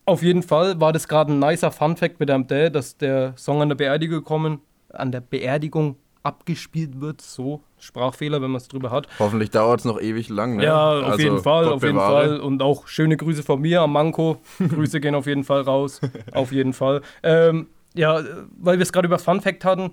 Auf 0.06 0.22
jeden 0.22 0.42
Fall 0.42 0.80
war 0.80 0.92
das 0.92 1.08
gerade 1.08 1.32
ein 1.32 1.38
nicer 1.38 1.70
Fun-Fact 1.70 2.20
mit 2.20 2.30
einem 2.30 2.46
Dad, 2.46 2.74
dass 2.74 2.96
der 2.96 3.36
Song 3.36 3.62
an 3.62 3.68
der 3.68 3.76
Beerdigung 3.76 4.24
kommen, 4.24 4.60
an 4.88 5.12
der 5.12 5.20
Beerdigung 5.20 5.96
abgespielt 6.22 7.00
wird, 7.00 7.20
so 7.20 7.62
Sprachfehler, 7.78 8.42
wenn 8.42 8.50
man 8.50 8.60
es 8.60 8.68
drüber 8.68 8.90
hat. 8.90 9.08
Hoffentlich 9.18 9.50
dauert 9.50 9.80
es 9.80 9.86
noch 9.86 10.00
ewig 10.00 10.28
lang. 10.28 10.56
Ne? 10.56 10.64
Ja, 10.64 10.98
auf 10.98 11.04
also, 11.04 11.18
jeden 11.18 11.38
Fall, 11.40 11.64
Gott 11.64 11.72
auf 11.74 11.82
jeden 11.82 11.94
bewahre. 11.94 12.28
Fall. 12.28 12.40
Und 12.40 12.62
auch 12.62 12.86
schöne 12.86 13.16
Grüße 13.16 13.42
von 13.42 13.60
mir 13.60 13.80
am 13.80 13.92
Manko. 13.92 14.38
Grüße 14.58 15.00
gehen 15.00 15.14
auf 15.14 15.26
jeden 15.26 15.44
Fall 15.44 15.62
raus. 15.62 16.00
auf 16.32 16.52
jeden 16.52 16.72
Fall. 16.72 17.00
Ähm, 17.22 17.68
ja, 17.94 18.22
weil 18.58 18.78
wir 18.78 18.82
es 18.82 18.92
gerade 18.92 19.06
über 19.06 19.18
Fun 19.18 19.40
Fact 19.40 19.64
hatten. 19.64 19.92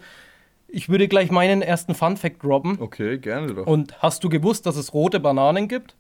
Ich 0.68 0.90
würde 0.90 1.08
gleich 1.08 1.32
meinen 1.32 1.62
ersten 1.62 1.96
Fun 1.96 2.18
Fact 2.18 2.44
droppen. 2.44 2.78
Okay, 2.82 3.18
gerne 3.18 3.54
doch. 3.54 3.66
Und 3.66 4.02
hast 4.02 4.24
du 4.24 4.30
gewusst, 4.30 4.66
dass 4.66 4.76
es 4.76 4.94
rote 4.94 5.20
Bananen 5.20 5.68
gibt? 5.68 5.96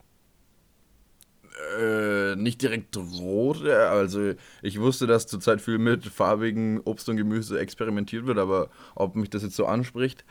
Äh, 1.79 2.35
nicht 2.35 2.61
direkt 2.61 2.95
rot. 2.97 3.65
Also 3.65 4.33
ich 4.61 4.79
wusste, 4.79 5.07
dass 5.07 5.27
zurzeit 5.27 5.61
viel 5.61 5.77
mit 5.77 6.05
farbigen 6.05 6.79
Obst 6.81 7.09
und 7.09 7.17
Gemüse 7.17 7.59
experimentiert 7.59 8.25
wird, 8.25 8.37
aber 8.37 8.69
ob 8.95 9.15
mich 9.15 9.29
das 9.29 9.43
jetzt 9.43 9.55
so 9.55 9.65
anspricht. 9.65 10.23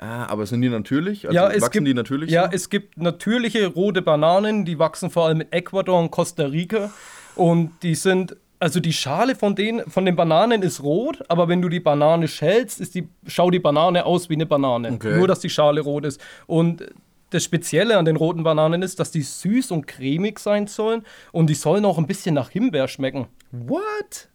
Äh, 0.00 0.04
aber 0.04 0.46
sind 0.46 0.62
die 0.62 0.68
natürlich? 0.68 1.26
Also 1.26 1.34
ja, 1.34 1.48
es 1.48 1.62
wachsen 1.62 1.72
gibt, 1.72 1.88
die 1.88 1.94
natürlich? 1.94 2.30
Ja, 2.30 2.46
so? 2.46 2.50
es 2.52 2.70
gibt 2.70 2.98
natürliche 2.98 3.66
rote 3.66 4.02
Bananen, 4.02 4.64
die 4.64 4.78
wachsen 4.78 5.10
vor 5.10 5.26
allem 5.26 5.42
in 5.42 5.52
Ecuador 5.52 5.98
und 5.98 6.10
Costa 6.10 6.44
Rica. 6.46 6.90
Und 7.36 7.72
die 7.82 7.94
sind 7.94 8.36
also 8.60 8.78
die 8.78 8.92
Schale 8.92 9.34
von 9.34 9.54
den, 9.54 9.80
von 9.88 10.04
den 10.04 10.16
Bananen 10.16 10.62
ist 10.62 10.82
rot, 10.82 11.24
aber 11.28 11.48
wenn 11.48 11.62
du 11.62 11.70
die 11.70 11.80
Banane 11.80 12.28
schälst, 12.28 12.78
ist 12.78 12.94
die, 12.94 13.08
schaut 13.26 13.54
die 13.54 13.58
Banane 13.58 14.04
aus 14.04 14.28
wie 14.28 14.34
eine 14.34 14.44
Banane. 14.44 14.92
Okay. 14.92 15.16
Nur, 15.16 15.26
dass 15.26 15.40
die 15.40 15.48
Schale 15.48 15.80
rot 15.80 16.04
ist. 16.04 16.20
Und 16.46 16.84
das 17.30 17.44
Spezielle 17.44 17.96
an 17.96 18.04
den 18.04 18.16
roten 18.16 18.42
Bananen 18.42 18.82
ist, 18.82 19.00
dass 19.00 19.10
die 19.10 19.22
süß 19.22 19.70
und 19.70 19.86
cremig 19.86 20.38
sein 20.38 20.66
sollen 20.66 21.04
und 21.32 21.48
die 21.48 21.54
sollen 21.54 21.84
auch 21.84 21.98
ein 21.98 22.06
bisschen 22.06 22.34
nach 22.34 22.50
Himbeer 22.50 22.88
schmecken. 22.88 23.28
What? 23.52 24.28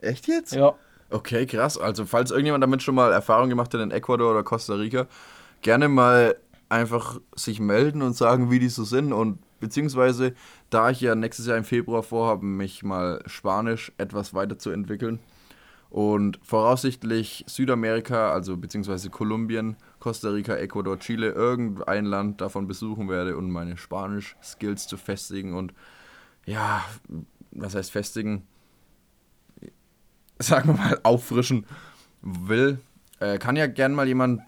Echt 0.00 0.28
jetzt? 0.28 0.54
Ja. 0.54 0.74
Okay, 1.10 1.46
krass. 1.46 1.78
Also, 1.78 2.04
falls 2.04 2.30
irgendjemand 2.30 2.62
damit 2.62 2.82
schon 2.82 2.94
mal 2.94 3.12
Erfahrung 3.12 3.48
gemacht 3.48 3.72
hat 3.74 3.80
in 3.80 3.90
Ecuador 3.90 4.32
oder 4.32 4.42
Costa 4.42 4.74
Rica, 4.74 5.06
gerne 5.62 5.88
mal 5.88 6.36
einfach 6.68 7.20
sich 7.34 7.60
melden 7.60 8.02
und 8.02 8.16
sagen, 8.16 8.50
wie 8.50 8.58
die 8.58 8.68
so 8.68 8.84
sind. 8.84 9.12
Und 9.12 9.38
beziehungsweise 9.60 10.34
da 10.70 10.90
ich 10.90 11.00
ja 11.00 11.14
nächstes 11.14 11.46
Jahr 11.46 11.56
im 11.56 11.64
Februar 11.64 12.02
vorhabe, 12.02 12.44
mich 12.44 12.82
mal 12.82 13.22
Spanisch 13.26 13.92
etwas 13.98 14.34
weiterzuentwickeln 14.34 15.20
und 15.96 16.38
voraussichtlich 16.42 17.42
Südamerika, 17.48 18.30
also 18.30 18.58
beziehungsweise 18.58 19.08
Kolumbien, 19.08 19.76
Costa 19.98 20.28
Rica, 20.28 20.54
Ecuador, 20.54 20.98
Chile, 20.98 21.30
irgendein 21.30 22.04
Land 22.04 22.42
davon 22.42 22.66
besuchen 22.66 23.08
werde 23.08 23.34
und 23.38 23.50
meine 23.50 23.78
Spanisch-Skills 23.78 24.88
zu 24.88 24.98
festigen 24.98 25.54
und 25.54 25.72
ja, 26.44 26.84
was 27.50 27.74
heißt 27.74 27.90
festigen? 27.90 28.46
Sagen 30.38 30.68
wir 30.68 30.74
mal 30.74 31.00
auffrischen 31.02 31.64
will. 32.20 32.78
Äh, 33.18 33.38
kann 33.38 33.56
ja 33.56 33.66
gern 33.66 33.94
mal 33.94 34.06
jemand 34.06 34.42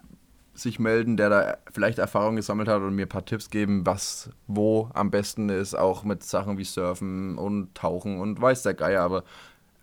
sich 0.53 0.79
melden, 0.79 1.17
der 1.17 1.31
da 1.31 1.57
vielleicht 1.73 1.99
Erfahrung 1.99 2.37
gesammelt 2.37 2.69
hat 2.69 2.83
und 2.83 2.95
mir 2.95 3.07
ein 3.07 3.09
paar 3.09 3.25
Tipps 3.25 3.49
geben, 3.49 3.87
was 3.87 4.29
wo 4.49 4.91
am 4.93 5.11
besten 5.11 5.49
ist, 5.49 5.75
auch 5.75 6.05
mit 6.05 6.23
Sachen 6.25 6.59
wie 6.59 6.65
Surfen 6.65 7.39
und 7.39 7.75
Tauchen 7.75 8.21
und 8.21 8.39
weiß 8.39 8.65
der 8.65 8.75
Geier, 8.75 9.03
aber 9.03 9.25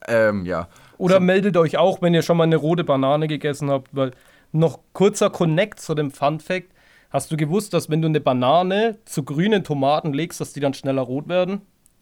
ähm, 0.07 0.45
ja. 0.45 0.67
Oder 0.97 1.15
so. 1.15 1.21
meldet 1.21 1.57
euch 1.57 1.77
auch, 1.77 2.01
wenn 2.01 2.13
ihr 2.13 2.21
schon 2.21 2.37
mal 2.37 2.43
eine 2.43 2.55
rote 2.55 2.83
Banane 2.83 3.27
gegessen 3.27 3.69
habt, 3.69 3.89
weil 3.95 4.11
noch 4.51 4.79
kurzer 4.93 5.29
Connect 5.29 5.79
zu 5.79 5.95
dem 5.95 6.11
Fun 6.11 6.39
Fact. 6.39 6.71
Hast 7.09 7.31
du 7.31 7.37
gewusst, 7.37 7.73
dass 7.73 7.89
wenn 7.89 8.01
du 8.01 8.07
eine 8.07 8.19
Banane 8.19 8.97
zu 9.05 9.23
grünen 9.23 9.63
Tomaten 9.63 10.13
legst, 10.13 10.41
dass 10.41 10.53
die 10.53 10.59
dann 10.59 10.73
schneller 10.73 11.01
rot 11.01 11.27
werden? 11.27 11.61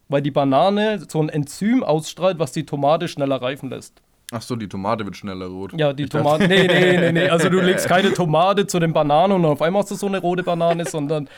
Weil 0.10 0.22
die 0.22 0.32
Banane 0.32 1.04
so 1.08 1.22
ein 1.22 1.30
Enzym 1.30 1.84
ausstrahlt, 1.84 2.40
was 2.40 2.52
die 2.52 2.66
Tomate 2.66 3.08
schneller 3.08 3.42
reifen 3.42 3.70
lässt. 3.70 4.02
Ach 4.32 4.42
so, 4.42 4.56
die 4.56 4.68
Tomate 4.68 5.06
wird 5.06 5.16
schneller 5.16 5.46
rot. 5.46 5.74
Ja, 5.78 5.94
die 5.94 6.08
Tomate. 6.08 6.48
Nee, 6.48 6.66
nee, 6.68 6.98
nee, 6.98 7.12
nee. 7.12 7.30
Also 7.30 7.50
du 7.50 7.60
legst 7.62 7.88
keine 7.88 8.14
Tomate 8.14 8.66
zu 8.66 8.80
den 8.80 8.92
Bananen 8.94 9.34
und 9.34 9.46
auf 9.46 9.62
einmal 9.62 9.82
hast 9.84 9.92
du 9.92 9.96
so 9.96 10.08
eine 10.08 10.20
rote 10.20 10.44
Banane, 10.44 10.86
sondern 10.86 11.30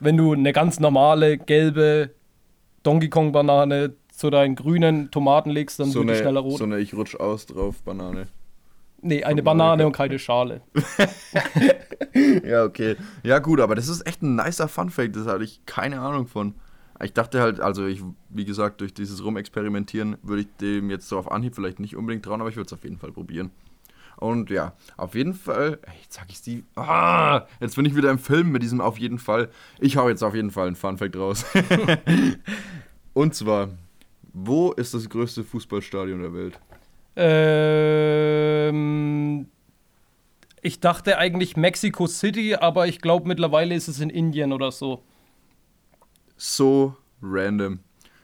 wenn 0.00 0.16
du 0.16 0.34
eine 0.34 0.52
ganz 0.52 0.78
normale 0.78 1.38
gelbe 1.38 2.10
Donkey 2.82 3.08
Kong 3.08 3.32
Banane 3.32 3.94
zu 4.16 4.30
deinen 4.30 4.54
grünen 4.54 5.10
Tomaten 5.10 5.50
legst, 5.50 5.80
dann 5.80 5.90
so 5.90 6.00
wird 6.00 6.16
die 6.16 6.20
schneller 6.20 6.40
rot. 6.40 6.58
So 6.58 6.64
eine 6.64 6.78
Ich 6.78 6.94
rutsch 6.94 7.16
aus 7.16 7.46
drauf 7.46 7.82
Banane. 7.82 8.28
Nee, 9.02 9.22
eine 9.22 9.42
Banane 9.42 9.86
und 9.86 9.92
keine 9.92 10.18
Schale. 10.18 10.62
ja, 12.42 12.64
okay. 12.64 12.96
Ja, 13.22 13.38
gut, 13.38 13.60
aber 13.60 13.74
das 13.74 13.88
ist 13.88 14.06
echt 14.06 14.22
ein 14.22 14.36
nicer 14.36 14.66
Fun-Fact. 14.66 15.14
Das 15.14 15.26
hatte 15.26 15.44
ich 15.44 15.66
keine 15.66 16.00
Ahnung 16.00 16.26
von. 16.26 16.54
Ich 17.02 17.12
dachte 17.12 17.42
halt, 17.42 17.60
also 17.60 17.86
ich, 17.86 18.02
wie 18.30 18.46
gesagt, 18.46 18.80
durch 18.80 18.94
dieses 18.94 19.22
Rumexperimentieren 19.22 20.16
würde 20.22 20.42
ich 20.42 20.48
dem 20.58 20.88
jetzt 20.88 21.08
so 21.08 21.18
auf 21.18 21.30
Anhieb 21.30 21.54
vielleicht 21.54 21.80
nicht 21.80 21.96
unbedingt 21.96 22.24
trauen, 22.24 22.40
aber 22.40 22.48
ich 22.48 22.56
würde 22.56 22.66
es 22.66 22.72
auf 22.72 22.84
jeden 22.84 22.96
Fall 22.96 23.12
probieren. 23.12 23.50
Und 24.16 24.48
ja, 24.48 24.72
auf 24.96 25.14
jeden 25.14 25.34
Fall, 25.34 25.80
jetzt 26.02 26.14
sag 26.14 26.30
ich 26.30 26.40
die, 26.40 26.64
ah, 26.76 27.42
jetzt 27.60 27.76
bin 27.76 27.84
ich 27.84 27.96
wieder 27.96 28.10
im 28.10 28.18
Film 28.18 28.52
mit 28.52 28.62
diesem 28.62 28.80
auf 28.80 28.96
jeden 28.96 29.18
Fall. 29.18 29.50
Ich 29.80 29.96
hau 29.96 30.08
jetzt 30.08 30.22
auf 30.22 30.34
jeden 30.34 30.52
Fall 30.52 30.68
einen 30.68 30.76
Funfact 30.76 31.16
raus. 31.16 31.44
Und 33.12 33.34
zwar, 33.34 33.70
wo 34.34 34.72
ist 34.72 34.92
das 34.92 35.08
größte 35.08 35.42
Fußballstadion 35.44 36.20
der 36.20 36.34
Welt? 36.34 36.60
Ähm, 37.16 38.76
ich 40.60 40.80
dachte 40.80 41.16
eigentlich 41.16 41.56
Mexico 41.56 42.06
City, 42.06 42.54
aber 42.56 42.86
ich 42.88 43.00
glaube 43.00 43.26
mittlerweile 43.26 43.74
ist 43.74 43.88
es 43.88 44.00
in 44.00 44.10
Indien 44.10 44.52
oder 44.52 44.70
so 44.70 45.02
so 46.36 46.96
random. 47.22 47.80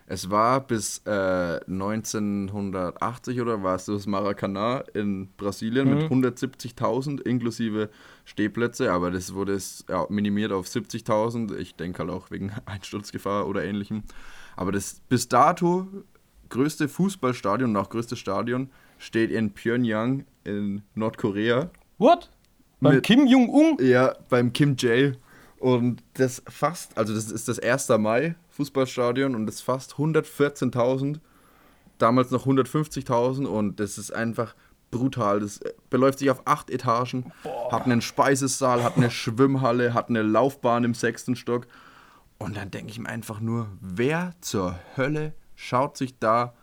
Es 0.07 0.29
war 0.29 0.61
bis 0.67 1.03
äh, 1.07 1.61
1980 1.69 3.41
oder 3.41 3.63
war 3.63 3.77
es 3.77 3.85
das 3.85 4.07
Maracanã 4.07 4.83
in 4.93 5.29
Brasilien 5.37 5.89
mhm. 5.89 6.21
mit 6.21 6.35
170.000 6.35 7.21
inklusive 7.21 7.91
Stehplätze, 8.25 8.93
aber 8.93 9.13
das 9.13 9.35
wurde 9.35 9.57
ja, 9.89 10.07
minimiert 10.09 10.51
auf 10.51 10.67
70.000. 10.67 11.57
Ich 11.57 11.77
denke 11.77 12.01
halt 12.01 12.11
auch 12.11 12.33
wegen 12.33 12.51
Einsturzgefahr 12.67 13.47
oder 13.47 13.63
ähnlichem. 13.63 14.03
Aber 14.61 14.73
das 14.73 15.01
bis 15.09 15.27
dato 15.27 15.89
größte 16.51 16.87
Fußballstadion 16.87 17.71
und 17.71 17.77
auch 17.79 17.89
größte 17.89 18.15
Stadion 18.15 18.69
steht 18.99 19.31
in 19.31 19.55
Pyongyang 19.55 20.27
in 20.45 20.83
Nordkorea. 20.95 21.71
What? 21.97 22.31
Beim 22.79 22.97
mit, 22.97 23.03
Kim 23.05 23.27
Jong-un? 23.27 23.79
Ja, 23.81 24.17
beim 24.29 24.53
Kim 24.53 24.77
Jae. 24.79 25.15
Und 25.59 26.03
das 26.13 26.43
fast, 26.47 26.99
also 26.99 27.15
das 27.15 27.31
ist 27.31 27.49
das 27.49 27.59
1. 27.59 27.89
Mai 28.01 28.35
Fußballstadion 28.51 29.35
und 29.35 29.47
das 29.47 29.63
fast 29.63 29.95
114.000, 29.95 31.21
damals 31.97 32.31
noch 32.31 32.47
150.000 32.47 33.47
und 33.47 33.81
das 33.81 33.97
ist 33.97 34.11
einfach 34.11 34.55
brutal. 34.91 35.41
Das 35.41 35.61
beläuft 35.89 36.19
sich 36.19 36.31
auf 36.31 36.43
acht 36.45 36.69
Etagen, 36.69 37.33
Boah. 37.45 37.73
hat 37.73 37.87
einen 37.87 38.03
Speisesaal, 38.03 38.85
hat 38.85 38.99
eine 38.99 39.11
Schwimmhalle, 39.11 39.95
hat 39.95 40.11
eine 40.11 40.21
Laufbahn 40.21 40.85
im 40.85 40.93
sechsten 40.93 41.35
Stock. 41.35 41.67
Und 42.41 42.57
dann 42.57 42.71
denke 42.71 42.91
ich 42.91 42.99
mir 42.99 43.09
einfach 43.09 43.39
nur, 43.41 43.69
wer 43.81 44.33
zur 44.41 44.79
Hölle 44.97 45.35
schaut 45.55 45.99
sich 45.99 46.19
da 46.19 46.55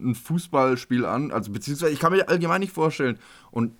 ein 0.00 0.16
Fußballspiel 0.16 1.06
an? 1.06 1.30
Also 1.30 1.52
beziehungsweise 1.52 1.92
ich 1.92 2.00
kann 2.00 2.12
mir 2.12 2.28
allgemein 2.28 2.60
nicht 2.60 2.72
vorstellen. 2.72 3.20
Und 3.52 3.72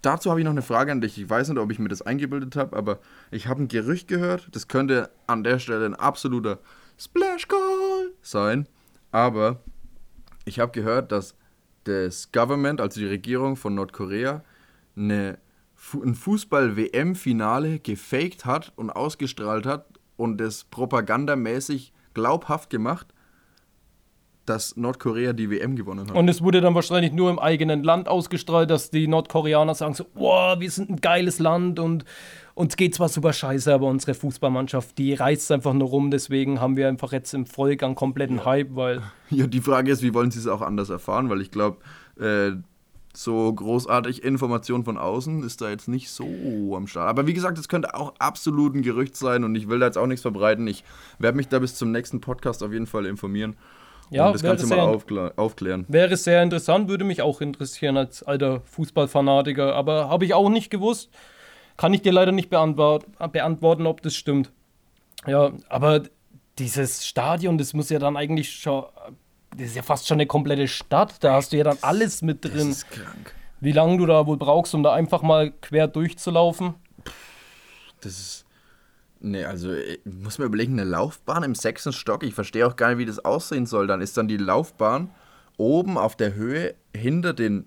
dazu 0.00 0.30
habe 0.30 0.40
ich 0.40 0.44
noch 0.44 0.52
eine 0.52 0.62
Frage 0.62 0.90
an 0.90 1.02
dich. 1.02 1.18
Ich 1.18 1.28
weiß 1.28 1.50
nicht, 1.50 1.58
ob 1.58 1.70
ich 1.70 1.78
mir 1.78 1.90
das 1.90 2.00
eingebildet 2.00 2.56
habe, 2.56 2.74
aber 2.74 2.98
ich 3.30 3.46
habe 3.46 3.62
ein 3.62 3.68
Gerücht 3.68 4.08
gehört. 4.08 4.48
Das 4.52 4.68
könnte 4.68 5.10
an 5.26 5.44
der 5.44 5.58
Stelle 5.58 5.84
ein 5.84 5.94
absoluter 5.94 6.60
Splash 6.98 7.46
Call 7.46 8.12
sein. 8.22 8.66
Aber 9.12 9.60
ich 10.46 10.60
habe 10.60 10.72
gehört, 10.72 11.12
dass 11.12 11.34
das 11.84 12.32
Government, 12.32 12.80
also 12.80 13.00
die 13.00 13.06
Regierung 13.06 13.56
von 13.56 13.74
Nordkorea, 13.74 14.42
eine, 14.96 15.36
ein 15.92 16.14
Fußball-WM-Finale 16.14 17.80
gefaked 17.80 18.46
hat 18.46 18.72
und 18.76 18.88
ausgestrahlt 18.88 19.66
hat 19.66 19.95
und 20.16 20.38
das 20.38 20.64
propagandamäßig 20.64 21.92
glaubhaft 22.14 22.70
gemacht, 22.70 23.12
dass 24.46 24.76
Nordkorea 24.76 25.32
die 25.32 25.50
WM 25.50 25.76
gewonnen 25.76 26.08
hat. 26.08 26.16
Und 26.16 26.28
es 26.28 26.40
wurde 26.40 26.60
dann 26.60 26.74
wahrscheinlich 26.74 27.12
nur 27.12 27.30
im 27.30 27.38
eigenen 27.38 27.82
Land 27.82 28.08
ausgestrahlt, 28.08 28.70
dass 28.70 28.90
die 28.90 29.08
Nordkoreaner 29.08 29.74
sagen 29.74 29.94
so, 29.94 30.06
wow, 30.14 30.58
wir 30.58 30.70
sind 30.70 30.88
ein 30.88 31.00
geiles 31.00 31.38
Land 31.38 31.78
und 31.78 32.04
uns 32.54 32.76
geht 32.76 32.94
zwar 32.94 33.08
super 33.08 33.32
scheiße, 33.32 33.72
aber 33.74 33.86
unsere 33.88 34.14
Fußballmannschaft, 34.14 34.96
die 34.96 35.14
reißt 35.14 35.52
einfach 35.52 35.74
nur 35.74 35.88
rum, 35.88 36.10
deswegen 36.10 36.60
haben 36.60 36.76
wir 36.76 36.88
einfach 36.88 37.12
jetzt 37.12 37.34
im 37.34 37.44
Vollgang 37.44 37.94
kompletten 37.94 38.44
Hype, 38.44 38.74
weil... 38.74 39.02
Ja, 39.30 39.46
die 39.46 39.60
Frage 39.60 39.90
ist, 39.90 40.02
wie 40.02 40.14
wollen 40.14 40.30
sie 40.30 40.38
es 40.38 40.46
auch 40.46 40.62
anders 40.62 40.88
erfahren, 40.88 41.28
weil 41.28 41.40
ich 41.40 41.50
glaube, 41.50 41.78
äh, 42.18 42.52
so 43.16 43.52
großartig 43.52 44.22
Information 44.22 44.84
von 44.84 44.98
außen 44.98 45.42
ist 45.42 45.60
da 45.60 45.70
jetzt 45.70 45.88
nicht 45.88 46.10
so 46.10 46.74
am 46.76 46.86
Start. 46.86 47.08
Aber 47.08 47.26
wie 47.26 47.34
gesagt, 47.34 47.58
es 47.58 47.68
könnte 47.68 47.94
auch 47.94 48.14
absolut 48.18 48.74
ein 48.74 48.82
Gerücht 48.82 49.16
sein 49.16 49.44
und 49.44 49.54
ich 49.54 49.68
will 49.68 49.78
da 49.78 49.86
jetzt 49.86 49.98
auch 49.98 50.06
nichts 50.06 50.22
verbreiten. 50.22 50.66
Ich 50.66 50.84
werde 51.18 51.36
mich 51.36 51.48
da 51.48 51.58
bis 51.58 51.74
zum 51.74 51.92
nächsten 51.92 52.20
Podcast 52.20 52.62
auf 52.62 52.72
jeden 52.72 52.86
Fall 52.86 53.06
informieren. 53.06 53.56
Ja, 54.10 54.28
und 54.28 54.42
das 54.42 54.62
du 54.62 54.66
mal 54.68 54.80
aufklär 54.80 55.32
aufklären. 55.36 55.84
Wäre 55.88 56.16
sehr 56.16 56.42
interessant, 56.42 56.88
würde 56.88 57.04
mich 57.04 57.22
auch 57.22 57.40
interessieren 57.40 57.96
als 57.96 58.22
alter 58.22 58.60
Fußballfanatiker. 58.60 59.74
Aber 59.74 60.08
habe 60.08 60.24
ich 60.24 60.34
auch 60.34 60.48
nicht 60.48 60.70
gewusst. 60.70 61.10
Kann 61.76 61.92
ich 61.92 62.02
dir 62.02 62.12
leider 62.12 62.32
nicht 62.32 62.48
beantwort 62.48 63.04
beantworten, 63.32 63.86
ob 63.86 64.00
das 64.02 64.14
stimmt. 64.14 64.50
Ja, 65.26 65.52
aber 65.68 66.02
dieses 66.58 67.06
Stadion, 67.06 67.58
das 67.58 67.74
muss 67.74 67.90
ja 67.90 67.98
dann 67.98 68.16
eigentlich 68.16 68.50
schon. 68.52 68.84
Das 69.56 69.68
ist 69.68 69.76
ja 69.76 69.82
fast 69.82 70.06
schon 70.06 70.16
eine 70.16 70.26
komplette 70.26 70.68
Stadt. 70.68 71.16
Da 71.20 71.34
hast 71.34 71.52
du 71.52 71.56
ja 71.56 71.64
dann 71.64 71.78
alles 71.80 72.22
mit 72.22 72.44
drin. 72.44 72.68
Das 72.68 72.78
ist 72.78 72.90
krank. 72.90 73.34
Wie 73.60 73.72
lange 73.72 73.96
du 73.96 74.06
da 74.06 74.26
wohl 74.26 74.36
brauchst, 74.36 74.74
um 74.74 74.82
da 74.82 74.92
einfach 74.92 75.22
mal 75.22 75.50
quer 75.62 75.88
durchzulaufen? 75.88 76.74
Das 78.00 78.12
ist 78.12 78.46
Nee, 79.18 79.44
also 79.44 79.72
ich 79.72 79.98
muss 80.04 80.38
mir 80.38 80.44
überlegen, 80.44 80.74
eine 80.74 80.88
Laufbahn 80.88 81.42
im 81.42 81.54
sechsten 81.54 81.92
Stock, 81.92 82.22
ich 82.22 82.34
verstehe 82.34 82.66
auch 82.66 82.76
gar 82.76 82.90
nicht, 82.90 82.98
wie 82.98 83.06
das 83.06 83.24
aussehen 83.24 83.66
soll. 83.66 83.86
Dann 83.86 84.02
ist 84.02 84.16
dann 84.16 84.28
die 84.28 84.36
Laufbahn 84.36 85.10
oben 85.56 85.96
auf 85.96 86.16
der 86.16 86.34
Höhe 86.34 86.74
hinter 86.94 87.32
den 87.32 87.66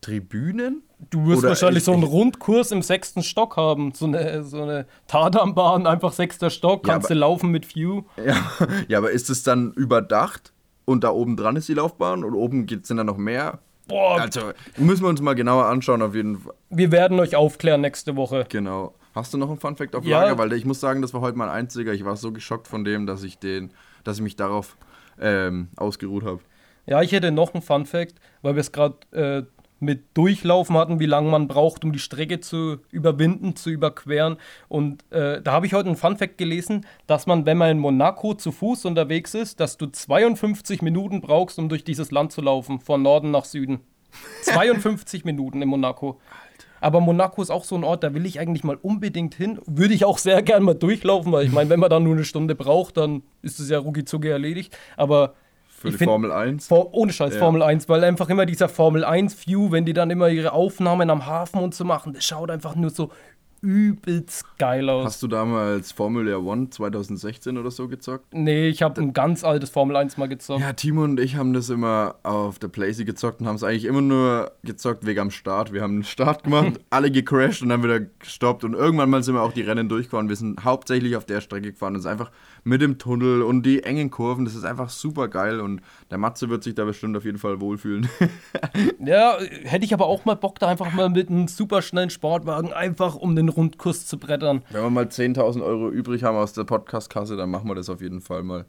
Tribünen? 0.00 0.82
Du 1.10 1.26
wirst 1.26 1.38
Oder 1.38 1.50
wahrscheinlich 1.50 1.84
so 1.84 1.92
einen 1.92 2.02
Rundkurs 2.02 2.72
im 2.72 2.82
sechsten 2.82 3.22
Stock 3.22 3.56
haben. 3.56 3.92
So 3.92 4.06
eine, 4.06 4.44
so 4.44 4.62
eine 4.62 4.86
Tatanbahn, 5.06 5.86
einfach 5.86 6.12
sechster 6.12 6.50
Stock, 6.50 6.84
kannst 6.84 7.08
ja, 7.08 7.14
aber, 7.14 7.14
du 7.14 7.20
laufen 7.20 7.50
mit 7.50 7.74
View. 7.74 8.02
Ja, 8.16 8.36
ja, 8.88 8.98
aber 8.98 9.12
ist 9.12 9.30
es 9.30 9.42
dann 9.44 9.72
überdacht 9.72 10.51
und 10.84 11.04
da 11.04 11.10
oben 11.10 11.36
dran 11.36 11.56
ist 11.56 11.68
die 11.68 11.74
Laufbahn 11.74 12.24
und 12.24 12.34
oben 12.34 12.66
sind 12.68 12.96
dann 12.96 13.06
noch 13.06 13.16
mehr? 13.16 13.60
Boah. 13.88 14.20
Also 14.20 14.52
müssen 14.76 15.02
wir 15.02 15.08
uns 15.08 15.20
mal 15.20 15.34
genauer 15.34 15.66
anschauen, 15.66 16.02
auf 16.02 16.14
jeden 16.14 16.38
Fall. 16.38 16.54
Wir 16.70 16.92
werden 16.92 17.18
euch 17.20 17.36
aufklären 17.36 17.80
nächste 17.80 18.16
Woche. 18.16 18.46
Genau. 18.48 18.94
Hast 19.14 19.34
du 19.34 19.38
noch 19.38 19.48
einen 19.48 19.58
Funfact 19.58 19.94
auf 19.94 20.04
Lager? 20.04 20.28
Ja. 20.28 20.38
Weil 20.38 20.52
ich 20.54 20.64
muss 20.64 20.80
sagen, 20.80 21.02
das 21.02 21.12
war 21.12 21.20
heute 21.20 21.36
mein 21.36 21.50
einziger. 21.50 21.92
Ich 21.92 22.04
war 22.04 22.16
so 22.16 22.32
geschockt 22.32 22.68
von 22.68 22.84
dem, 22.84 23.06
dass 23.06 23.22
ich 23.22 23.38
den, 23.38 23.72
dass 24.04 24.16
ich 24.16 24.22
mich 24.22 24.36
darauf 24.36 24.76
ähm, 25.20 25.68
ausgeruht 25.76 26.24
habe. 26.24 26.40
Ja, 26.86 27.02
ich 27.02 27.12
hätte 27.12 27.30
noch 27.30 27.54
einen 27.54 27.62
Funfact, 27.62 28.14
weil 28.40 28.54
wir 28.54 28.60
es 28.60 28.72
gerade 28.72 28.96
äh, 29.12 29.42
mit 29.82 30.16
Durchlaufen 30.16 30.76
hatten, 30.76 31.00
wie 31.00 31.06
lange 31.06 31.30
man 31.30 31.48
braucht, 31.48 31.84
um 31.84 31.92
die 31.92 31.98
Strecke 31.98 32.40
zu 32.40 32.78
überwinden, 32.90 33.56
zu 33.56 33.70
überqueren. 33.70 34.36
Und 34.68 35.04
äh, 35.10 35.42
da 35.42 35.52
habe 35.52 35.66
ich 35.66 35.74
heute 35.74 35.88
einen 35.88 35.96
Funfact 35.96 36.38
gelesen, 36.38 36.86
dass 37.06 37.26
man, 37.26 37.44
wenn 37.44 37.58
man 37.58 37.70
in 37.70 37.78
Monaco 37.78 38.34
zu 38.34 38.52
Fuß 38.52 38.84
unterwegs 38.84 39.34
ist, 39.34 39.60
dass 39.60 39.76
du 39.76 39.86
52 39.86 40.82
Minuten 40.82 41.20
brauchst, 41.20 41.58
um 41.58 41.68
durch 41.68 41.84
dieses 41.84 42.10
Land 42.10 42.32
zu 42.32 42.40
laufen, 42.40 42.80
von 42.80 43.02
Norden 43.02 43.30
nach 43.30 43.44
Süden. 43.44 43.80
52 44.42 45.24
Minuten 45.24 45.60
in 45.60 45.68
Monaco. 45.68 46.20
Aber 46.80 47.00
Monaco 47.00 47.40
ist 47.40 47.50
auch 47.50 47.64
so 47.64 47.76
ein 47.76 47.84
Ort, 47.84 48.02
da 48.02 48.12
will 48.12 48.26
ich 48.26 48.40
eigentlich 48.40 48.64
mal 48.64 48.76
unbedingt 48.76 49.34
hin. 49.34 49.60
Würde 49.66 49.94
ich 49.94 50.04
auch 50.04 50.18
sehr 50.18 50.42
gern 50.42 50.64
mal 50.64 50.74
durchlaufen, 50.74 51.30
weil 51.30 51.46
ich 51.46 51.52
meine, 51.52 51.70
wenn 51.70 51.78
man 51.78 51.90
da 51.90 52.00
nur 52.00 52.14
eine 52.14 52.24
Stunde 52.24 52.56
braucht, 52.56 52.96
dann 52.96 53.22
ist 53.40 53.60
es 53.60 53.70
ja 53.70 53.78
rucki 53.78 54.04
erledigt. 54.28 54.76
Aber 54.96 55.34
für 55.82 55.90
die 55.90 55.98
find, 55.98 56.08
Formel 56.08 56.32
1? 56.32 56.66
For, 56.66 56.94
ohne 56.94 57.12
Scheiß, 57.12 57.34
ja. 57.34 57.38
Formel 57.38 57.62
1, 57.62 57.88
weil 57.88 58.02
einfach 58.04 58.28
immer 58.28 58.46
dieser 58.46 58.68
Formel 58.68 59.04
1-View, 59.04 59.70
wenn 59.70 59.84
die 59.84 59.92
dann 59.92 60.10
immer 60.10 60.28
ihre 60.28 60.52
Aufnahmen 60.52 61.10
am 61.10 61.26
Hafen 61.26 61.60
und 61.60 61.74
so 61.74 61.84
machen, 61.84 62.14
das 62.14 62.24
schaut 62.24 62.50
einfach 62.50 62.74
nur 62.74 62.90
so 62.90 63.10
übelst 63.62 64.44
geil 64.58 64.90
aus. 64.90 65.06
Hast 65.06 65.22
du 65.22 65.28
damals 65.28 65.92
Formula 65.92 66.36
One 66.36 66.68
2016 66.68 67.56
oder 67.56 67.70
so 67.70 67.86
gezockt? 67.86 68.34
Nee, 68.34 68.66
ich 68.66 68.82
habe 68.82 69.00
ein 69.00 69.12
ganz 69.12 69.44
altes 69.44 69.70
Formel 69.70 69.94
1 69.94 70.16
mal 70.16 70.28
gezockt. 70.28 70.60
Ja, 70.60 70.72
Timo 70.72 71.04
und 71.04 71.20
ich 71.20 71.36
haben 71.36 71.52
das 71.52 71.70
immer 71.70 72.16
auf 72.24 72.58
der 72.58 72.66
Playsee 72.66 73.04
gezockt 73.04 73.40
und 73.40 73.46
haben 73.46 73.54
es 73.54 73.62
eigentlich 73.62 73.84
immer 73.84 74.00
nur 74.00 74.50
gezockt 74.64 75.06
wegen 75.06 75.20
am 75.20 75.30
Start. 75.30 75.72
Wir 75.72 75.82
haben 75.82 75.94
einen 75.94 76.04
Start 76.04 76.42
gemacht, 76.42 76.80
alle 76.90 77.12
gecrashed 77.12 77.62
und 77.62 77.68
dann 77.68 77.84
wieder 77.84 78.00
gestoppt 78.00 78.64
und 78.64 78.74
irgendwann 78.74 79.08
mal 79.08 79.22
sind 79.22 79.34
wir 79.34 79.42
auch 79.42 79.52
die 79.52 79.62
Rennen 79.62 79.88
durchgefahren. 79.88 80.28
Wir 80.28 80.36
sind 80.36 80.64
hauptsächlich 80.64 81.14
auf 81.14 81.24
der 81.24 81.40
Strecke 81.40 81.70
gefahren. 81.70 81.94
Das 81.94 82.02
ist 82.02 82.10
einfach 82.10 82.32
mit 82.64 82.80
dem 82.80 82.98
Tunnel 82.98 83.42
und 83.42 83.64
die 83.64 83.82
engen 83.82 84.10
Kurven, 84.10 84.44
das 84.44 84.54
ist 84.54 84.64
einfach 84.64 84.88
super 84.88 85.28
geil 85.28 85.60
und 85.60 85.80
der 86.10 86.18
Matze 86.18 86.48
wird 86.48 86.62
sich 86.62 86.74
da 86.74 86.84
bestimmt 86.84 87.16
auf 87.16 87.24
jeden 87.24 87.38
Fall 87.38 87.60
wohlfühlen. 87.60 88.08
ja, 89.04 89.36
hätte 89.64 89.84
ich 89.84 89.92
aber 89.92 90.06
auch 90.06 90.24
mal 90.24 90.36
Bock, 90.36 90.58
da 90.58 90.68
einfach 90.68 90.92
mal 90.92 91.08
mit 91.08 91.28
einem 91.28 91.48
super 91.48 91.82
schnellen 91.82 92.10
Sportwagen 92.10 92.72
einfach 92.72 93.16
um 93.16 93.34
den 93.34 93.48
Rundkurs 93.48 94.06
zu 94.06 94.18
brettern. 94.18 94.62
Wenn 94.70 94.82
wir 94.82 94.90
mal 94.90 95.06
10.000 95.06 95.62
Euro 95.62 95.90
übrig 95.90 96.22
haben 96.22 96.36
aus 96.36 96.52
der 96.52 96.64
Podcastkasse, 96.64 97.36
dann 97.36 97.50
machen 97.50 97.68
wir 97.68 97.74
das 97.74 97.90
auf 97.90 98.00
jeden 98.00 98.20
Fall 98.20 98.42
mal. 98.42 98.64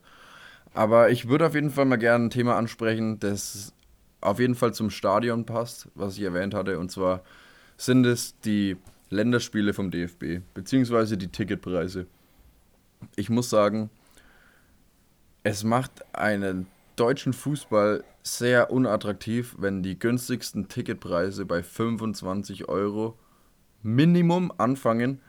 Aber 0.73 1.11
ich 1.11 1.27
würde 1.27 1.45
auf 1.45 1.53
jeden 1.53 1.69
Fall 1.69 1.85
mal 1.85 1.97
gerne 1.97 2.25
ein 2.25 2.29
Thema 2.31 2.57
ansprechen, 2.57 3.19
das 3.19 3.73
auf 4.21 4.39
jeden 4.39 4.55
Fall 4.55 4.73
zum 4.73 4.89
Stadion 4.89 5.45
passt, 5.45 5.89
was 5.93 6.17
ich 6.17 6.23
erwähnt 6.23 6.55
hatte. 6.55 6.79
Und 6.79 6.89
zwar 6.91 7.21
sind 7.77 8.05
es 8.05 8.39
die 8.39 8.77
Länderspiele 9.09 9.73
vom 9.73 9.91
DFB, 9.91 10.41
beziehungsweise 10.55 11.17
die 11.17 11.27
Ticketpreise 11.27 12.07
ich 13.15 13.29
muss 13.29 13.49
sagen, 13.49 13.89
es 15.43 15.63
macht 15.63 16.03
einen 16.15 16.67
deutschen 16.95 17.33
Fußball 17.33 18.03
sehr 18.23 18.71
unattraktiv, 18.71 19.55
wenn 19.57 19.83
die 19.83 19.99
günstigsten 19.99 20.69
Ticketpreise 20.69 21.45
bei 21.45 21.61
25 21.61 22.69
Euro 22.69 23.17
Minimum 23.81 24.51
anfangen 24.57 25.19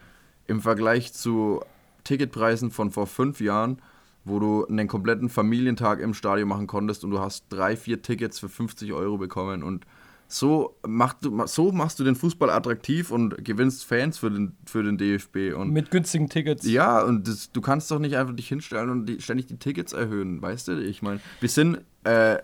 im 0.47 0.61
Vergleich 0.61 1.12
zu 1.12 1.61
Ticketpreisen 2.05 2.70
von 2.70 2.93
vor 2.93 3.07
fünf 3.07 3.41
Jahren, 3.41 3.83
wo 4.25 4.39
du 4.39 4.66
einen 4.66 4.87
kompletten 4.87 5.29
Familientag 5.29 6.01
im 6.01 6.14
Stadion 6.14 6.49
machen 6.49 6.66
konntest 6.66 7.03
und 7.03 7.11
du 7.11 7.18
hast 7.18 7.47
drei, 7.49 7.77
vier 7.77 8.03
Tickets 8.03 8.39
für 8.39 8.49
50 8.49 8.93
Euro 8.93 9.18
bekommen 9.18 9.62
und 9.62 9.87
so, 10.35 10.76
mach 10.85 11.14
du, 11.14 11.47
so 11.47 11.70
machst 11.70 12.01
du 12.01 12.05
den 12.05 12.16
Fußball 12.16 12.51
attraktiv 12.51 13.12
und 13.12 13.45
gewinnst 13.45 13.85
Fans 13.85 14.18
für 14.18 14.30
den, 14.30 14.57
für 14.66 14.82
den 14.82 14.99
DFB. 14.99 15.55
Und 15.57 15.70
Mit 15.70 15.93
günstigen 15.93 16.28
Tickets. 16.28 16.66
Ja, 16.66 17.03
und 17.03 17.28
das, 17.28 17.53
du 17.53 17.61
kannst 17.61 17.89
doch 17.93 18.01
nicht 18.01 18.16
einfach 18.16 18.35
dich 18.35 18.49
hinstellen 18.49 18.91
und 18.91 19.07
die, 19.07 19.20
ständig 19.20 19.47
die 19.47 19.59
Tickets 19.59 19.93
erhöhen, 19.93 20.43
weißt 20.43 20.68
du? 20.68 20.82
Ich 20.82 21.03
meine, 21.03 21.20
wir 21.39 21.49
sind 21.49 21.78
äh, 22.03 22.39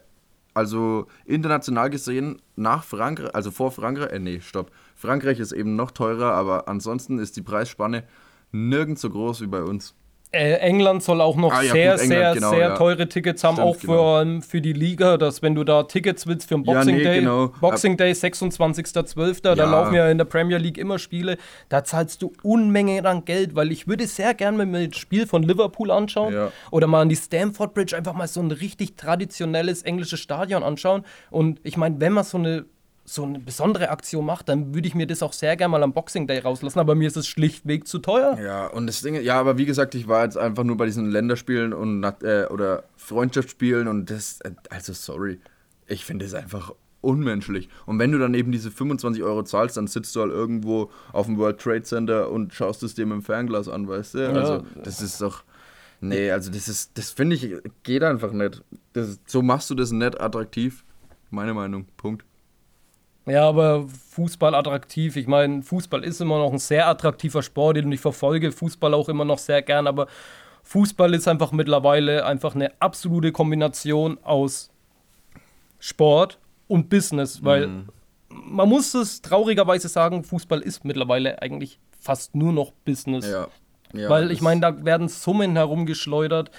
also 0.54 1.08
international 1.24 1.90
gesehen 1.90 2.40
nach 2.54 2.84
Frankreich, 2.84 3.34
also 3.34 3.50
vor 3.50 3.72
Frankreich, 3.72 4.12
äh, 4.12 4.20
nee, 4.20 4.40
stopp. 4.40 4.70
Frankreich 4.94 5.40
ist 5.40 5.50
eben 5.50 5.74
noch 5.74 5.90
teurer, 5.90 6.32
aber 6.32 6.68
ansonsten 6.68 7.18
ist 7.18 7.36
die 7.36 7.42
Preisspanne 7.42 8.04
nirgends 8.52 9.00
so 9.00 9.10
groß 9.10 9.40
wie 9.40 9.48
bei 9.48 9.64
uns. 9.64 9.94
Äh, 10.32 10.58
England 10.58 11.02
soll 11.02 11.20
auch 11.20 11.36
noch 11.36 11.52
ah, 11.52 11.60
ja, 11.60 11.72
sehr, 11.72 11.96
gut, 11.96 12.06
sehr, 12.06 12.34
genau, 12.34 12.50
sehr 12.50 12.60
ja. 12.60 12.74
teure 12.76 13.08
Tickets 13.08 13.42
haben, 13.42 13.56
Stimmt, 13.56 13.68
auch 13.68 13.76
vor 13.76 14.24
genau. 14.24 14.40
für 14.42 14.60
die 14.60 14.72
Liga, 14.72 15.16
dass 15.16 15.42
wenn 15.42 15.56
du 15.56 15.64
da 15.64 15.82
Tickets 15.82 16.24
willst 16.28 16.48
für 16.48 16.54
den 16.54 16.62
Boxing 16.62 16.98
ja, 16.98 16.98
nee, 16.98 17.04
Day, 17.04 17.18
genau. 17.18 17.48
Boxing 17.60 17.96
Day 17.96 18.12
26.12., 18.12 19.42
da 19.42 19.54
laufen 19.54 19.94
ja 19.94 20.08
in 20.08 20.18
der 20.18 20.26
Premier 20.26 20.58
League 20.58 20.78
immer 20.78 21.00
Spiele, 21.00 21.36
da 21.68 21.82
zahlst 21.82 22.22
du 22.22 22.32
Unmenge 22.44 23.04
an 23.04 23.24
Geld, 23.24 23.56
weil 23.56 23.72
ich 23.72 23.88
würde 23.88 24.06
sehr 24.06 24.34
gerne 24.34 24.64
mir 24.64 24.78
ein 24.78 24.92
Spiel 24.92 25.26
von 25.26 25.42
Liverpool 25.42 25.90
anschauen 25.90 26.50
oder 26.70 26.86
mal 26.86 27.02
an 27.02 27.08
die 27.08 27.16
Stamford 27.16 27.74
Bridge 27.74 27.96
einfach 27.96 28.14
mal 28.14 28.28
so 28.28 28.40
ein 28.40 28.52
richtig 28.52 28.96
traditionelles 28.96 29.82
englisches 29.82 30.20
Stadion 30.20 30.62
anschauen 30.62 31.04
und 31.30 31.58
ich 31.64 31.76
meine, 31.76 32.00
wenn 32.00 32.12
man 32.12 32.22
so 32.22 32.38
eine 32.38 32.66
so 33.12 33.24
eine 33.24 33.40
besondere 33.40 33.90
Aktion 33.90 34.24
macht, 34.24 34.48
dann 34.48 34.74
würde 34.74 34.86
ich 34.86 34.94
mir 34.94 35.06
das 35.06 35.22
auch 35.22 35.32
sehr 35.32 35.56
gerne 35.56 35.72
mal 35.72 35.82
am 35.82 35.92
Boxing 35.92 36.26
Day 36.26 36.38
rauslassen, 36.38 36.78
aber 36.78 36.94
mir 36.94 37.08
ist 37.08 37.16
es 37.16 37.26
schlichtweg 37.26 37.88
zu 37.88 37.98
teuer. 37.98 38.38
Ja, 38.40 38.68
und 38.68 38.86
das 38.86 39.02
Ding, 39.02 39.20
ja, 39.20 39.38
aber 39.38 39.58
wie 39.58 39.66
gesagt, 39.66 39.94
ich 39.94 40.06
war 40.06 40.24
jetzt 40.24 40.38
einfach 40.38 40.64
nur 40.64 40.76
bei 40.76 40.86
diesen 40.86 41.10
Länderspielen 41.10 41.72
und 41.72 42.04
äh, 42.22 42.46
oder 42.50 42.84
Freundschaftsspielen 42.96 43.88
und 43.88 44.10
das, 44.10 44.40
äh, 44.42 44.52
also 44.70 44.92
sorry, 44.92 45.40
ich 45.86 46.04
finde 46.04 46.24
es 46.24 46.34
einfach 46.34 46.72
unmenschlich. 47.00 47.68
Und 47.86 47.98
wenn 47.98 48.12
du 48.12 48.18
dann 48.18 48.34
eben 48.34 48.52
diese 48.52 48.70
25 48.70 49.22
Euro 49.22 49.42
zahlst, 49.42 49.76
dann 49.76 49.86
sitzt 49.86 50.14
du 50.14 50.20
halt 50.20 50.30
irgendwo 50.30 50.90
auf 51.12 51.26
dem 51.26 51.36
World 51.38 51.60
Trade 51.60 51.82
Center 51.82 52.30
und 52.30 52.54
schaust 52.54 52.82
es 52.82 52.94
dir 52.94 53.06
mit 53.06 53.14
dem 53.14 53.22
Fernglas 53.22 53.68
an, 53.68 53.88
weißt 53.88 54.14
du? 54.14 54.18
Ja. 54.18 54.30
Also, 54.30 54.64
das 54.82 55.00
ist 55.02 55.20
doch. 55.20 55.42
Nee, 56.02 56.30
also 56.30 56.50
das 56.50 56.68
ist, 56.68 56.96
das 56.96 57.10
finde 57.10 57.36
ich, 57.36 57.56
geht 57.82 58.02
einfach 58.02 58.32
nicht. 58.32 58.62
Das, 58.92 59.18
so 59.26 59.42
machst 59.42 59.68
du 59.68 59.74
das 59.74 59.90
nicht 59.90 60.18
attraktiv. 60.20 60.84
Meine 61.30 61.52
Meinung. 61.54 61.86
Punkt. 61.96 62.24
Ja, 63.30 63.48
aber 63.48 63.86
Fußball 64.10 64.54
attraktiv. 64.54 65.16
Ich 65.16 65.26
meine, 65.26 65.62
Fußball 65.62 66.02
ist 66.04 66.20
immer 66.20 66.38
noch 66.38 66.52
ein 66.52 66.58
sehr 66.58 66.88
attraktiver 66.88 67.42
Sport, 67.42 67.76
den 67.76 67.92
ich 67.92 68.00
verfolge. 68.00 68.50
Fußball 68.50 68.92
auch 68.94 69.08
immer 69.08 69.24
noch 69.24 69.38
sehr 69.38 69.62
gern, 69.62 69.86
aber 69.86 70.06
Fußball 70.64 71.14
ist 71.14 71.28
einfach 71.28 71.52
mittlerweile 71.52 72.24
einfach 72.26 72.54
eine 72.54 72.72
absolute 72.80 73.32
Kombination 73.32 74.18
aus 74.22 74.70
Sport 75.78 76.38
und 76.68 76.88
Business, 76.88 77.44
weil 77.44 77.66
mhm. 77.66 77.88
man 78.28 78.68
muss 78.68 78.94
es 78.94 79.22
traurigerweise 79.22 79.88
sagen, 79.88 80.24
Fußball 80.24 80.60
ist 80.60 80.84
mittlerweile 80.84 81.40
eigentlich 81.40 81.78
fast 82.00 82.34
nur 82.34 82.52
noch 82.52 82.72
Business. 82.84 83.28
Ja. 83.28 83.48
Ja, 83.92 84.08
weil 84.08 84.30
ich 84.30 84.40
meine, 84.40 84.60
da 84.60 84.84
werden 84.84 85.08
Summen 85.08 85.56
herumgeschleudert 85.56 86.50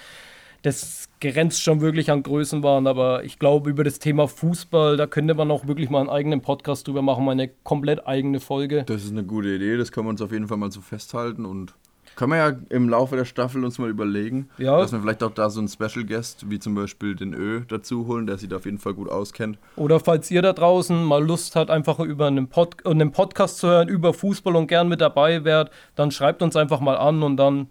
das 0.62 1.08
grenzt 1.20 1.62
schon 1.62 1.80
wirklich 1.80 2.10
an 2.10 2.22
Größenwahn, 2.22 2.86
aber 2.86 3.24
ich 3.24 3.38
glaube, 3.38 3.70
über 3.70 3.84
das 3.84 3.98
Thema 3.98 4.28
Fußball, 4.28 4.96
da 4.96 5.06
könnte 5.06 5.34
man 5.34 5.50
auch 5.50 5.66
wirklich 5.66 5.90
mal 5.90 6.00
einen 6.00 6.10
eigenen 6.10 6.40
Podcast 6.40 6.86
drüber 6.86 7.02
machen, 7.02 7.24
mal 7.24 7.32
eine 7.32 7.48
komplett 7.48 8.06
eigene 8.06 8.40
Folge. 8.40 8.84
Das 8.84 9.04
ist 9.04 9.10
eine 9.10 9.24
gute 9.24 9.48
Idee, 9.48 9.76
das 9.76 9.92
können 9.92 10.06
wir 10.06 10.10
uns 10.10 10.22
auf 10.22 10.32
jeden 10.32 10.48
Fall 10.48 10.56
mal 10.56 10.70
so 10.70 10.80
festhalten 10.80 11.44
und 11.44 11.74
können 12.14 12.32
wir 12.32 12.36
ja 12.36 12.52
im 12.68 12.88
Laufe 12.88 13.16
der 13.16 13.24
Staffel 13.24 13.64
uns 13.64 13.78
mal 13.78 13.88
überlegen, 13.88 14.48
ja. 14.58 14.78
dass 14.78 14.92
wir 14.92 15.00
vielleicht 15.00 15.22
auch 15.22 15.30
da 15.30 15.48
so 15.48 15.60
einen 15.60 15.68
Special 15.68 16.04
Guest, 16.04 16.50
wie 16.50 16.58
zum 16.58 16.74
Beispiel 16.74 17.14
den 17.14 17.32
Ö, 17.32 17.62
dazu 17.66 18.06
holen, 18.06 18.26
der 18.26 18.36
sich 18.38 18.48
da 18.48 18.56
auf 18.56 18.66
jeden 18.66 18.78
Fall 18.78 18.94
gut 18.94 19.08
auskennt. 19.08 19.58
Oder 19.76 19.98
falls 19.98 20.30
ihr 20.30 20.42
da 20.42 20.52
draußen 20.52 21.02
mal 21.02 21.24
Lust 21.24 21.56
habt, 21.56 21.70
einfach 21.70 21.98
über 22.00 22.26
einen, 22.26 22.48
Pod 22.48 22.86
einen 22.86 23.12
Podcast 23.12 23.58
zu 23.58 23.68
hören 23.68 23.88
über 23.88 24.12
Fußball 24.12 24.56
und 24.56 24.66
gern 24.66 24.88
mit 24.88 25.00
dabei 25.00 25.44
wärt, 25.44 25.70
dann 25.94 26.10
schreibt 26.10 26.42
uns 26.42 26.54
einfach 26.54 26.80
mal 26.80 26.96
an 26.96 27.22
und 27.22 27.36
dann 27.38 27.68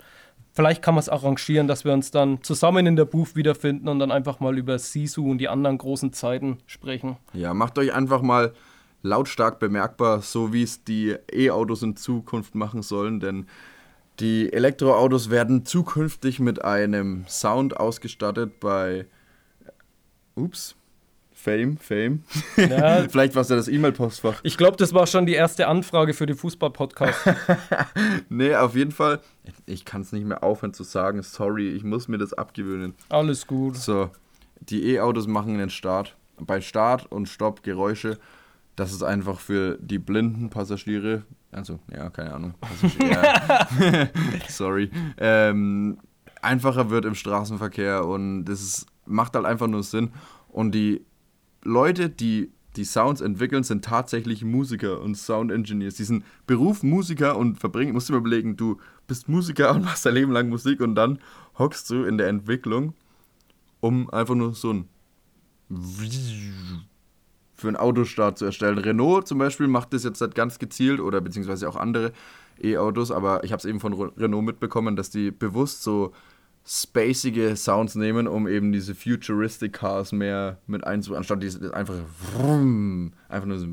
Vielleicht 0.54 0.82
kann 0.82 0.96
man 0.96 1.00
es 1.00 1.10
arrangieren, 1.10 1.68
dass 1.68 1.86
wir 1.86 1.94
uns 1.94 2.12
dann 2.12 2.44
zusammen 2.44 2.86
in 2.86 2.96
der 2.98 3.06
Booth 3.06 3.36
wiederfinden 3.36 3.88
und 3.88 4.00
dann 4.00 4.12
einfach 4.12 4.40
mal 4.42 4.58
über 4.58 4.78
Sisu 4.80 5.30
und 5.30 5.38
die 5.38 5.48
anderen 5.48 5.78
großen 5.78 6.12
Zeiten 6.12 6.58
sprechen. 6.66 7.18
Ja, 7.34 7.54
macht 7.54 7.78
euch 7.78 7.94
einfach 7.94 8.22
mal 8.22 8.54
lautstark 9.02 9.60
bemerkbar, 9.60 10.22
so 10.22 10.52
wie 10.54 10.64
es 10.64 10.84
die 10.84 11.16
E-Autos 11.32 11.84
in 11.84 11.96
Zukunft 11.96 12.54
machen 12.56 12.82
sollen, 12.82 13.20
denn 13.20 13.48
die 14.20 14.52
Elektroautos 14.52 15.30
werden 15.30 15.66
zukünftig 15.66 16.40
mit 16.40 16.64
einem 16.64 17.26
Sound 17.28 17.78
ausgestattet 17.78 18.60
bei 18.60 19.08
Ups, 20.36 20.76
Fame, 21.42 21.78
Fame. 21.78 22.24
Ja. 22.56 23.04
Vielleicht 23.10 23.34
war 23.34 23.42
es 23.42 23.50
ja 23.50 23.56
das 23.56 23.68
E-Mail-Postfach. 23.68 24.42
Ich 24.44 24.58
glaube, 24.58 24.78
das 24.78 24.94
war 24.94 25.08
schon 25.08 25.26
die 25.26 25.34
erste 25.34 25.68
Anfrage 25.68 26.14
für 26.14 26.28
den 26.28 26.36
Fußball-Podcast. 26.38 27.20
nee, 28.30 28.56
auf 28.56 28.76
jeden 28.76 28.92
Fall. 28.92 29.22
Ich 29.66 29.84
kann 29.84 30.02
es 30.02 30.12
nicht 30.12 30.26
mehr 30.26 30.44
aufhören 30.44 30.74
zu 30.74 30.84
sagen. 30.84 31.24
Sorry, 31.24 31.70
ich 31.70 31.84
muss 31.84 32.08
mir 32.08 32.20
das 32.20 32.34
abgewöhnen. 32.34 32.94
Alles 33.10 33.48
gut. 33.48 33.76
So, 33.78 34.12
die 34.60 34.94
E-Autos 34.94 35.26
machen 35.26 35.58
den 35.58 35.72
Start. 35.72 36.16
Bei 36.40 36.62
Start 36.62 37.12
und 37.12 37.28
Stopp 37.28 37.64
Geräusche. 37.64 38.20
Das 38.76 38.92
ist 38.94 39.04
einfach 39.04 39.40
für 39.40 39.78
die 39.82 40.00
blinden 40.00 40.50
Passagiere, 40.50 41.24
also, 41.52 41.80
ja, 41.94 42.10
keine 42.10 42.34
Ahnung. 42.34 42.54
Sorry. 44.48 44.90
Ähm, 45.18 45.98
einfacher 46.42 46.90
wird 46.90 47.06
im 47.06 47.16
Straßenverkehr 47.16 48.06
und 48.06 48.46
das 48.46 48.62
ist, 48.62 48.86
macht 49.06 49.36
halt 49.36 49.46
einfach 49.46 49.68
nur 49.68 49.84
Sinn. 49.84 50.12
Und 50.48 50.74
die 50.74 51.06
Leute, 51.64 52.10
die 52.10 52.52
die 52.76 52.86
Sounds 52.86 53.22
entwickeln, 53.22 53.64
sind 53.64 53.84
tatsächlich 53.84 54.44
Musiker 54.46 55.02
und 55.02 55.16
Sound 55.16 55.52
Engineers. 55.52 55.96
Die 55.96 56.06
sind 56.06 56.24
Beruf 56.48 56.84
Musiker 56.84 57.38
und 57.38 57.60
verbringen, 57.60 57.94
musst 57.94 58.10
du 58.10 58.14
mir 58.14 58.20
überlegen, 58.20 58.56
du 58.56 58.78
bist 59.08 59.28
Musiker 59.28 59.72
und 59.76 59.84
machst 59.84 60.06
dein 60.06 60.14
Leben 60.14 60.32
lang 60.32 60.50
Musik 60.50 60.80
und 60.80 60.96
dann 60.96 61.20
hockst 61.60 61.90
du 61.90 62.04
in 62.04 62.18
der 62.18 62.30
Entwicklung, 62.30 62.94
um 63.82 64.10
einfach 64.10 64.36
nur 64.36 64.54
so 64.54 64.72
ein 64.72 64.88
für 67.56 67.68
einen 67.68 67.78
Autostart 67.78 68.38
zu 68.38 68.46
erstellen. 68.46 68.78
Renault 68.78 69.28
zum 69.28 69.38
Beispiel 69.38 69.68
macht 69.68 69.94
das 69.94 70.04
jetzt 70.04 70.20
halt 70.20 70.36
ganz 70.36 70.60
gezielt 70.60 71.00
oder 71.00 71.22
beziehungsweise 71.22 71.70
auch 71.70 71.76
andere 71.76 72.12
E-Autos, 72.62 73.12
aber 73.12 73.44
ich 73.44 73.52
habe 73.52 73.60
es 73.60 73.66
eben 73.66 73.80
von 73.80 73.94
Renault 73.94 74.44
mitbekommen, 74.44 74.96
dass 74.96 75.12
die 75.12 75.32
bewusst 75.32 75.84
so 75.84 76.12
spacige 76.66 77.56
Sounds 77.56 77.96
nehmen, 77.96 78.28
um 78.28 78.48
eben 78.48 78.72
diese 78.72 78.94
futuristic 78.96 79.74
Cars 79.74 80.12
mehr 80.12 80.58
mit 80.68 80.86
einzubauen, 80.86 81.20
anstatt 81.20 81.42
diese 81.42 81.74
einfach 81.74 81.96
einfach 83.30 83.48
nur 83.48 83.60
so 83.60 83.68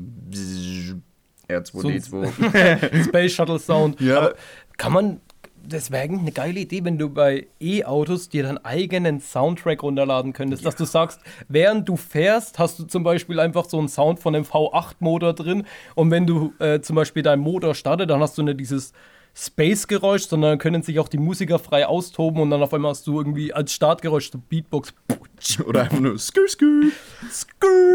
R2D2. 1.49 3.03
Space 3.05 3.33
Shuttle 3.33 3.59
Sound. 3.59 3.99
Ja. 3.99 4.17
Aber 4.17 4.33
kann 4.77 4.93
man, 4.93 5.21
das 5.67 5.91
wäre 5.91 6.03
eigentlich 6.03 6.21
eine 6.21 6.31
geile 6.31 6.59
Idee, 6.59 6.83
wenn 6.83 6.97
du 6.97 7.09
bei 7.09 7.47
E-Autos 7.59 8.29
dir 8.29 8.43
deinen 8.43 8.63
eigenen 8.63 9.19
Soundtrack 9.19 9.83
runterladen 9.83 10.33
könntest, 10.33 10.65
dass 10.65 10.75
du 10.75 10.85
sagst, 10.85 11.19
während 11.47 11.89
du 11.89 11.95
fährst, 11.97 12.59
hast 12.59 12.79
du 12.79 12.85
zum 12.85 13.03
Beispiel 13.03 13.39
einfach 13.39 13.65
so 13.65 13.77
einen 13.77 13.89
Sound 13.89 14.19
von 14.19 14.33
dem 14.33 14.43
V8-Motor 14.43 15.33
drin 15.33 15.65
und 15.95 16.11
wenn 16.11 16.25
du 16.25 16.53
äh, 16.59 16.81
zum 16.81 16.95
Beispiel 16.95 17.23
deinen 17.23 17.41
Motor 17.41 17.75
startet, 17.75 18.09
dann 18.09 18.21
hast 18.21 18.37
du 18.37 18.43
nicht 18.43 18.59
dieses 18.59 18.93
Space-Geräusch, 19.39 20.23
sondern 20.23 20.57
können 20.57 20.83
sich 20.83 20.99
auch 20.99 21.07
die 21.07 21.17
Musiker 21.17 21.59
frei 21.59 21.87
austoben 21.87 22.41
und 22.41 22.49
dann 22.49 22.61
auf 22.61 22.73
einmal 22.73 22.91
hast 22.91 23.07
du 23.07 23.17
irgendwie 23.17 23.53
als 23.53 23.71
Startgeräusch 23.73 24.31
so 24.31 24.37
Beatbox. 24.37 24.93
Oder 25.65 25.83
einfach 25.83 25.99
nur 25.99 26.17
Skür, 26.19 26.47
Skür. 26.49 26.91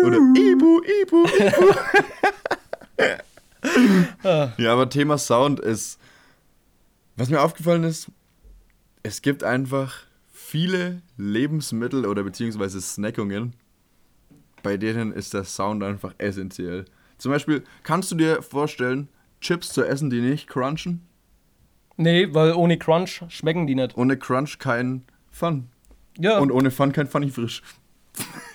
Oder 0.06 0.16
Ibu, 0.16 0.80
Ibu, 1.02 1.26
Ibu. 1.26 1.74
ja, 4.56 4.72
aber 4.72 4.88
Thema 4.88 5.18
Sound 5.18 5.60
ist. 5.60 5.98
Was 7.16 7.28
mir 7.28 7.42
aufgefallen 7.42 7.84
ist, 7.84 8.10
es 9.02 9.20
gibt 9.20 9.44
einfach 9.44 10.06
viele 10.32 11.02
Lebensmittel 11.16 12.06
oder 12.06 12.22
beziehungsweise 12.22 12.80
Snackungen, 12.80 13.54
bei 14.62 14.76
denen 14.78 15.12
ist 15.12 15.34
der 15.34 15.44
Sound 15.44 15.82
einfach 15.82 16.14
essentiell. 16.18 16.86
Zum 17.18 17.30
Beispiel, 17.30 17.62
kannst 17.82 18.10
du 18.10 18.16
dir 18.16 18.42
vorstellen, 18.42 19.08
Chips 19.40 19.72
zu 19.72 19.84
essen, 19.84 20.08
die 20.10 20.20
nicht 20.20 20.48
crunchen? 20.48 21.06
Nee, 21.96 22.28
weil 22.32 22.54
ohne 22.54 22.78
Crunch 22.78 23.22
schmecken 23.28 23.66
die 23.66 23.74
nicht. 23.74 23.96
Ohne 23.96 24.16
Crunch 24.16 24.58
kein 24.58 25.02
Fun. 25.30 25.68
Ja. 26.18 26.38
Und 26.38 26.50
ohne 26.50 26.70
Fun 26.70 26.92
kein 26.92 27.06
Funny 27.06 27.30
frisch. 27.30 27.62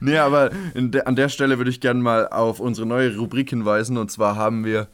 nee, 0.00 0.18
aber 0.18 0.50
de 0.74 1.02
an 1.02 1.14
der 1.14 1.28
Stelle 1.28 1.58
würde 1.58 1.70
ich 1.70 1.80
gerne 1.80 2.00
mal 2.00 2.28
auf 2.28 2.58
unsere 2.58 2.86
neue 2.86 3.16
Rubrik 3.16 3.50
hinweisen. 3.50 3.96
Und 3.96 4.10
zwar 4.10 4.34
haben 4.36 4.64
wir 4.64 4.88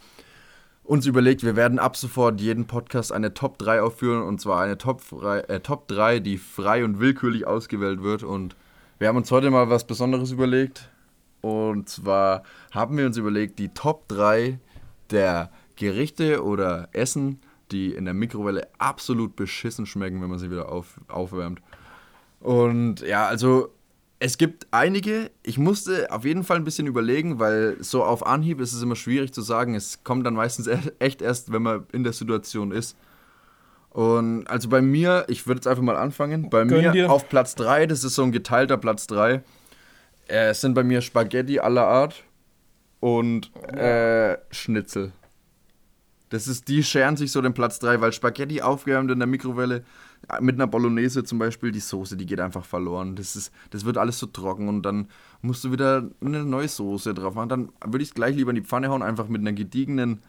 uns 0.84 1.06
überlegt, 1.06 1.42
wir 1.42 1.56
werden 1.56 1.78
ab 1.78 1.96
sofort 1.96 2.40
jeden 2.40 2.66
Podcast 2.66 3.12
eine 3.12 3.32
Top 3.34 3.58
3 3.58 3.82
aufführen. 3.82 4.22
Und 4.22 4.40
zwar 4.40 4.62
eine 4.62 4.76
Top, 4.76 5.00
frei, 5.00 5.40
äh, 5.40 5.60
Top 5.60 5.88
3, 5.88 6.20
die 6.20 6.36
frei 6.36 6.84
und 6.84 7.00
willkürlich 7.00 7.46
ausgewählt 7.46 8.02
wird. 8.02 8.22
Und 8.22 8.56
wir 8.98 9.08
haben 9.08 9.16
uns 9.16 9.30
heute 9.30 9.50
mal 9.50 9.70
was 9.70 9.86
Besonderes 9.86 10.32
überlegt. 10.32 10.90
Und 11.40 11.88
zwar 11.88 12.42
haben 12.72 12.98
wir 12.98 13.06
uns 13.06 13.16
überlegt, 13.16 13.58
die 13.58 13.68
Top 13.68 14.08
3 14.08 14.58
der 15.10 15.50
Gerichte 15.78 16.44
oder 16.44 16.88
Essen, 16.92 17.40
die 17.70 17.92
in 17.94 18.04
der 18.04 18.14
Mikrowelle 18.14 18.68
absolut 18.78 19.36
beschissen 19.36 19.86
schmecken, 19.86 20.20
wenn 20.20 20.28
man 20.28 20.38
sie 20.38 20.50
wieder 20.50 20.70
auf, 20.70 21.00
aufwärmt. 21.08 21.60
Und 22.40 23.00
ja, 23.00 23.26
also 23.26 23.72
es 24.18 24.38
gibt 24.38 24.66
einige. 24.72 25.30
Ich 25.42 25.58
musste 25.58 26.10
auf 26.10 26.24
jeden 26.24 26.42
Fall 26.42 26.56
ein 26.56 26.64
bisschen 26.64 26.86
überlegen, 26.86 27.38
weil 27.38 27.76
so 27.80 28.04
auf 28.04 28.26
Anhieb 28.26 28.60
ist 28.60 28.72
es 28.72 28.82
immer 28.82 28.96
schwierig 28.96 29.32
zu 29.32 29.40
sagen. 29.42 29.74
Es 29.74 30.02
kommt 30.02 30.26
dann 30.26 30.34
meistens 30.34 30.68
echt 30.98 31.22
erst, 31.22 31.52
wenn 31.52 31.62
man 31.62 31.86
in 31.92 32.02
der 32.02 32.12
Situation 32.12 32.72
ist. 32.72 32.96
Und 33.90 34.46
also 34.48 34.68
bei 34.68 34.82
mir, 34.82 35.24
ich 35.28 35.46
würde 35.46 35.58
jetzt 35.58 35.66
einfach 35.66 35.82
mal 35.82 35.96
anfangen. 35.96 36.50
Bei 36.50 36.64
Gönn 36.64 36.82
mir 36.82 36.92
dir. 36.92 37.10
auf 37.10 37.28
Platz 37.28 37.54
3, 37.54 37.86
das 37.86 38.04
ist 38.04 38.14
so 38.14 38.22
ein 38.22 38.32
geteilter 38.32 38.76
Platz 38.76 39.06
3. 39.06 39.42
Äh, 40.28 40.50
es 40.50 40.60
sind 40.60 40.74
bei 40.74 40.84
mir 40.84 41.00
Spaghetti 41.00 41.60
aller 41.60 41.86
Art 41.86 42.24
und 43.00 43.54
äh, 43.72 44.36
Schnitzel. 44.50 45.12
Das 46.30 46.46
ist, 46.46 46.68
die 46.68 46.82
scheren 46.82 47.16
sich 47.16 47.32
so 47.32 47.40
den 47.40 47.54
Platz 47.54 47.78
3, 47.78 48.00
weil 48.00 48.12
Spaghetti 48.12 48.60
aufgewärmt 48.60 49.10
in 49.10 49.18
der 49.18 49.26
Mikrowelle 49.26 49.84
mit 50.40 50.56
einer 50.56 50.66
Bolognese 50.66 51.24
zum 51.24 51.38
Beispiel, 51.38 51.72
die 51.72 51.80
Soße, 51.80 52.16
die 52.16 52.26
geht 52.26 52.40
einfach 52.40 52.64
verloren. 52.64 53.16
Das, 53.16 53.36
ist, 53.36 53.52
das 53.70 53.84
wird 53.84 53.96
alles 53.96 54.18
so 54.18 54.26
trocken 54.26 54.68
und 54.68 54.82
dann 54.82 55.08
musst 55.42 55.64
du 55.64 55.72
wieder 55.72 56.08
eine 56.20 56.44
neue 56.44 56.68
Soße 56.68 57.14
drauf 57.14 57.34
machen. 57.34 57.48
Dann 57.48 57.68
würde 57.84 58.02
ich 58.02 58.10
es 58.10 58.14
gleich 58.14 58.36
lieber 58.36 58.50
in 58.50 58.56
die 58.56 58.62
Pfanne 58.62 58.88
hauen, 58.88 59.02
einfach 59.02 59.28
mit 59.28 59.40
einer 59.40 59.52
gediegenen 59.52 60.20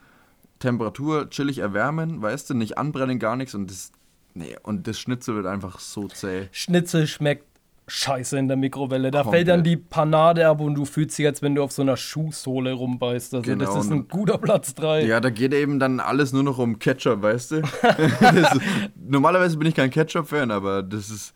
Temperatur 0.59 1.29
chillig 1.29 1.59
erwärmen, 1.59 2.21
weißt 2.21 2.49
du, 2.49 2.53
nicht 2.53 2.77
anbrennen, 2.77 3.17
gar 3.17 3.35
nichts 3.35 3.55
und 3.55 3.71
das, 3.71 3.91
nee, 4.33 4.57
und 4.61 4.87
das 4.87 4.99
Schnitzel 4.99 5.35
wird 5.35 5.45
einfach 5.45 5.79
so 5.79 6.07
zäh. 6.07 6.49
Schnitzel 6.51 7.07
schmeckt 7.07 7.48
scheiße 7.89 8.37
in 8.37 8.47
der 8.47 8.57
Mikrowelle. 8.57 9.11
Da 9.11 9.23
Komplett. 9.23 9.39
fällt 9.39 9.47
dann 9.49 9.63
die 9.63 9.77
Panade 9.77 10.47
ab 10.47 10.61
und 10.61 10.75
du 10.75 10.85
fühlst 10.85 11.17
dich, 11.17 11.25
als 11.25 11.41
wenn 11.41 11.55
du 11.55 11.63
auf 11.63 11.71
so 11.71 11.81
einer 11.81 11.97
Schuhsohle 11.97 12.73
rumbeißt. 12.73 13.33
Also 13.33 13.49
Genau, 13.49 13.65
das 13.65 13.85
ist 13.85 13.91
ein 13.91 14.07
guter 14.07 14.37
Platz 14.37 14.75
3. 14.75 15.05
Ja, 15.05 15.19
da 15.19 15.29
geht 15.29 15.53
eben 15.53 15.79
dann 15.79 15.99
alles 15.99 16.33
nur 16.33 16.43
noch 16.43 16.57
um 16.59 16.79
Ketchup, 16.79 17.21
weißt 17.21 17.51
du? 17.51 17.55
ist, 18.35 18.61
normalerweise 18.95 19.57
bin 19.57 19.67
ich 19.67 19.75
kein 19.75 19.89
Ketchup-Fan, 19.89 20.51
aber 20.51 20.83
das 20.83 21.09
ist 21.09 21.33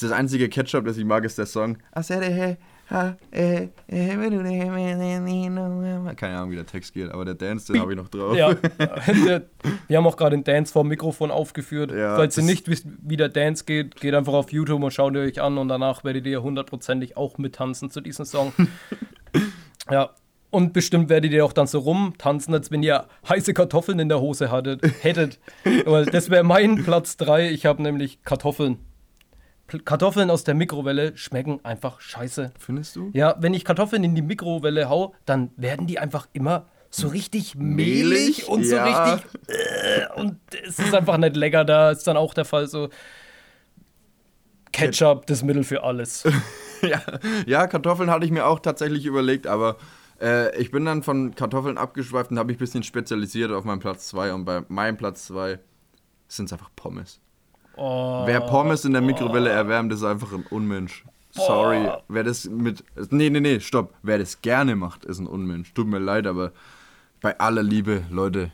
das 0.00 0.12
einzige 0.12 0.48
Ketchup, 0.48 0.84
das 0.84 0.96
ich 0.96 1.04
mag, 1.04 1.24
ist 1.24 1.38
der 1.38 1.46
Song. 1.46 1.78
Keine 6.16 6.36
Ahnung, 6.36 6.50
wie 6.50 6.56
der 6.56 6.66
Text 6.66 6.92
geht, 6.92 7.10
aber 7.10 7.24
der 7.24 7.34
Dance, 7.34 7.72
den 7.72 7.80
habe 7.80 7.92
ich 7.92 7.98
noch 7.98 8.08
drauf. 8.08 8.36
Ja, 8.36 8.54
wir 9.88 9.96
haben 9.96 10.06
auch 10.06 10.16
gerade 10.16 10.36
den 10.36 10.44
Dance 10.44 10.72
vor 10.72 10.84
dem 10.84 10.88
Mikrofon 10.88 11.30
aufgeführt. 11.30 11.90
Ja, 11.92 12.16
Falls 12.16 12.36
ihr 12.36 12.44
nicht 12.44 12.68
wisst, 12.68 12.86
wie 13.02 13.16
der 13.16 13.28
Dance 13.28 13.64
geht, 13.64 13.96
geht 13.96 14.14
einfach 14.14 14.34
auf 14.34 14.52
YouTube 14.52 14.82
und 14.82 14.90
schaut 14.92 15.14
ihr 15.14 15.20
euch 15.20 15.40
an 15.40 15.58
und 15.58 15.68
danach 15.68 16.04
werdet 16.04 16.26
ihr 16.26 16.42
hundertprozentig 16.42 17.16
auch 17.16 17.38
mittanzen 17.38 17.90
zu 17.90 18.00
diesem 18.00 18.24
Song. 18.24 18.52
ja, 19.90 20.10
und 20.50 20.72
bestimmt 20.72 21.08
werdet 21.08 21.32
ihr 21.32 21.44
auch 21.44 21.52
dann 21.52 21.66
so 21.66 21.80
rumtanzen, 21.80 22.54
als 22.54 22.70
wenn 22.70 22.82
ihr 22.84 23.06
heiße 23.28 23.54
Kartoffeln 23.54 23.98
in 23.98 24.08
der 24.08 24.20
Hose 24.20 24.52
hattet, 24.52 24.82
hättet. 25.02 25.40
Weil 25.84 26.06
das 26.06 26.30
wäre 26.30 26.44
mein 26.44 26.84
Platz 26.84 27.16
3. 27.16 27.50
Ich 27.50 27.66
habe 27.66 27.82
nämlich 27.82 28.22
Kartoffeln. 28.22 28.78
Kartoffeln 29.80 30.30
aus 30.30 30.44
der 30.44 30.54
Mikrowelle 30.54 31.16
schmecken 31.16 31.60
einfach 31.64 32.00
scheiße. 32.00 32.52
Findest 32.58 32.96
du? 32.96 33.10
Ja, 33.12 33.36
wenn 33.38 33.54
ich 33.54 33.64
Kartoffeln 33.64 34.04
in 34.04 34.14
die 34.14 34.22
Mikrowelle 34.22 34.88
hau, 34.88 35.14
dann 35.24 35.50
werden 35.56 35.86
die 35.86 35.98
einfach 35.98 36.28
immer 36.32 36.66
so 36.90 37.08
richtig 37.08 37.56
mehlig, 37.56 38.08
Mehlig? 38.38 38.48
und 38.48 38.64
so 38.64 38.76
Ja. 38.76 38.84
richtig. 39.14 39.30
Äh, 39.48 40.20
und 40.20 40.38
es 40.66 40.78
ist 40.78 40.94
einfach 40.94 41.16
nicht 41.18 41.34
lecker. 41.36 41.64
Da 41.64 41.90
ist 41.90 42.06
dann 42.06 42.16
auch 42.16 42.34
der 42.34 42.44
Fall 42.44 42.68
so. 42.68 42.88
Ketchup, 44.72 45.26
das 45.26 45.42
Mittel 45.42 45.64
für 45.64 45.82
alles. 45.84 46.24
ja, 46.82 47.00
ja, 47.46 47.66
Kartoffeln 47.66 48.10
hatte 48.10 48.24
ich 48.26 48.32
mir 48.32 48.46
auch 48.46 48.58
tatsächlich 48.60 49.06
überlegt, 49.06 49.46
aber 49.46 49.76
äh, 50.20 50.56
ich 50.60 50.70
bin 50.70 50.84
dann 50.84 51.02
von 51.02 51.34
Kartoffeln 51.34 51.78
abgeschweift 51.78 52.30
und 52.32 52.38
habe 52.38 52.48
mich 52.48 52.56
ein 52.56 52.58
bisschen 52.58 52.82
spezialisiert 52.82 53.52
auf 53.52 53.64
meinen 53.64 53.78
Platz 53.80 54.08
2 54.08 54.32
und 54.32 54.44
bei 54.44 54.62
meinem 54.68 54.96
Platz 54.96 55.26
2 55.26 55.58
sind 56.26 56.46
es 56.46 56.52
einfach 56.52 56.70
Pommes. 56.74 57.20
Oh, 57.76 58.22
Wer 58.26 58.40
Pommes 58.40 58.84
in 58.84 58.92
der 58.92 59.02
Mikrowelle 59.02 59.50
erwärmt, 59.50 59.92
ist 59.92 60.04
einfach 60.04 60.32
ein 60.32 60.44
Unmensch. 60.50 61.04
Sorry, 61.30 61.88
wer 62.08 62.22
das 62.22 62.44
mit. 62.44 62.84
Nee, 63.10 63.28
nee, 63.28 63.40
nee, 63.40 63.58
stopp. 63.58 63.92
Wer 64.02 64.18
das 64.18 64.40
gerne 64.40 64.76
macht, 64.76 65.04
ist 65.04 65.18
ein 65.18 65.26
Unmensch. 65.26 65.74
Tut 65.74 65.88
mir 65.88 65.98
leid, 65.98 66.28
aber 66.28 66.52
bei 67.20 67.38
aller 67.40 67.62
Liebe, 67.64 68.04
Leute, 68.10 68.52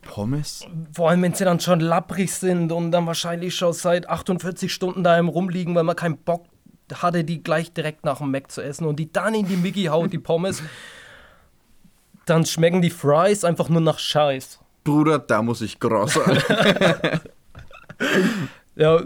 Pommes? 0.00 0.64
vor 0.92 1.10
allem, 1.10 1.22
wenn 1.22 1.34
sie 1.34 1.44
dann 1.44 1.60
schon 1.60 1.80
lapprig 1.80 2.32
sind 2.32 2.72
und 2.72 2.92
dann 2.92 3.06
wahrscheinlich 3.06 3.54
schon 3.54 3.72
seit 3.74 4.08
48 4.08 4.72
Stunden 4.72 5.04
daheim 5.04 5.28
rumliegen, 5.28 5.74
weil 5.74 5.82
man 5.82 5.96
keinen 5.96 6.16
Bock 6.16 6.46
hatte, 6.94 7.24
die 7.24 7.42
gleich 7.42 7.72
direkt 7.72 8.04
nach 8.04 8.18
dem 8.18 8.30
Mac 8.30 8.50
zu 8.50 8.62
essen 8.62 8.86
und 8.86 8.96
die 8.96 9.12
dann 9.12 9.34
in 9.34 9.46
die 9.46 9.56
Mickey 9.56 9.84
haut, 9.84 10.12
die 10.12 10.18
Pommes, 10.18 10.62
dann 12.24 12.46
schmecken 12.46 12.80
die 12.80 12.90
Fries 12.90 13.44
einfach 13.44 13.68
nur 13.68 13.80
nach 13.80 13.98
Scheiß. 13.98 14.60
Bruder, 14.84 15.18
da 15.18 15.42
muss 15.42 15.60
ich 15.60 15.80
groß 15.80 16.14
sein. 16.14 17.20
Ja, 18.78 19.00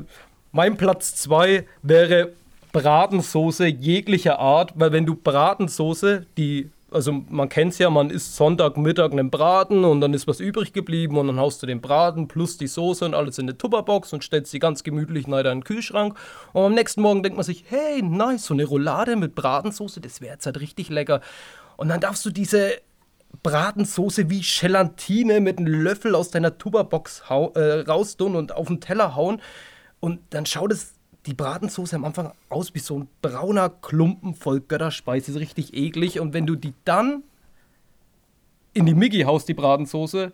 mein 0.50 0.76
Platz 0.76 1.14
2 1.14 1.64
wäre 1.82 2.32
Bratensoße 2.72 3.66
jeglicher 3.66 4.38
Art, 4.38 4.72
weil 4.74 4.92
wenn 4.92 5.06
du 5.06 5.14
Bratensoße, 5.14 6.26
die, 6.36 6.70
also 6.90 7.12
man 7.28 7.48
kennt 7.48 7.72
es 7.72 7.78
ja, 7.78 7.88
man 7.88 8.10
isst 8.10 8.34
Sonntagmittag 8.34 9.12
einen 9.12 9.30
Braten 9.30 9.84
und 9.84 10.00
dann 10.00 10.12
ist 10.12 10.26
was 10.26 10.40
übrig 10.40 10.72
geblieben 10.72 11.18
und 11.18 11.28
dann 11.28 11.38
haust 11.38 11.62
du 11.62 11.66
den 11.66 11.80
Braten 11.80 12.26
plus 12.26 12.58
die 12.58 12.66
Soße 12.66 13.04
und 13.04 13.14
alles 13.14 13.38
in 13.38 13.44
eine 13.44 13.56
Tupperbox 13.56 14.12
und 14.12 14.24
stellst 14.24 14.52
die 14.52 14.58
ganz 14.58 14.82
gemütlich 14.82 15.26
in 15.26 15.32
den 15.32 15.64
Kühlschrank 15.64 16.16
und 16.52 16.64
am 16.64 16.74
nächsten 16.74 17.02
Morgen 17.02 17.22
denkt 17.22 17.36
man 17.36 17.44
sich, 17.44 17.64
hey, 17.68 18.02
nice, 18.02 18.46
so 18.46 18.54
eine 18.54 18.64
Roulade 18.64 19.14
mit 19.14 19.36
Bratensoße, 19.36 20.00
das 20.00 20.20
wäre 20.20 20.34
jetzt 20.34 20.46
halt 20.46 20.60
richtig 20.60 20.88
lecker. 20.88 21.20
Und 21.76 21.88
dann 21.88 22.00
darfst 22.00 22.26
du 22.26 22.30
diese 22.30 22.72
Bratensoße 23.42 24.28
wie 24.28 24.40
Gelatine 24.40 25.40
mit 25.40 25.58
einem 25.58 25.66
Löffel 25.66 26.14
aus 26.14 26.30
deiner 26.30 26.58
Tupperbox 26.58 27.28
hau 27.30 27.52
äh, 27.52 27.80
raustun 27.80 28.36
und 28.36 28.52
auf 28.52 28.68
den 28.68 28.80
Teller 28.80 29.14
hauen. 29.14 29.40
Und 30.00 30.20
dann 30.30 30.46
schaut 30.46 30.72
es 30.72 30.94
die 31.26 31.34
Bratensoße 31.34 31.96
am 31.96 32.04
Anfang 32.04 32.32
aus 32.48 32.74
wie 32.74 32.78
so 32.78 32.98
ein 32.98 33.08
brauner 33.22 33.68
Klumpen 33.68 34.34
voll 34.34 34.60
Götterspeise, 34.60 35.32
ist 35.32 35.38
richtig 35.38 35.74
eklig. 35.74 36.20
Und 36.20 36.32
wenn 36.32 36.46
du 36.46 36.56
die 36.56 36.74
dann 36.84 37.22
in 38.72 38.86
die 38.86 38.94
Miggi 38.94 39.22
haust, 39.22 39.48
die 39.48 39.54
Bratensoße, 39.54 40.32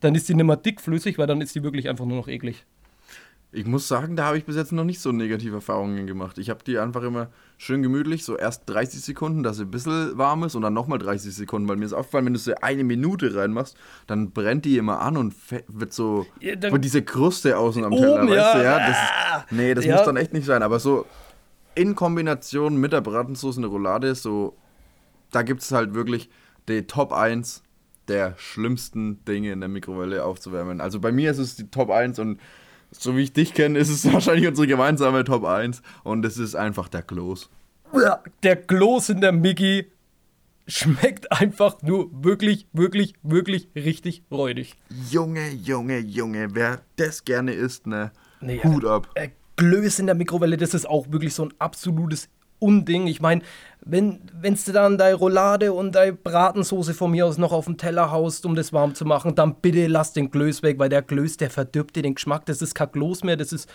dann 0.00 0.14
ist 0.14 0.28
die 0.28 0.34
nicht 0.34 0.46
mehr 0.46 0.56
dickflüssig, 0.56 1.18
weil 1.18 1.26
dann 1.26 1.40
ist 1.40 1.54
die 1.54 1.62
wirklich 1.62 1.88
einfach 1.88 2.04
nur 2.04 2.16
noch 2.16 2.28
eklig. 2.28 2.64
Ich 3.54 3.66
muss 3.66 3.86
sagen, 3.86 4.16
da 4.16 4.24
habe 4.24 4.38
ich 4.38 4.46
bis 4.46 4.56
jetzt 4.56 4.72
noch 4.72 4.84
nicht 4.84 5.00
so 5.00 5.12
negative 5.12 5.56
Erfahrungen 5.56 6.06
gemacht. 6.06 6.38
Ich 6.38 6.48
habe 6.48 6.64
die 6.64 6.78
einfach 6.78 7.02
immer 7.02 7.28
schön 7.58 7.82
gemütlich, 7.82 8.24
so 8.24 8.36
erst 8.36 8.62
30 8.66 9.02
Sekunden, 9.02 9.42
dass 9.42 9.58
sie 9.58 9.64
ein 9.64 9.70
bisschen 9.70 10.16
warm 10.16 10.42
ist 10.44 10.54
und 10.54 10.62
dann 10.62 10.72
nochmal 10.72 10.98
30 10.98 11.34
Sekunden. 11.34 11.68
Weil 11.68 11.76
mir 11.76 11.84
ist 11.84 11.92
aufgefallen, 11.92 12.24
wenn 12.24 12.32
du 12.32 12.38
sie 12.38 12.62
eine 12.62 12.82
Minute 12.82 13.34
reinmachst, 13.34 13.76
dann 14.06 14.30
brennt 14.30 14.64
die 14.64 14.78
immer 14.78 15.00
an 15.00 15.18
und 15.18 15.34
wird 15.68 15.92
so 15.92 16.24
Ja, 16.40 16.60
wird 16.62 16.82
diese 16.82 17.02
Kruste 17.02 17.58
außen 17.58 17.84
am 17.84 17.92
Oben, 17.92 18.02
Teller, 18.02 18.22
weißt 18.22 18.32
ja. 18.32 18.54
du? 18.54 18.64
Ja, 18.64 18.78
das 18.78 18.96
ist, 18.96 19.52
nee, 19.52 19.74
das 19.74 19.84
Ja. 19.84 19.96
muss 19.96 20.06
dann 20.06 20.16
echt 20.16 20.32
nicht 20.32 20.46
sein. 20.46 20.62
Aber 20.62 20.78
so 20.80 21.04
in 21.74 21.94
Kombination 21.94 22.78
mit 22.78 22.92
der 22.94 23.02
Bratensauce 23.02 23.58
eine 23.58 23.66
Roulade, 23.66 24.14
so 24.14 24.56
da 25.30 25.42
gibt 25.42 25.60
es 25.62 25.72
halt 25.72 25.92
wirklich 25.94 26.30
die 26.68 26.86
Top 26.86 27.12
1 27.12 27.62
der 28.08 28.34
schlimmsten 28.38 29.24
Dinge 29.26 29.52
in 29.52 29.60
der 29.60 29.68
Mikrowelle 29.68 30.24
aufzuwärmen. 30.24 30.80
Also 30.80 31.00
bei 31.00 31.12
mir 31.12 31.30
ist 31.30 31.38
es 31.38 31.54
die 31.56 31.70
Top 31.70 31.90
1 31.90 32.18
und 32.18 32.40
so 32.92 33.16
wie 33.16 33.22
ich 33.22 33.32
dich 33.32 33.54
kenne, 33.54 33.78
ist 33.78 33.88
es 33.88 34.04
wahrscheinlich 34.12 34.46
unsere 34.46 34.66
gemeinsame 34.66 35.24
Top 35.24 35.44
1 35.44 35.82
und 36.04 36.24
es 36.24 36.38
ist 36.38 36.54
einfach 36.54 36.88
der 36.88 37.02
Kloß. 37.02 37.50
Der 38.42 38.56
Kloß 38.56 39.10
in 39.10 39.20
der 39.20 39.32
Mickey 39.32 39.90
schmeckt 40.66 41.30
einfach 41.32 41.82
nur 41.82 42.10
wirklich, 42.24 42.66
wirklich, 42.72 43.14
wirklich 43.22 43.68
richtig 43.74 44.22
räudig. 44.30 44.76
Junge, 45.10 45.50
Junge, 45.50 45.98
Junge, 45.98 46.54
wer 46.54 46.80
das 46.96 47.24
gerne 47.24 47.52
isst, 47.52 47.86
ne? 47.86 48.12
Nee, 48.40 48.60
Hut 48.62 48.84
ab. 48.84 49.10
Äh, 49.14 49.30
Glöß 49.56 49.98
in 49.98 50.06
der 50.06 50.14
Mikrowelle, 50.14 50.56
das 50.56 50.72
ist 50.74 50.88
auch 50.88 51.12
wirklich 51.12 51.34
so 51.34 51.44
ein 51.44 51.54
absolutes 51.58 52.28
Unding. 52.62 53.06
Ich 53.06 53.20
meine, 53.20 53.42
wenn 53.84 54.20
wenn's 54.40 54.64
du 54.64 54.72
dann 54.72 54.96
deine 54.96 55.16
Roulade 55.16 55.72
und 55.72 55.94
deine 55.94 56.12
Bratensoße 56.12 56.94
von 56.94 57.10
mir 57.10 57.26
aus 57.26 57.38
noch 57.38 57.52
auf 57.52 57.66
dem 57.66 57.76
Teller 57.76 58.10
haust, 58.10 58.46
um 58.46 58.54
das 58.54 58.72
warm 58.72 58.94
zu 58.94 59.04
machen, 59.04 59.34
dann 59.34 59.56
bitte 59.56 59.86
lass 59.88 60.12
den 60.12 60.30
Glöß 60.30 60.62
weg, 60.62 60.78
weil 60.78 60.88
der 60.88 61.02
Glöß, 61.02 61.36
der 61.36 61.50
verdirbt 61.50 61.96
dir 61.96 62.02
den 62.02 62.14
Geschmack. 62.14 62.46
Das 62.46 62.62
ist 62.62 62.74
kein 62.74 62.92
Gloß 62.92 63.24
mehr, 63.24 63.36
das 63.36 63.52
ist 63.52 63.68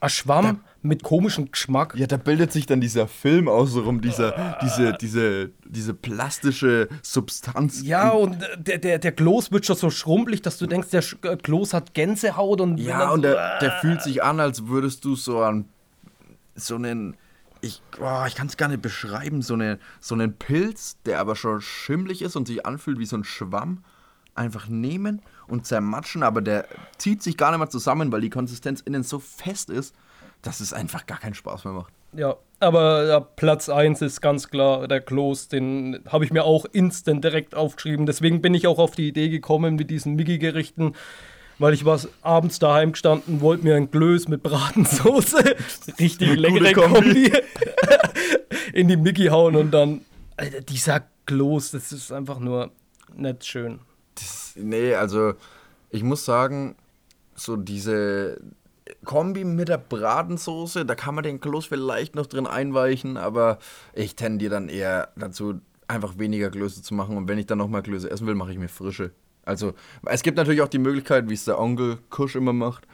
ein 0.00 0.10
Schwamm 0.10 0.44
da, 0.44 0.56
mit 0.82 1.02
komischem 1.02 1.50
Geschmack. 1.50 1.94
Ja, 1.96 2.06
da 2.06 2.18
bildet 2.18 2.52
sich 2.52 2.66
dann 2.66 2.80
dieser 2.80 3.08
Film 3.08 3.48
außenrum, 3.48 4.02
dieser, 4.02 4.58
diese, 4.62 4.92
diese, 5.00 5.50
diese 5.64 5.94
plastische 5.94 6.88
Substanz. 7.02 7.82
Ja, 7.82 8.10
und 8.10 8.36
der, 8.58 8.78
der, 8.78 8.98
der 8.98 9.12
Kloß 9.12 9.50
wird 9.50 9.64
schon 9.64 9.76
so 9.76 9.90
schrumpelig, 9.90 10.42
dass 10.42 10.58
du 10.58 10.66
denkst, 10.66 10.90
der 10.90 11.02
äh, 11.22 11.36
Kloß 11.36 11.72
hat 11.72 11.94
Gänsehaut 11.94 12.60
und. 12.60 12.78
Ja, 12.78 13.10
und 13.10 13.22
der, 13.22 13.58
der 13.60 13.72
fühlt 13.80 14.02
sich 14.02 14.22
an, 14.22 14.40
als 14.40 14.66
würdest 14.66 15.04
du 15.04 15.16
so 15.16 15.40
an 15.40 15.66
so 16.54 16.74
einen 16.76 17.16
ich, 17.64 17.82
oh, 18.00 18.24
ich 18.26 18.34
kann 18.34 18.46
es 18.46 18.56
gar 18.56 18.68
nicht 18.68 18.82
beschreiben, 18.82 19.42
so, 19.42 19.54
eine, 19.54 19.78
so 20.00 20.14
einen 20.14 20.36
Pilz, 20.36 20.98
der 21.06 21.18
aber 21.18 21.34
schon 21.34 21.60
schimmlig 21.60 22.22
ist 22.22 22.36
und 22.36 22.46
sich 22.46 22.64
anfühlt 22.66 22.98
wie 22.98 23.06
so 23.06 23.16
ein 23.16 23.24
Schwamm, 23.24 23.82
einfach 24.34 24.68
nehmen 24.68 25.22
und 25.46 25.66
zermatschen, 25.66 26.22
aber 26.22 26.42
der 26.42 26.66
zieht 26.98 27.22
sich 27.22 27.36
gar 27.36 27.50
nicht 27.50 27.58
mehr 27.58 27.70
zusammen, 27.70 28.12
weil 28.12 28.20
die 28.20 28.30
Konsistenz 28.30 28.80
innen 28.80 29.02
so 29.02 29.18
fest 29.18 29.70
ist, 29.70 29.94
dass 30.42 30.60
es 30.60 30.72
einfach 30.72 31.06
gar 31.06 31.18
keinen 31.18 31.34
Spaß 31.34 31.64
mehr 31.64 31.74
macht. 31.74 31.92
Ja, 32.12 32.36
aber 32.60 33.06
ja, 33.06 33.20
Platz 33.20 33.68
1 33.68 34.02
ist 34.02 34.20
ganz 34.20 34.48
klar 34.48 34.86
der 34.86 35.00
Kloß, 35.00 35.48
den 35.48 36.00
habe 36.08 36.24
ich 36.24 36.32
mir 36.32 36.44
auch 36.44 36.64
instant 36.66 37.24
direkt 37.24 37.54
aufgeschrieben. 37.54 38.06
Deswegen 38.06 38.40
bin 38.40 38.54
ich 38.54 38.66
auch 38.66 38.78
auf 38.78 38.92
die 38.92 39.08
Idee 39.08 39.28
gekommen 39.28 39.74
mit 39.74 39.90
diesen 39.90 40.14
Miggi-Gerichten 40.14 40.94
weil 41.58 41.74
ich 41.74 41.84
war 41.84 42.00
abends 42.22 42.58
daheim 42.58 42.92
gestanden, 42.92 43.40
wollte 43.40 43.64
mir 43.64 43.76
ein 43.76 43.90
Glöß 43.90 44.28
mit 44.28 44.42
Bratensoße, 44.42 45.56
richtig 45.98 46.36
leckere 46.36 46.72
Kombi, 46.72 47.32
in 48.72 48.88
die 48.88 48.96
Mickey 48.96 49.26
hauen 49.26 49.56
und 49.56 49.70
dann, 49.70 50.02
Alter, 50.36 50.60
dieser 50.60 51.04
Kloß, 51.26 51.72
das 51.72 51.92
ist 51.92 52.12
einfach 52.12 52.38
nur 52.38 52.70
nicht 53.16 53.44
schön. 53.44 53.80
Das, 54.14 54.52
nee, 54.56 54.94
also 54.94 55.34
ich 55.90 56.02
muss 56.02 56.24
sagen, 56.24 56.76
so 57.34 57.56
diese 57.56 58.40
Kombi 59.04 59.44
mit 59.44 59.68
der 59.68 59.78
Bratensoße, 59.78 60.84
da 60.84 60.94
kann 60.94 61.14
man 61.14 61.24
den 61.24 61.40
Kloß 61.40 61.66
vielleicht 61.66 62.14
noch 62.14 62.26
drin 62.26 62.46
einweichen, 62.46 63.16
aber 63.16 63.58
ich 63.94 64.16
tendiere 64.16 64.50
dann 64.50 64.68
eher 64.68 65.08
dazu, 65.16 65.60
einfach 65.88 66.18
weniger 66.18 66.50
Klöße 66.50 66.82
zu 66.82 66.94
machen 66.94 67.16
und 67.16 67.28
wenn 67.28 67.38
ich 67.38 67.46
dann 67.46 67.58
nochmal 67.58 67.82
Klöße 67.82 68.10
essen 68.10 68.26
will, 68.26 68.34
mache 68.34 68.52
ich 68.52 68.58
mir 68.58 68.68
frische. 68.68 69.12
Also, 69.44 69.74
es 70.06 70.22
gibt 70.22 70.36
natürlich 70.36 70.62
auch 70.62 70.68
die 70.68 70.78
Möglichkeit, 70.78 71.28
wie 71.28 71.34
es 71.34 71.44
der 71.44 71.58
Onkel 71.58 71.98
Kusch 72.10 72.34
immer 72.34 72.52
macht, 72.52 72.86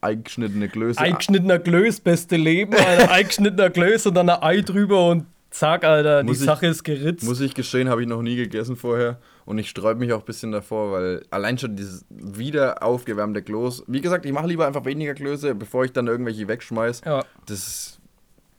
eingeschnittene 0.00 0.68
Klöße. 0.68 1.00
Eingeschnittener 1.00 1.58
Klöß, 1.58 2.00
beste 2.00 2.36
Leben, 2.36 2.74
Alter. 2.74 3.10
eingeschnittener 3.10 3.70
Klöß 3.70 4.06
und 4.06 4.14
dann 4.14 4.28
ein 4.28 4.42
Ei 4.42 4.60
drüber 4.60 5.08
und 5.08 5.26
zack, 5.50 5.84
Alter, 5.84 6.22
muss 6.24 6.38
die 6.38 6.44
ich, 6.44 6.46
Sache 6.46 6.66
ist 6.66 6.82
geritzt. 6.82 7.24
Muss 7.24 7.40
ich 7.40 7.54
gestehen, 7.54 7.88
habe 7.88 8.02
ich 8.02 8.08
noch 8.08 8.22
nie 8.22 8.36
gegessen 8.36 8.76
vorher. 8.76 9.18
Und 9.44 9.58
ich 9.58 9.68
sträube 9.68 10.00
mich 10.00 10.12
auch 10.12 10.20
ein 10.20 10.24
bisschen 10.24 10.52
davor, 10.52 10.92
weil 10.92 11.24
allein 11.30 11.58
schon 11.58 11.76
dieses 11.76 12.04
wieder 12.08 12.82
aufgewärmte 12.82 13.42
Kloß. 13.42 13.84
Wie 13.86 14.00
gesagt, 14.00 14.24
ich 14.24 14.32
mache 14.32 14.46
lieber 14.46 14.66
einfach 14.66 14.84
weniger 14.84 15.14
Klöße, 15.14 15.54
bevor 15.54 15.84
ich 15.84 15.92
dann 15.92 16.06
irgendwelche 16.06 16.46
wegschmeiß. 16.48 17.02
Ja. 17.04 17.24
Das 17.46 17.98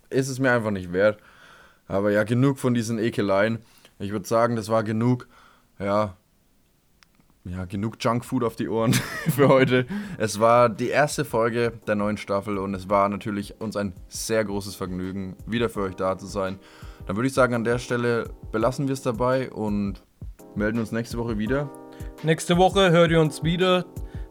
ist 0.09 0.30
es 0.30 0.39
mir 0.39 0.51
einfach 0.51 0.71
nicht 0.71 0.93
wert. 0.93 1.19
Aber 1.88 2.11
ja, 2.11 2.24
genug 2.24 2.59
von 2.59 2.74
diesen 2.74 2.99
Ekeleien. 2.99 3.59
Ich 3.99 4.11
würde 4.11 4.28
sagen, 4.28 4.55
das 4.55 4.69
war 4.69 4.84
genug. 4.84 5.28
Ja, 5.80 6.15
ja, 7.45 7.65
genug 7.65 7.97
Junkfood 7.99 8.43
auf 8.43 8.55
die 8.55 8.69
Ohren 8.69 8.93
für 9.29 9.49
heute. 9.49 9.85
Es 10.17 10.39
war 10.39 10.69
die 10.69 10.89
erste 10.89 11.25
Folge 11.25 11.73
der 11.87 11.95
neuen 11.95 12.17
Staffel 12.17 12.57
und 12.57 12.73
es 12.73 12.89
war 12.89 13.09
natürlich 13.09 13.59
uns 13.59 13.75
ein 13.75 13.93
sehr 14.07 14.45
großes 14.45 14.75
Vergnügen, 14.75 15.35
wieder 15.45 15.69
für 15.69 15.81
euch 15.81 15.95
da 15.95 16.17
zu 16.17 16.25
sein. 16.25 16.59
Dann 17.05 17.17
würde 17.17 17.27
ich 17.27 17.33
sagen, 17.33 17.53
an 17.53 17.63
der 17.63 17.79
Stelle 17.79 18.29
belassen 18.51 18.87
wir 18.87 18.93
es 18.93 19.01
dabei 19.01 19.51
und 19.51 20.03
melden 20.55 20.79
uns 20.79 20.91
nächste 20.91 21.17
Woche 21.17 21.37
wieder. 21.37 21.69
Nächste 22.23 22.57
Woche 22.57 22.91
hört 22.91 23.11
ihr 23.11 23.19
uns 23.19 23.43
wieder 23.43 23.85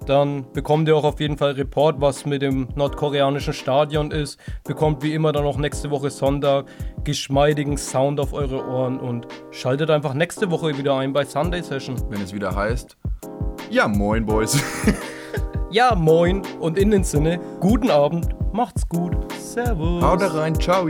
dann 0.07 0.47
bekommt 0.53 0.89
ihr 0.89 0.97
auch 0.97 1.05
auf 1.05 1.21
jeden 1.21 1.37
Fall 1.37 1.53
Report, 1.53 2.01
was 2.01 2.27
mit 2.27 2.43
dem 2.43 2.69
nordkoreanischen 2.75 3.53
Stadion 3.53 4.11
ist. 4.11 4.39
Bekommt 4.65 5.03
wie 5.03 5.15
immer 5.15 5.33
dann 5.33 5.45
auch 5.45 5.57
nächste 5.57 5.91
Woche 5.91 6.11
Sonntag 6.11 6.67
geschmeidigen 7.05 7.77
Sound 7.77 8.19
auf 8.19 8.33
eure 8.33 8.67
Ohren 8.67 8.99
und 8.99 9.27
schaltet 9.51 9.91
einfach 9.91 10.15
nächste 10.15 10.51
Woche 10.51 10.77
wieder 10.77 10.97
ein 10.97 11.13
bei 11.13 11.25
Sunday 11.25 11.63
Session. 11.63 11.97
Wenn 12.11 12.21
es 12.21 12.33
wieder 12.33 12.55
heißt, 12.55 12.97
ja 13.73 13.89
moin 13.89 14.25
Boys. 14.25 14.57
ja 15.71 15.95
moin 15.95 16.43
und 16.61 16.79
in 16.79 16.91
den 16.91 17.05
Sinne, 17.05 17.41
guten 17.61 17.91
Abend, 17.91 18.29
macht's 18.53 18.89
gut, 18.89 19.17
servus. 19.33 20.03
Haut 20.03 20.23
rein, 20.35 20.55
ciao. 20.55 20.87